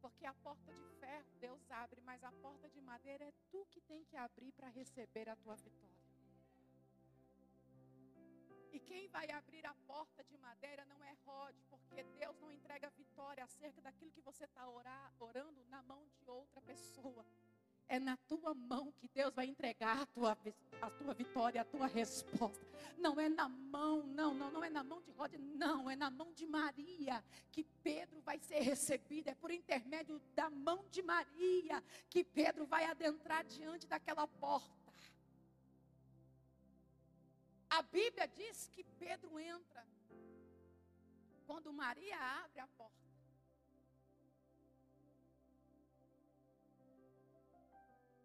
Porque 0.00 0.26
a 0.26 0.34
porta 0.34 0.72
de 0.72 0.88
ferro 1.00 1.30
Deus 1.38 1.70
abre, 1.70 2.00
mas 2.00 2.24
a 2.24 2.32
porta 2.32 2.68
de 2.68 2.80
madeira 2.80 3.24
é 3.24 3.32
tu 3.50 3.66
que 3.70 3.80
tem 3.82 4.02
que 4.04 4.16
abrir 4.16 4.52
para 4.52 4.68
receber 4.68 5.28
a 5.28 5.36
tua 5.36 5.56
vitória. 5.56 6.01
E 8.72 8.80
quem 8.80 9.06
vai 9.08 9.30
abrir 9.30 9.66
a 9.66 9.74
porta 9.86 10.24
de 10.24 10.36
madeira 10.38 10.84
não 10.86 11.04
é 11.04 11.12
Rod, 11.26 11.54
porque 11.68 12.02
Deus 12.18 12.38
não 12.40 12.50
entrega 12.50 12.88
vitória 12.90 13.44
acerca 13.44 13.82
daquilo 13.82 14.10
que 14.10 14.22
você 14.22 14.44
está 14.44 14.66
orando 14.66 15.64
na 15.68 15.82
mão 15.82 16.02
de 16.18 16.30
outra 16.30 16.60
pessoa. 16.62 17.24
É 17.86 17.98
na 18.00 18.16
tua 18.16 18.54
mão 18.54 18.90
que 18.92 19.06
Deus 19.08 19.34
vai 19.34 19.46
entregar 19.46 20.00
a 20.00 20.06
tua, 20.06 20.38
a 20.80 20.90
tua 20.90 21.12
vitória, 21.12 21.60
a 21.60 21.64
tua 21.64 21.86
resposta. 21.86 22.66
Não 22.96 23.20
é 23.20 23.28
na 23.28 23.46
mão, 23.46 24.06
não, 24.06 24.32
não, 24.32 24.50
não 24.50 24.64
é 24.64 24.70
na 24.70 24.82
mão 24.82 25.02
de 25.02 25.10
Rod, 25.10 25.34
não, 25.34 25.90
é 25.90 25.94
na 25.94 26.10
mão 26.10 26.32
de 26.32 26.46
Maria 26.46 27.22
que 27.50 27.64
Pedro 27.82 28.22
vai 28.22 28.38
ser 28.38 28.60
recebido. 28.60 29.28
É 29.28 29.34
por 29.34 29.50
intermédio 29.50 30.18
da 30.34 30.48
mão 30.48 30.86
de 30.90 31.02
Maria 31.02 31.84
que 32.08 32.24
Pedro 32.24 32.64
vai 32.64 32.86
adentrar 32.86 33.44
diante 33.44 33.86
daquela 33.86 34.26
porta. 34.26 34.81
A 37.76 37.80
Bíblia 37.80 38.26
diz 38.28 38.68
que 38.74 38.84
Pedro 39.02 39.38
entra 39.40 39.82
quando 41.46 41.72
Maria 41.72 42.18
abre 42.44 42.60
a 42.60 42.66
porta. 42.66 43.10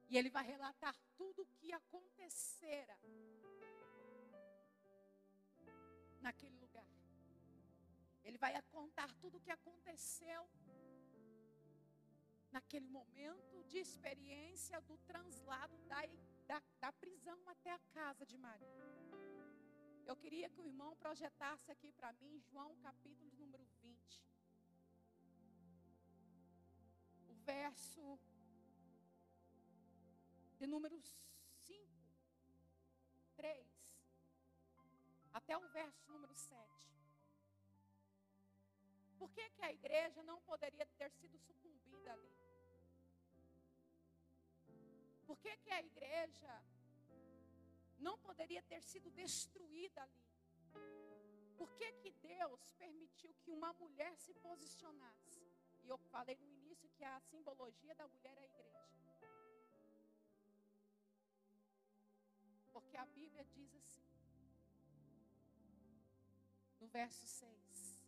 E 0.09 0.17
ele 0.17 0.29
vai 0.29 0.45
relatar 0.45 0.93
tudo 1.15 1.43
o 1.43 1.45
que 1.59 1.71
acontecera 1.71 2.97
naquele 6.19 6.57
lugar. 6.57 6.89
Ele 8.25 8.37
vai 8.37 8.61
contar 8.63 9.09
tudo 9.21 9.37
o 9.37 9.41
que 9.41 9.51
aconteceu 9.51 10.43
naquele 12.51 12.87
momento 12.89 13.63
de 13.63 13.77
experiência 13.77 14.81
do 14.81 14.97
translado 15.09 15.77
da, 15.85 16.01
da, 16.47 16.61
da 16.81 16.91
prisão 16.91 17.39
até 17.47 17.71
a 17.71 17.79
casa 17.93 18.25
de 18.25 18.37
Maria. 18.37 19.06
Eu 20.09 20.15
queria 20.15 20.49
que 20.49 20.61
o 20.61 20.65
irmão 20.65 20.95
projetasse 20.95 21.69
aqui 21.69 21.91
para 21.91 22.13
mim 22.13 22.39
João 22.49 22.73
capítulo 22.77 23.29
número 23.37 23.65
20. 23.81 24.23
O 27.27 27.33
verso 27.43 28.17
de 30.59 30.65
número 30.65 30.97
5, 31.01 31.91
3, 33.35 33.67
até 35.33 35.57
o 35.57 35.67
verso 35.71 36.09
número 36.09 36.33
7. 36.33 36.57
Por 39.17 39.29
que, 39.31 39.49
que 39.49 39.65
a 39.65 39.73
igreja 39.73 40.23
não 40.23 40.39
poderia 40.41 40.85
ter 40.97 41.11
sido 41.11 41.37
sucumbida 41.37 42.13
ali? 42.13 42.33
Por 45.25 45.37
que, 45.39 45.57
que 45.57 45.69
a 45.69 45.81
igreja 45.81 46.63
não 47.97 48.17
poderia 48.17 48.61
ter 48.63 48.81
sido 48.81 49.09
destruída 49.11 50.01
ali? 50.01 50.27
Por 51.57 51.71
que, 51.73 51.91
que 51.93 52.11
Deus 52.11 52.71
permitiu 52.73 53.33
que 53.41 53.51
uma 53.51 53.73
mulher 53.73 54.15
se 54.17 54.33
posicionasse? 54.35 55.41
E 55.83 55.89
eu 55.89 55.97
falei 55.97 56.35
no 56.37 56.47
início 56.47 56.89
que 56.89 57.03
a 57.03 57.19
simbologia 57.21 57.95
da 57.95 58.07
mulher 58.07 58.37
é 58.37 58.41
a 58.41 58.45
igreja. 58.45 58.87
Porque 62.71 62.95
a 62.97 63.05
Bíblia 63.05 63.43
diz 63.45 63.73
assim, 63.73 64.05
no 66.79 66.87
verso 66.87 67.25
6: 67.25 68.05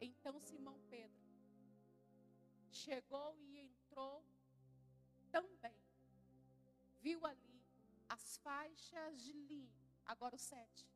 Então 0.00 0.40
Simão 0.40 0.80
Pedro 0.88 1.22
chegou 2.70 3.36
e 3.36 3.58
entrou 3.58 4.24
também, 5.30 5.76
viu 7.00 7.24
ali 7.26 7.51
as 8.22 8.36
faixas 8.38 9.20
de 9.20 9.32
linho, 9.32 9.74
agora 10.06 10.36
o 10.36 10.38
7, 10.38 10.88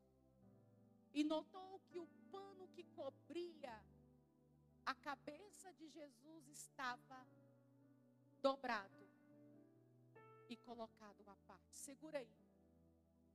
e 1.13 1.23
notou 1.23 1.79
que 1.87 1.99
o 1.99 2.07
pano 2.31 2.67
que 2.69 2.83
cobria 2.99 3.75
a 4.85 4.95
cabeça 4.95 5.73
de 5.73 5.87
Jesus 5.89 6.47
estava 6.47 7.19
dobrado 8.41 9.05
e 10.47 10.55
colocado 10.55 11.27
à 11.27 11.35
parte. 11.47 11.75
Segura 11.75 12.19
aí. 12.19 12.37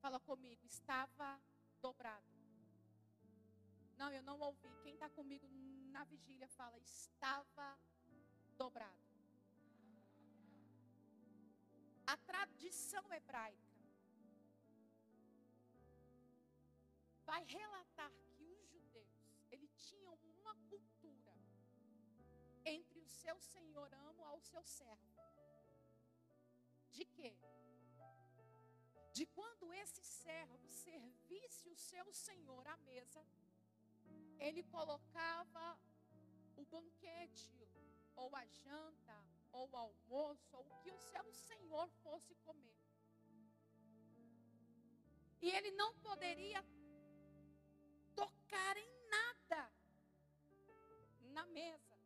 Fala 0.00 0.18
comigo, 0.20 0.64
estava 0.64 1.40
dobrado. 1.80 2.32
Não, 3.98 4.10
eu 4.10 4.22
não 4.22 4.40
ouvi. 4.40 4.70
Quem 4.82 4.94
está 4.94 5.08
comigo 5.10 5.46
na 5.90 6.04
vigília 6.04 6.48
fala, 6.48 6.78
estava 6.78 7.78
dobrado. 8.56 9.02
A 12.06 12.16
tradição 12.16 13.12
hebraica 13.12 13.71
vai 17.32 17.44
relatar 17.44 18.12
que 18.36 18.44
os 18.44 18.62
judeus, 18.70 19.14
eles 19.50 19.72
tinham 19.88 20.14
uma 20.32 20.54
cultura 20.70 21.34
entre 22.62 22.98
o 23.00 23.06
seu 23.06 23.36
senhor 23.40 23.88
amo 24.08 24.22
ao 24.30 24.38
seu 24.50 24.62
servo. 24.78 25.10
De 26.90 27.06
quê? 27.06 27.34
de 29.18 29.24
quando 29.26 29.72
esse 29.74 30.02
servo 30.02 30.66
servisse 30.68 31.68
o 31.68 31.76
seu 31.76 32.06
senhor 32.12 32.66
à 32.66 32.76
mesa, 32.78 33.22
ele 34.38 34.62
colocava 34.64 35.78
o 36.56 36.64
banquete, 36.64 37.50
ou 38.16 38.34
a 38.34 38.44
janta, 38.46 39.18
ou 39.52 39.68
o 39.70 39.76
almoço, 39.76 40.56
ou 40.56 40.64
o 40.66 40.82
que 40.82 40.90
o 40.90 40.98
seu 41.10 41.26
senhor 41.32 41.88
fosse 42.02 42.34
comer. 42.36 42.78
E 45.42 45.50
ele 45.50 45.72
não 45.72 45.94
poderia 46.08 46.62
tocar 48.52 48.76
em 48.76 49.08
nada 49.08 49.72
na 51.32 51.46
mesa, 51.46 51.98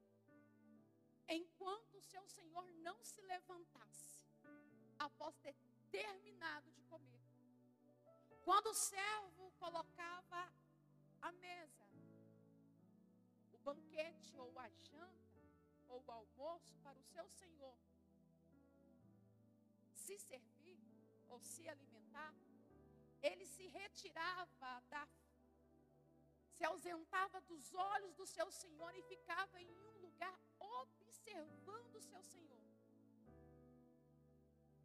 enquanto 1.29 1.97
o 1.97 2.01
seu 2.01 2.25
senhor 2.29 2.65
não 2.85 3.03
se 3.03 3.21
levantasse, 3.23 4.25
após 4.97 5.37
ter 5.39 5.57
terminado 5.91 6.71
de 6.71 6.83
comer. 6.83 7.21
Quando 8.45 8.69
o 8.69 8.75
servo 8.75 9.51
colocava 9.59 10.53
a 11.21 11.33
mesa, 11.33 11.85
o 13.53 13.59
banquete 13.59 14.39
ou 14.39 14.57
a 14.61 14.69
janta 14.69 15.43
ou 15.89 16.01
o 16.07 16.13
almoço 16.13 16.77
para 16.85 16.97
o 16.97 17.03
seu 17.03 17.29
senhor 17.29 17.77
se 19.93 20.17
servir 20.19 20.79
ou 21.29 21.41
se 21.41 21.69
alimentar, 21.69 22.33
ele 23.21 23.45
se 23.47 23.67
retirava 23.67 24.81
da 24.89 25.09
se 26.57 26.65
ausentava 26.65 27.41
dos 27.51 27.75
olhos 27.75 28.13
do 28.21 28.27
seu 28.27 28.49
senhor 28.51 28.93
e 28.95 29.03
ficava 29.03 29.61
em 29.61 29.71
um 29.89 29.99
lugar 30.07 30.39
observando 30.59 31.97
o 31.97 32.07
seu 32.11 32.23
senhor. 32.23 32.63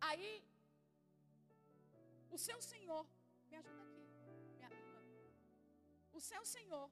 Aí 0.01 0.43
o 2.31 2.37
seu 2.37 2.59
Senhor, 2.61 3.05
me 3.49 3.57
ajuda 3.57 3.81
aqui, 3.83 4.03
minha 4.55 4.69
irmã. 4.69 5.01
O 6.13 6.19
seu 6.19 6.43
Senhor, 6.45 6.89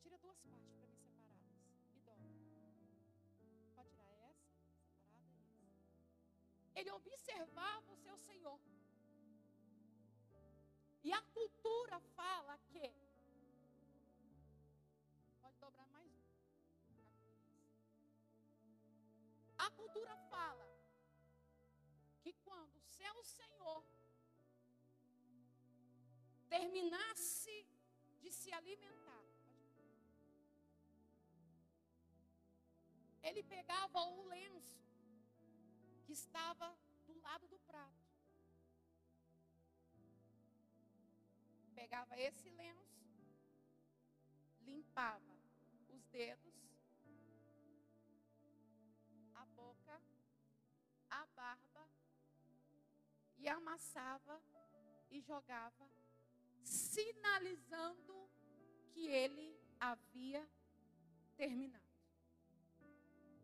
tira 0.00 0.16
duas 0.16 0.38
partes 0.40 0.66
para 0.70 0.86
mim 0.86 1.12
separadas 1.92 1.92
e 1.94 2.00
dobra. 2.00 2.32
Pode 3.74 3.90
tirar 3.90 4.12
essa, 4.14 4.16
separada 4.16 4.16
e 4.16 4.22
essa. 4.30 4.50
Ele 6.74 6.90
observava 6.90 7.92
o 7.92 7.96
seu 7.96 8.16
Senhor. 8.16 8.58
E 11.04 11.12
a 11.12 11.22
cultura 11.36 12.00
fala 12.16 12.58
que. 12.70 13.01
A 19.92 19.94
cultura 19.94 20.16
fala 20.30 20.66
que 22.22 22.32
quando 22.44 22.76
o 22.76 22.80
seu 22.80 23.22
Senhor 23.24 23.84
terminasse 26.48 27.66
de 28.22 28.32
se 28.32 28.50
alimentar, 28.54 29.26
ele 33.22 33.42
pegava 33.42 34.00
o 34.00 34.22
lenço 34.28 34.80
que 36.06 36.12
estava 36.12 36.74
do 37.06 37.20
lado 37.20 37.46
do 37.48 37.58
prato. 37.58 38.08
Pegava 41.74 42.18
esse 42.18 42.48
lenço, 42.48 43.04
limpava 44.62 45.36
os 45.90 46.02
dedos 46.06 46.51
e 53.42 53.48
amassava 53.48 54.40
e 55.10 55.20
jogava, 55.20 55.86
sinalizando 56.62 58.30
que 58.92 59.08
ele 59.08 59.60
havia 59.80 60.48
terminado. 61.36 61.92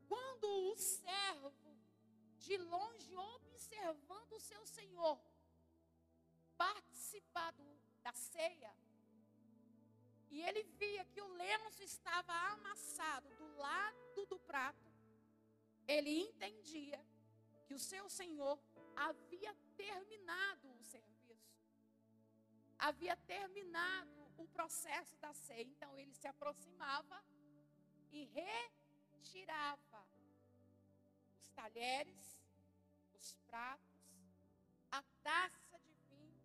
Quando 0.07 0.49
o 0.71 0.77
servo, 0.77 1.53
de 2.39 2.57
longe 2.57 3.15
observando 3.17 4.33
o 4.35 4.41
seu 4.41 4.65
senhor, 4.67 5.21
participar 6.57 7.51
do, 7.53 7.65
da 8.01 8.13
ceia, 8.13 8.73
e 10.31 10.41
ele 10.43 10.63
via 10.63 11.05
que 11.07 11.21
o 11.21 11.33
lenço 11.35 11.83
estava 11.83 12.33
amassado 12.53 13.29
do 13.35 13.57
lado 13.57 14.27
do 14.27 14.39
prato, 14.39 14.87
ele 15.89 16.21
entendia 16.21 17.05
que 17.67 17.75
o 17.75 17.79
seu 17.79 18.09
senhor 18.09 18.59
havia 18.95 19.28
terminado 19.77 20.69
o 20.75 20.83
serviço, 20.83 21.09
havia 22.79 23.17
terminado 23.17 24.33
o 24.37 24.47
processo 24.49 25.17
da 25.19 25.33
ceia. 25.33 25.63
Então 25.63 25.99
ele 25.99 26.13
se 26.15 26.27
aproximava 26.27 27.23
e 28.11 28.25
retirava 28.25 30.07
os 31.41 31.51
talheres, 31.51 32.39
os 33.15 33.35
pratos, 33.47 33.89
a 34.91 35.03
taça 35.23 35.79
de 35.79 35.93
vinho, 36.09 36.43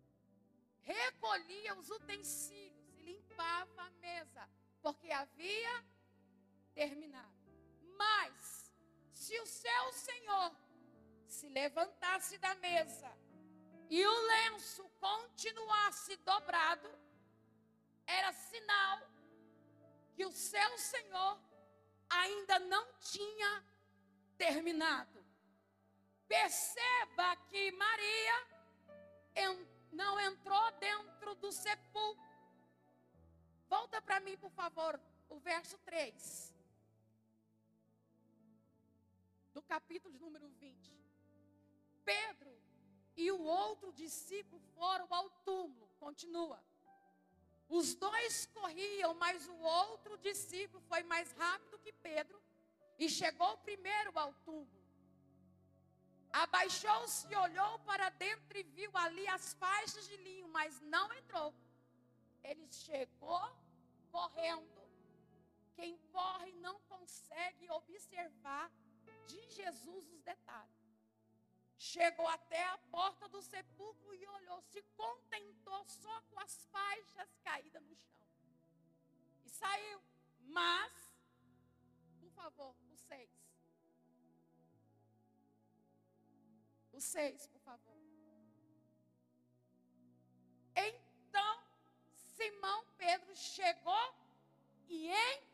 recolhia 0.80 1.74
os 1.76 1.90
utensílios 1.90 2.88
e 2.98 3.02
limpava 3.02 3.82
a 3.82 3.90
mesa, 3.90 4.48
porque 4.82 5.10
havia 5.10 5.84
terminado. 6.74 7.32
Mas, 7.96 8.70
se 9.12 9.38
o 9.40 9.46
seu 9.46 9.92
senhor 9.92 10.63
se 11.36 11.48
levantasse 11.48 12.34
da 12.38 12.54
mesa 12.66 13.10
e 13.90 14.00
o 14.06 14.16
lenço 14.32 14.82
continuasse 15.06 16.16
dobrado, 16.30 16.90
era 18.06 18.32
sinal 18.32 18.98
que 20.14 20.24
o 20.24 20.32
seu 20.32 20.70
Senhor 20.78 21.34
ainda 22.08 22.56
não 22.60 22.86
tinha 23.12 23.52
terminado. 24.44 25.18
Perceba 26.28 27.28
que 27.48 27.62
Maria 27.72 28.38
não 29.92 30.18
entrou 30.20 30.66
dentro 30.88 31.34
do 31.36 31.50
sepulcro. 31.50 32.32
Volta 33.68 34.00
para 34.00 34.20
mim, 34.20 34.36
por 34.36 34.52
favor, 34.52 35.00
o 35.28 35.38
verso 35.40 35.76
3. 35.78 36.54
Do 39.52 39.62
capítulo 39.62 40.16
número 40.18 40.48
20. 40.48 40.63
Pedro 42.04 42.52
e 43.16 43.30
o 43.30 43.40
outro 43.42 43.92
discípulo 43.92 44.60
foram 44.74 45.06
ao 45.10 45.30
túmulo. 45.48 45.88
Continua. 45.98 46.62
Os 47.68 47.94
dois 47.94 48.46
corriam, 48.46 49.14
mas 49.14 49.48
o 49.48 49.56
outro 49.56 50.18
discípulo 50.18 50.82
foi 50.88 51.02
mais 51.02 51.32
rápido 51.32 51.78
que 51.78 51.92
Pedro 51.92 52.40
e 52.98 53.08
chegou 53.08 53.56
primeiro 53.58 54.16
ao 54.18 54.32
túmulo. 54.46 54.84
Abaixou-se 56.32 57.26
e 57.32 57.36
olhou 57.36 57.78
para 57.80 58.08
dentro 58.10 58.58
e 58.58 58.64
viu 58.64 58.90
ali 58.96 59.26
as 59.28 59.54
faixas 59.54 60.06
de 60.08 60.16
linho, 60.16 60.48
mas 60.48 60.80
não 60.80 61.12
entrou. 61.12 61.54
Ele 62.42 62.66
chegou 62.70 63.40
correndo. 64.10 64.82
Quem 65.76 65.96
corre 66.12 66.52
não 66.54 66.78
consegue 66.92 67.70
observar 67.70 68.70
de 69.26 69.40
Jesus 69.50 70.08
os 70.12 70.22
detalhes. 70.22 70.83
Chegou 71.76 72.26
até 72.28 72.62
a 72.68 72.78
porta 72.90 73.28
do 73.28 73.42
sepulcro 73.42 74.14
e 74.14 74.26
olhou, 74.26 74.60
se 74.62 74.82
contentou 74.96 75.84
só 75.86 76.20
com 76.22 76.40
as 76.40 76.64
faixas 76.66 77.36
caídas 77.42 77.82
no 77.82 77.96
chão. 77.96 78.26
E 79.44 79.50
saiu. 79.50 80.02
Mas, 80.40 80.92
por 82.20 82.30
favor, 82.30 82.74
o 82.90 82.96
seis. 82.96 83.30
O 86.92 87.00
seis, 87.00 87.46
por 87.48 87.60
favor. 87.60 87.94
Então, 90.76 91.62
Simão 92.36 92.84
Pedro 92.96 93.34
chegou 93.34 94.14
e 94.88 95.08
entrou. 95.08 95.53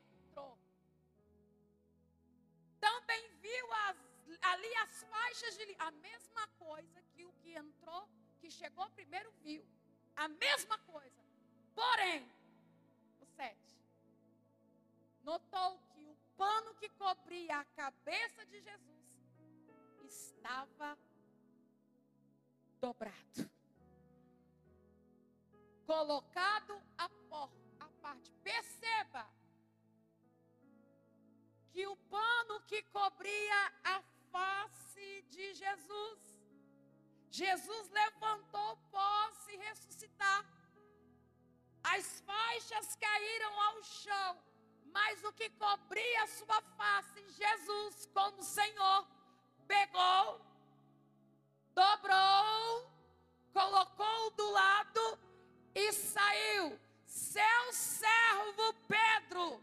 Ali 4.53 4.75
as 4.77 5.03
faixas 5.05 5.57
de 5.57 5.77
a 5.79 5.91
mesma 5.91 6.47
coisa 6.59 7.03
que 7.13 7.25
o 7.25 7.33
que 7.41 7.55
entrou, 7.55 8.09
que 8.41 8.51
chegou 8.51 8.89
primeiro 8.91 9.31
viu. 9.43 9.65
A 10.17 10.29
mesma 10.29 10.77
coisa. 10.79 11.23
Porém, 11.75 12.29
o 13.21 13.27
7. 13.27 13.57
Notou 15.23 15.79
que 15.93 16.05
o 16.05 16.17
pano 16.37 16.75
que 16.75 16.89
cobria 16.91 17.59
a 17.61 17.65
cabeça 17.65 18.45
de 18.47 18.61
Jesus 18.61 19.01
estava 20.05 20.99
dobrado. 22.81 23.51
Colocado 25.87 26.83
a, 26.99 27.09
por, 27.29 27.51
a 27.79 27.89
parte. 28.03 28.31
Perceba 28.43 29.29
que 31.73 31.87
o 31.87 31.97
pano 31.97 32.61
que 32.63 32.83
cobria 32.85 33.73
a 33.85 34.03
face 34.33 35.25
de 35.29 35.55
Jesus. 35.55 36.19
Jesus 37.31 37.91
levantou 37.91 38.77
pós-se 38.91 39.57
ressuscitar. 39.57 40.45
As 41.83 42.21
faixas 42.21 42.97
caíram 42.97 43.61
ao 43.61 43.83
chão, 43.83 44.39
mas 44.93 45.23
o 45.25 45.33
que 45.33 45.49
cobria 45.51 46.23
a 46.25 46.27
sua 46.27 46.61
face, 46.77 47.25
Jesus, 47.31 48.07
como 48.13 48.43
Senhor, 48.43 49.07
pegou, 49.67 50.41
dobrou, 51.73 52.91
colocou 53.53 54.31
do 54.33 54.51
lado 54.51 55.19
e 55.75 55.93
saiu. 55.93 56.79
Seu 57.07 57.73
servo 57.73 58.75
Pedro 58.89 59.63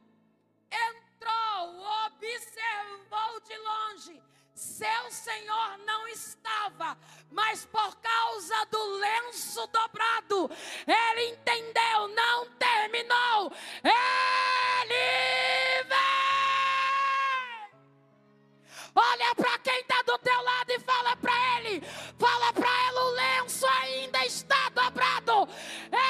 entrou, 0.72 1.80
observou 2.06 3.40
de 3.42 3.58
longe 3.58 4.24
seu 4.58 5.12
senhor 5.12 5.78
não 5.86 6.08
estava, 6.08 6.98
mas 7.30 7.64
por 7.68 7.96
causa 7.98 8.66
do 8.72 8.84
lenço 8.98 9.68
dobrado, 9.68 10.50
ele 10.88 11.30
entendeu, 11.30 12.08
não 12.08 12.48
terminou. 12.58 13.54
Ele 13.84 15.84
vem. 15.84 15.98
Olha 18.96 19.36
para 19.36 19.60
quem 19.60 19.80
está 19.80 20.02
do 20.02 20.18
teu 20.18 20.42
lado 20.42 20.72
e 20.72 20.80
fala 20.80 21.16
para 21.18 21.60
ele, 21.60 21.84
fala 22.18 22.52
para 22.52 22.88
ele, 22.88 22.98
o 22.98 23.12
lenço 23.12 23.68
ainda 23.68 24.26
está 24.26 24.70
dobrado. 24.70 25.48
Ele 25.92 26.07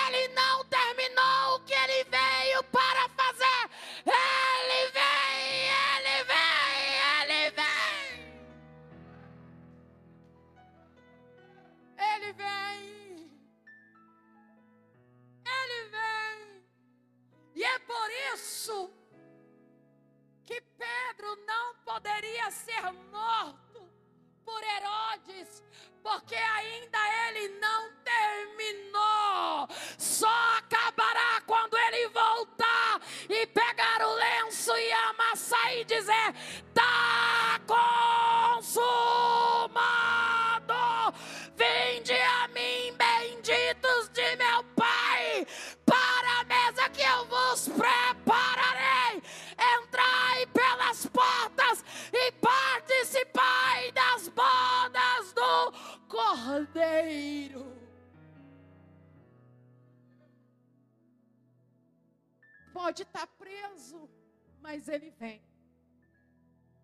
E 17.58 17.64
é 17.64 17.80
por 17.80 18.12
isso 18.36 18.94
que 20.46 20.62
Pedro 20.62 21.36
não 21.48 21.74
poderia 21.78 22.52
ser 22.52 22.84
morto 23.12 23.90
por 24.46 24.62
Herodes, 24.62 25.64
porque 26.04 26.36
ainda 26.36 27.00
ele 27.26 27.48
não 27.58 27.92
terminou. 28.04 29.68
Só 29.98 30.30
acabará 30.60 31.42
quando 31.48 31.76
ele 31.76 32.08
voltar 32.10 33.02
e 33.28 33.48
pegar 33.48 34.06
o 34.06 34.14
lenço 34.14 34.78
e 34.78 34.92
amassar 34.92 35.76
e 35.78 35.84
dizer: 35.84 36.36
ele 64.88 65.10
vem. 65.12 65.42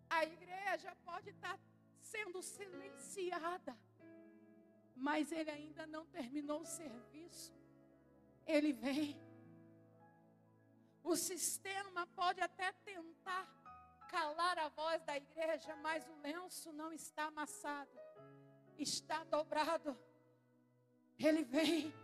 A 0.10 0.24
igreja 0.26 0.96
pode 1.04 1.30
estar 1.30 1.60
sendo 2.02 2.42
silenciada, 2.42 3.78
mas 4.96 5.32
ele 5.32 5.50
ainda 5.50 5.88
não 5.88 6.06
terminou 6.06 6.62
o 6.62 6.66
serviço. 6.66 7.54
Ele 8.46 8.74
vem. 8.74 9.20
O 11.04 11.16
sistema 11.16 12.06
pode 12.08 12.40
até 12.42 12.72
tentar 12.72 13.48
calar 14.10 14.60
a 14.60 14.70
voz 14.70 15.02
da 15.04 15.18
igreja, 15.18 15.76
mas 15.78 16.08
o 16.08 16.16
lenço 16.22 16.72
não 16.72 16.94
está 16.94 17.26
amassado, 17.26 18.00
está 18.78 19.24
dobrado. 19.24 19.98
Ele 21.18 21.44
vem. 21.44 22.03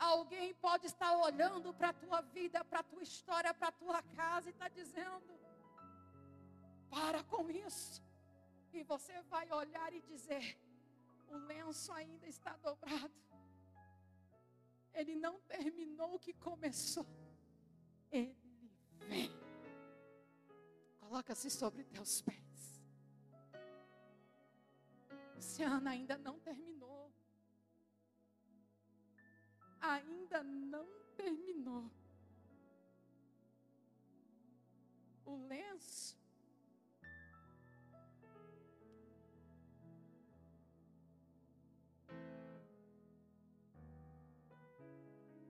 Alguém 0.00 0.54
pode 0.54 0.86
estar 0.86 1.12
olhando 1.14 1.74
para 1.74 1.90
a 1.90 1.92
tua 1.92 2.22
vida, 2.22 2.64
para 2.64 2.80
a 2.80 2.82
tua 2.82 3.02
história, 3.02 3.52
para 3.52 3.68
a 3.68 3.72
tua 3.72 4.02
casa 4.02 4.48
e 4.48 4.52
está 4.52 4.66
dizendo: 4.66 5.38
para 6.88 7.22
com 7.24 7.50
isso. 7.50 8.02
E 8.72 8.82
você 8.82 9.20
vai 9.34 9.52
olhar 9.52 9.92
e 9.92 10.00
dizer: 10.00 10.58
o 11.28 11.36
lenço 11.36 11.92
ainda 11.92 12.26
está 12.26 12.56
dobrado. 12.56 13.12
Ele 14.94 15.14
não 15.16 15.38
terminou 15.40 16.14
o 16.14 16.18
que 16.18 16.32
começou. 16.32 17.06
Ele 18.10 18.34
vem. 19.06 19.30
Coloca-se 20.98 21.50
sobre 21.50 21.84
teus 21.84 22.22
pés. 22.22 22.80
Luciana 25.34 25.90
ainda 25.90 26.16
não 26.16 26.38
terminou. 26.40 26.99
Ainda 29.80 30.42
não 30.42 30.86
terminou. 31.16 31.90
O 35.24 35.46
lenço 35.46 36.18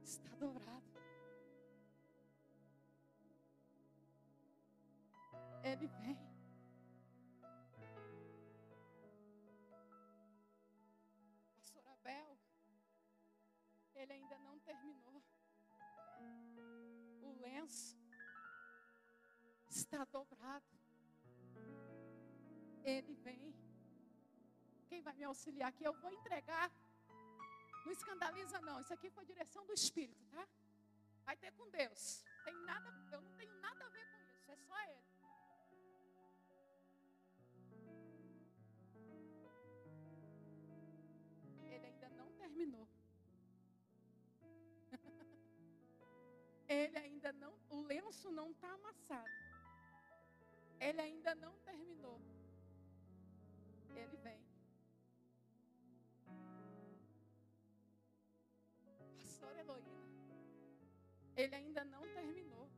está 0.04 0.34
dobrado. 0.36 0.84
Ele 5.62 5.88
Está 19.68 20.04
dobrado. 20.04 20.66
Ele 22.82 23.14
vem. 23.26 23.54
Quem 24.88 25.00
vai 25.02 25.14
me 25.14 25.24
auxiliar 25.24 25.68
aqui? 25.68 25.84
Eu 25.84 25.92
vou 25.94 26.10
entregar. 26.10 26.70
Não 27.84 27.92
escandaliza, 27.92 28.60
não. 28.60 28.80
Isso 28.80 28.92
aqui 28.92 29.10
foi 29.10 29.24
direção 29.24 29.64
do 29.66 29.72
Espírito, 29.72 30.24
tá? 30.26 30.46
Vai 31.24 31.36
ter 31.36 31.52
com 31.52 31.68
Deus. 31.70 32.24
Tem 32.44 32.54
nada, 32.64 32.88
eu 33.12 33.20
não 33.20 33.32
tenho 33.36 33.54
nada 33.60 33.84
a 33.86 33.88
ver 33.88 34.04
com 34.10 34.18
isso. 34.18 34.50
É 34.50 34.56
só 34.56 34.76
Ele. 34.80 35.04
Ele 41.74 41.86
ainda 41.86 42.08
não 42.10 42.32
terminou. 42.32 42.88
Ele 46.70 46.96
ainda 46.98 47.32
não, 47.32 47.52
o 47.68 47.82
lenço 47.82 48.30
não 48.30 48.52
está 48.52 48.72
amassado. 48.72 49.28
Ele 50.78 51.00
ainda 51.00 51.34
não 51.34 51.52
terminou. 51.68 52.20
Ele 53.96 54.16
vem. 54.18 54.40
Pastor 59.20 59.56
Heloína, 59.56 60.06
ele 61.36 61.56
ainda 61.56 61.84
não 61.84 62.02
terminou. 62.14 62.70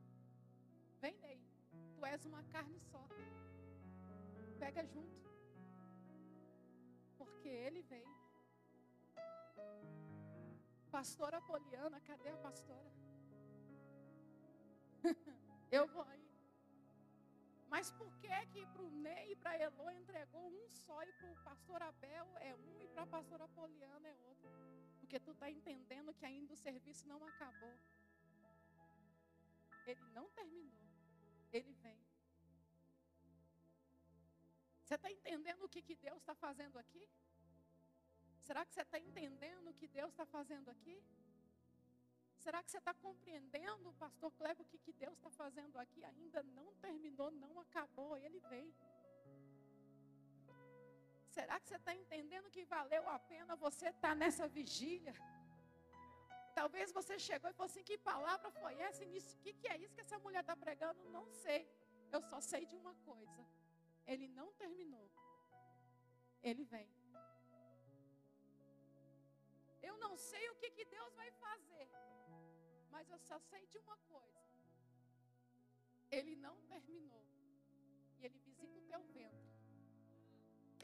Vem 0.99 1.15
daí. 1.19 1.45
Tu 1.93 2.03
és 2.03 2.25
uma 2.25 2.43
carne 2.45 2.79
só. 2.79 3.07
Pega 4.57 4.83
junto. 4.87 5.29
Porque 7.15 7.47
ele 7.47 7.83
vem. 7.83 8.07
Pastora 10.89 11.39
Poliana, 11.41 12.01
cadê 12.01 12.29
a 12.29 12.37
pastora? 12.37 13.02
Eu 15.71 15.87
vou 15.87 16.03
aí. 16.03 16.23
Mas 17.73 17.91
por 17.91 18.11
que 18.21 18.33
que 18.53 18.65
para 18.67 18.83
o 18.83 18.89
Ney 18.89 19.31
e 19.31 19.35
para 19.35 19.51
a 19.51 19.57
Elo 19.57 19.89
entregou 19.91 20.47
um 20.47 20.69
só 20.69 21.03
e 21.03 21.11
para 21.13 21.31
o 21.31 21.43
pastor 21.43 21.81
Abel 21.81 22.27
é 22.37 22.53
um 22.55 22.81
e 22.83 22.87
para 22.87 23.03
a 23.03 23.07
pastora 23.07 23.47
Poliana 23.47 24.07
é 24.07 24.15
outro? 24.29 24.49
Porque 24.99 25.19
tu 25.19 25.31
está 25.31 25.49
entendendo 25.49 26.13
que 26.13 26.25
ainda 26.25 26.53
o 26.53 26.57
serviço 26.57 27.07
não 27.07 27.25
acabou. 27.25 27.75
Ele 29.87 30.05
não 30.13 30.29
terminou. 30.29 30.87
Ele 31.51 31.73
vem. 31.73 31.99
Você 34.83 34.95
está 34.95 35.11
entendendo 35.11 35.63
o 35.63 35.69
que, 35.69 35.81
que 35.81 35.95
Deus 35.95 36.17
está 36.17 36.35
fazendo 36.35 36.77
aqui? 36.77 37.09
Será 38.41 38.65
que 38.65 38.73
você 38.73 38.81
está 38.81 38.99
entendendo 38.99 39.69
o 39.69 39.73
que 39.73 39.87
Deus 39.87 40.11
está 40.11 40.25
fazendo 40.25 40.69
aqui? 40.69 41.01
Será 42.43 42.61
que 42.61 42.71
você 42.71 42.79
está 42.83 42.93
compreendendo, 42.93 43.93
pastor 43.93 44.29
Cleber, 44.39 44.65
o 44.65 44.69
que, 44.71 44.77
que 44.85 44.93
Deus 45.03 45.15
está 45.17 45.29
fazendo 45.29 45.77
aqui? 45.83 46.03
Ainda 46.03 46.43
não 46.57 46.67
terminou, 46.85 47.29
não 47.43 47.53
acabou, 47.65 48.17
ele 48.17 48.39
vem. 48.51 48.67
Será 51.35 51.55
que 51.59 51.67
você 51.69 51.77
está 51.77 51.93
entendendo 52.01 52.51
que 52.55 52.65
valeu 52.65 53.03
a 53.09 53.17
pena 53.17 53.55
você 53.55 53.87
estar 53.87 54.09
tá 54.09 54.15
nessa 54.21 54.45
vigília? 54.57 55.13
Talvez 56.59 56.91
você 56.91 57.17
chegou 57.27 57.49
e 57.49 57.53
falou 57.53 57.69
assim: 57.71 57.85
que 57.89 57.97
palavra 57.97 58.51
foi 58.61 58.73
essa? 58.87 59.03
O 59.03 59.39
que, 59.43 59.53
que 59.53 59.67
é 59.73 59.77
isso 59.83 59.95
que 59.95 60.05
essa 60.07 60.19
mulher 60.19 60.41
está 60.41 60.55
pregando? 60.65 61.09
Não 61.17 61.25
sei. 61.43 61.61
Eu 62.11 62.21
só 62.31 62.41
sei 62.51 62.65
de 62.65 62.75
uma 62.75 62.93
coisa: 63.09 63.41
ele 64.05 64.27
não 64.39 64.51
terminou, 64.63 65.09
ele 66.49 66.65
vem. 66.75 66.89
Eu 69.81 69.95
não 70.05 70.15
sei 70.17 70.43
o 70.49 70.55
que, 70.59 70.69
que 70.77 70.85
Deus 70.97 71.13
vai 71.21 71.31
fazer. 71.45 71.87
Mas 72.93 73.09
eu 73.09 73.19
só 73.27 73.37
sei 73.51 73.65
de 73.71 73.77
uma 73.79 73.97
coisa. 74.13 74.41
Ele 76.17 76.35
não 76.35 76.55
terminou. 76.71 77.25
E 78.19 78.25
ele 78.25 78.37
visita 78.45 78.77
o 78.77 78.83
teu 78.91 79.01
ventre. 79.15 79.53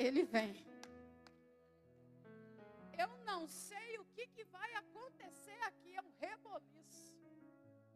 Ele 0.06 0.24
vem. 0.24 0.54
Eu 3.04 3.12
não 3.30 3.42
sei 3.48 4.00
o 4.00 4.06
que, 4.16 4.26
que 4.36 4.44
vai 4.46 4.70
acontecer 4.84 5.60
aqui. 5.70 5.96
É 5.96 6.02
um 6.02 6.14
reboliço. 6.26 7.14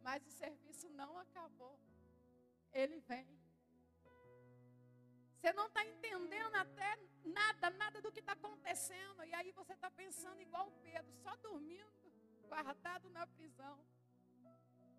Mas 0.06 0.24
o 0.26 0.30
serviço 0.30 0.88
não 0.90 1.18
acabou. 1.18 1.76
Ele 2.72 3.00
vem. 3.00 3.26
Você 5.34 5.52
não 5.52 5.66
está 5.66 5.84
entendendo 5.84 6.54
até 6.54 6.90
nada, 7.24 7.68
nada 7.70 8.00
do 8.00 8.12
que 8.12 8.20
está 8.20 8.32
acontecendo. 8.32 9.24
E 9.24 9.34
aí 9.34 9.50
você 9.52 9.72
está 9.72 9.90
pensando 9.90 10.40
igual 10.40 10.70
Pedro, 10.82 11.12
só 11.24 11.34
dormindo, 11.36 12.12
guardado 12.48 13.10
na 13.10 13.26
prisão. 13.26 13.76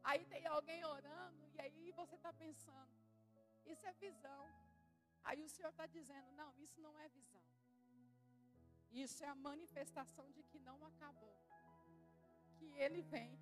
Aí 0.10 0.24
tem 0.34 0.46
alguém 0.56 0.82
orando, 0.86 1.44
e 1.56 1.60
aí 1.66 1.92
você 2.00 2.16
está 2.16 2.32
pensando, 2.46 2.96
isso 3.72 3.86
é 3.88 3.94
visão. 3.94 4.44
Aí 5.24 5.42
o 5.44 5.50
Senhor 5.50 5.72
está 5.72 5.86
dizendo, 5.98 6.32
não, 6.42 6.50
isso 6.66 6.80
não 6.80 6.94
é 7.00 7.08
visão. 7.10 7.42
Isso 9.04 9.24
é 9.24 9.28
a 9.28 9.42
manifestação 9.50 10.26
de 10.36 10.44
que 10.44 10.60
não 10.60 10.78
acabou. 10.86 11.38
Que 12.58 12.68
ele 12.84 13.02
vem. 13.02 13.34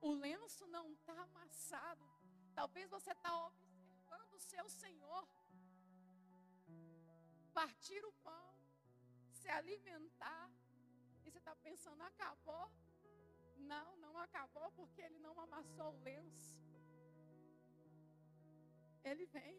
O 0.00 0.10
lenço 0.26 0.66
não 0.66 0.90
está 0.90 1.14
amassado. 1.22 2.06
Talvez 2.54 2.90
você 2.90 3.12
está 3.12 3.32
observando 3.46 4.32
o 4.34 4.40
seu 4.50 4.68
Senhor 4.68 5.22
partir 7.54 8.04
o 8.04 8.12
pão, 8.28 8.54
se 9.38 9.48
alimentar. 9.48 10.50
E 11.24 11.30
você 11.30 11.38
está 11.38 11.54
pensando, 11.68 12.02
acabou? 12.02 12.70
Não, 13.66 13.96
não 13.96 14.16
acabou 14.18 14.70
porque 14.72 15.00
ele 15.02 15.18
não 15.18 15.38
amassou 15.40 15.92
o 15.92 16.02
lenço. 16.02 16.60
Ele 19.02 19.26
vem. 19.26 19.56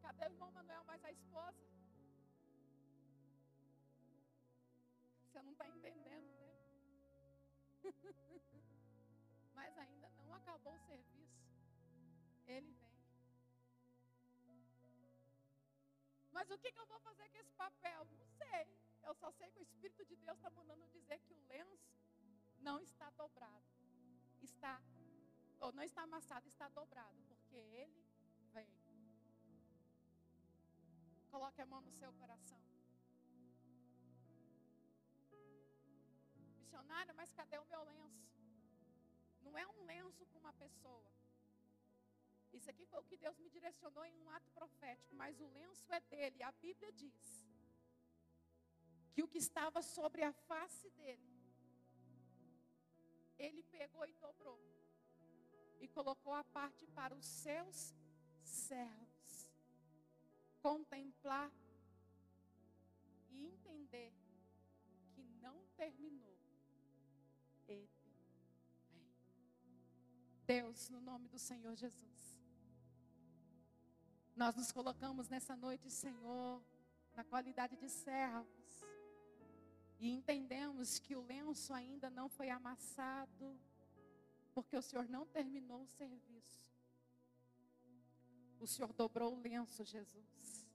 Cadê 0.00 0.24
o 0.24 0.32
irmão 0.32 0.50
Manuel 0.50 0.84
mais 0.84 1.04
a 1.04 1.12
esposa? 1.12 1.62
Você 5.24 5.42
não 5.42 5.52
está 5.52 5.68
entendendo, 5.68 6.28
né? 6.40 6.52
Mas 9.54 9.78
ainda 9.78 10.10
não 10.10 10.34
acabou 10.34 10.74
o 10.74 10.80
serviço. 10.80 11.40
Ele 12.46 12.72
vem. 12.72 12.92
Mas 16.32 16.50
o 16.50 16.58
que, 16.58 16.72
que 16.72 16.80
eu 16.80 16.86
vou 16.86 16.98
fazer 17.00 17.28
com 17.28 17.38
esse 17.38 17.52
papel? 17.52 18.04
Não 18.06 18.26
sei. 18.26 18.66
Eu 19.02 19.14
só 19.14 19.30
sei 19.30 19.50
que 19.50 19.60
o 19.60 19.62
Espírito 19.62 20.04
de 20.04 20.16
Deus 20.16 20.36
está 20.36 20.50
mandando 20.50 20.86
dizer 20.88 21.18
que 21.20 21.32
o 21.32 21.46
lenço 21.48 21.92
não 22.60 22.80
está 22.80 23.10
dobrado. 23.10 23.64
Está, 24.42 24.80
ou 25.60 25.72
não 25.72 25.82
está 25.82 26.02
amassado, 26.02 26.48
está 26.48 26.68
dobrado, 26.68 27.18
porque 27.28 27.56
ele 27.56 28.04
vem. 28.52 28.68
Coloque 31.30 31.60
a 31.60 31.66
mão 31.66 31.80
no 31.80 31.92
seu 31.92 32.12
coração. 32.14 32.60
Missionária, 36.58 37.12
mas 37.14 37.32
cadê 37.32 37.58
o 37.58 37.64
meu 37.66 37.82
lenço? 37.84 38.28
Não 39.42 39.56
é 39.58 39.66
um 39.66 39.84
lenço 39.84 40.26
para 40.26 40.38
uma 40.38 40.52
pessoa. 40.52 41.12
Isso 42.52 42.68
aqui 42.70 42.84
foi 42.86 43.00
o 43.00 43.04
que 43.04 43.16
Deus 43.16 43.38
me 43.38 43.48
direcionou 43.48 44.04
em 44.04 44.18
um 44.18 44.30
ato 44.30 44.50
profético, 44.52 45.14
mas 45.14 45.40
o 45.40 45.46
lenço 45.48 45.90
é 45.92 46.00
dele. 46.00 46.42
A 46.42 46.52
Bíblia 46.52 46.92
diz 46.92 47.14
que 49.12 49.22
o 49.22 49.28
que 49.28 49.38
estava 49.38 49.82
sobre 49.82 50.22
a 50.22 50.32
face 50.32 50.88
dele, 50.90 51.32
ele 53.38 53.62
pegou 53.64 54.06
e 54.06 54.14
dobrou 54.14 54.60
e 55.80 55.88
colocou 55.88 56.32
a 56.32 56.44
parte 56.44 56.86
para 56.86 57.14
os 57.14 57.26
seus 57.26 57.94
servos 58.42 59.12
contemplar 60.62 61.50
e 63.30 63.46
entender 63.46 64.12
que 65.10 65.24
não 65.42 65.66
terminou. 65.76 66.38
Ele 67.66 67.88
vem. 68.04 68.12
Deus, 70.46 70.88
no 70.88 71.00
nome 71.00 71.28
do 71.28 71.38
Senhor 71.38 71.74
Jesus. 71.74 72.38
Nós 74.36 74.54
nos 74.54 74.70
colocamos 74.70 75.28
nessa 75.28 75.56
noite, 75.56 75.90
Senhor, 75.90 76.62
na 77.14 77.24
qualidade 77.24 77.76
de 77.76 77.88
servos. 77.88 78.91
E 80.02 80.10
entendemos 80.10 80.98
que 80.98 81.14
o 81.14 81.24
lenço 81.24 81.72
ainda 81.72 82.10
não 82.10 82.28
foi 82.28 82.50
amassado, 82.50 83.56
porque 84.52 84.76
o 84.76 84.82
Senhor 84.82 85.08
não 85.08 85.24
terminou 85.24 85.82
o 85.82 85.86
serviço. 85.86 86.74
O 88.58 88.66
Senhor 88.66 88.92
dobrou 88.92 89.32
o 89.32 89.40
lenço, 89.40 89.84
Jesus, 89.84 90.66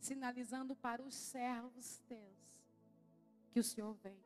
sinalizando 0.00 0.74
para 0.74 1.00
os 1.00 1.14
servos 1.14 1.98
teus 2.08 2.60
que 3.52 3.60
o 3.60 3.62
Senhor 3.62 3.94
vem. 3.94 4.20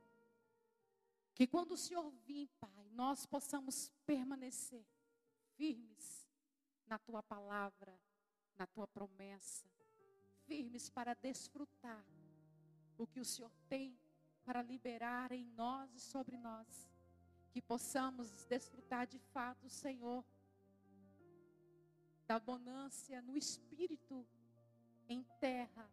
Que 1.34 1.46
quando 1.46 1.72
o 1.72 1.76
Senhor 1.76 2.10
vir, 2.26 2.48
Pai, 2.58 2.88
nós 2.92 3.26
possamos 3.26 3.92
permanecer 4.06 4.86
firmes 5.54 6.26
na 6.86 6.98
tua 6.98 7.22
palavra, 7.22 7.94
na 8.56 8.66
tua 8.66 8.86
promessa, 8.86 9.68
firmes 10.46 10.88
para 10.88 11.12
desfrutar 11.12 12.02
o 12.96 13.06
que 13.06 13.20
o 13.20 13.24
Senhor 13.24 13.52
tem 13.68 13.94
para 14.44 14.62
liberar 14.62 15.32
em 15.32 15.46
nós 15.56 15.92
e 15.94 16.00
sobre 16.00 16.36
nós. 16.36 16.88
Que 17.50 17.62
possamos 17.62 18.44
desfrutar 18.46 19.06
de 19.06 19.18
fato, 19.18 19.68
Senhor, 19.68 20.24
da 22.26 22.36
abundância 22.36 23.20
no 23.22 23.36
espírito 23.36 24.26
em 25.08 25.22
terra, 25.40 25.88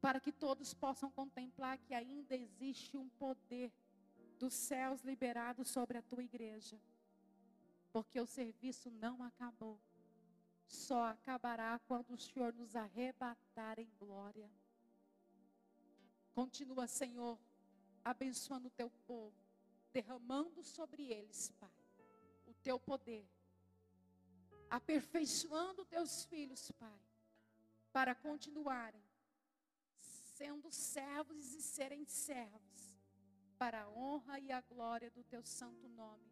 para 0.00 0.20
que 0.20 0.30
todos 0.30 0.74
possam 0.74 1.10
contemplar 1.10 1.78
que 1.78 1.94
ainda 1.94 2.36
existe 2.36 2.96
um 2.96 3.08
poder 3.08 3.72
dos 4.38 4.54
céus 4.54 5.02
liberado 5.02 5.64
sobre 5.64 5.98
a 5.98 6.02
tua 6.02 6.22
igreja, 6.22 6.80
porque 7.92 8.20
o 8.20 8.26
serviço 8.26 8.90
não 8.90 9.22
acabou, 9.22 9.80
só 10.66 11.06
acabará 11.06 11.80
quando 11.88 12.12
o 12.12 12.18
Senhor 12.18 12.52
nos 12.52 12.76
arrebatar 12.76 13.78
em 13.78 13.90
glória. 13.98 14.48
Continua, 16.38 16.86
Senhor, 16.86 17.36
abençoando 18.04 18.68
o 18.68 18.70
teu 18.70 18.88
povo, 19.08 19.34
derramando 19.92 20.62
sobre 20.62 21.02
eles, 21.12 21.52
Pai, 21.58 21.82
o 22.46 22.54
teu 22.54 22.78
poder 22.78 23.28
aperfeiçoando 24.70 25.84
teus 25.84 26.24
filhos, 26.26 26.70
Pai, 26.70 27.00
para 27.92 28.14
continuarem 28.14 29.02
sendo 29.98 30.70
servos 30.70 31.54
e 31.54 31.60
serem 31.60 32.04
servos, 32.04 33.02
para 33.58 33.82
a 33.82 33.90
honra 33.90 34.38
e 34.38 34.52
a 34.52 34.60
glória 34.60 35.10
do 35.10 35.24
teu 35.24 35.42
santo 35.42 35.88
nome. 35.88 36.30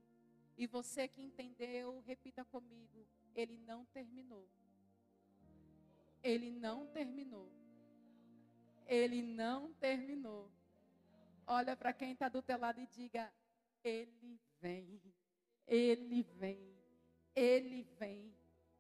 E 0.57 0.69
você 0.69 1.09
que 1.09 1.21
entendeu, 1.21 1.99
repita 2.07 2.45
comigo: 2.45 3.05
Ele 3.35 3.59
não 3.59 3.85
terminou. 3.87 4.49
Ele 6.23 6.53
não 6.53 6.87
terminou. 6.87 7.66
Ele 8.87 9.23
não 9.23 9.73
terminou. 9.75 10.51
Olha 11.47 11.77
para 11.77 11.93
quem 11.93 12.13
está 12.13 12.29
do 12.29 12.43
teu 12.43 12.59
lado 12.59 12.81
e 12.81 12.87
diga: 12.87 13.33
Ele 13.83 14.41
vem. 14.61 15.01
Ele 15.67 16.23
vem. 16.23 16.77
Ele 17.35 17.83
vem. 17.99 18.35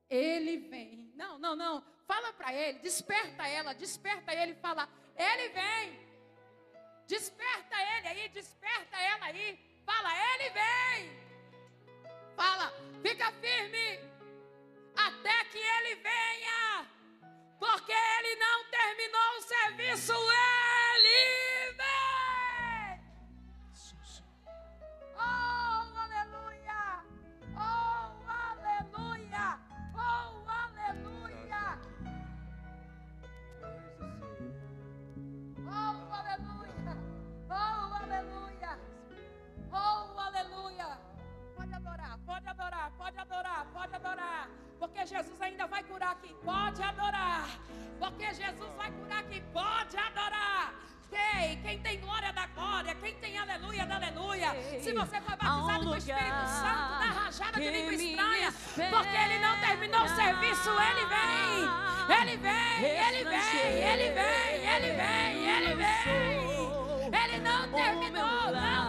Ele 0.09 0.57
vem. 0.59 1.13
Não, 1.15 1.39
não, 1.39 1.57
não. 1.57 1.85
Fala 2.07 2.33
para 2.33 2.55
ele, 2.55 2.79
desperta 2.79 3.49
ela, 3.49 3.73
desperta 3.73 4.33
ele, 4.35 4.55
fala: 4.55 4.89
Ele 5.17 5.49
vem. 5.49 6.07
Desperta 7.07 7.77
ele 7.97 8.09
aí, 8.09 8.29
desperta 8.29 8.97
ela 8.97 9.27
aí. 9.27 9.59
Fala: 9.85 10.11
Ele 10.35 10.51
vem. 10.51 11.27
Fala: 12.37 12.73
Fica 13.03 13.33
firme 13.33 14.01
até 14.97 15.45
que 15.45 15.59
ele 15.59 15.95
venha. 15.97 16.96
Porque 17.59 17.93
ele 17.93 18.37
não 18.37 18.65
terminou 18.65 19.39
o 19.39 19.43
serviço, 19.43 20.13
ele 20.13 21.56
Espírito 56.07 56.47
Santo, 56.47 56.99
da 57.01 57.07
rajada 57.07 57.61
de 57.61 57.68
língua 57.68 57.95
estranha, 57.95 58.53
porque 58.91 59.17
ele 59.17 59.39
não 59.41 59.59
terminou 59.59 60.05
o 60.05 60.09
serviço, 60.09 60.71
ele 60.71 61.05
vem. 61.07 61.67
Ele 62.09 62.37
vem, 62.37 62.85
ele 62.85 63.25
vem, 63.25 63.83
ele 63.83 64.13
vem, 64.13 64.55
ele 64.71 64.93
vem, 64.93 65.49
ele 65.51 65.75
vem. 65.75 66.47
Ele 67.13 67.39
não 67.41 67.68
terminou, 67.68 68.53
não, 68.53 68.86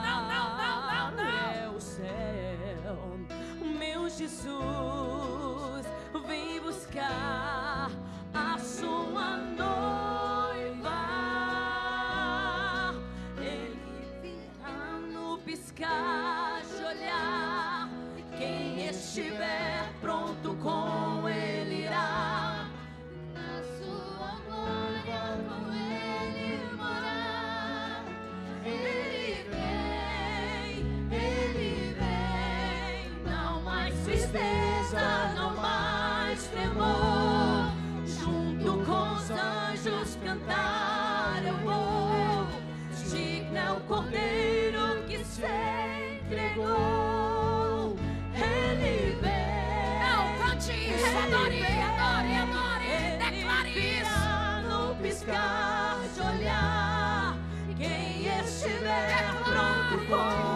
宝 60.09 60.46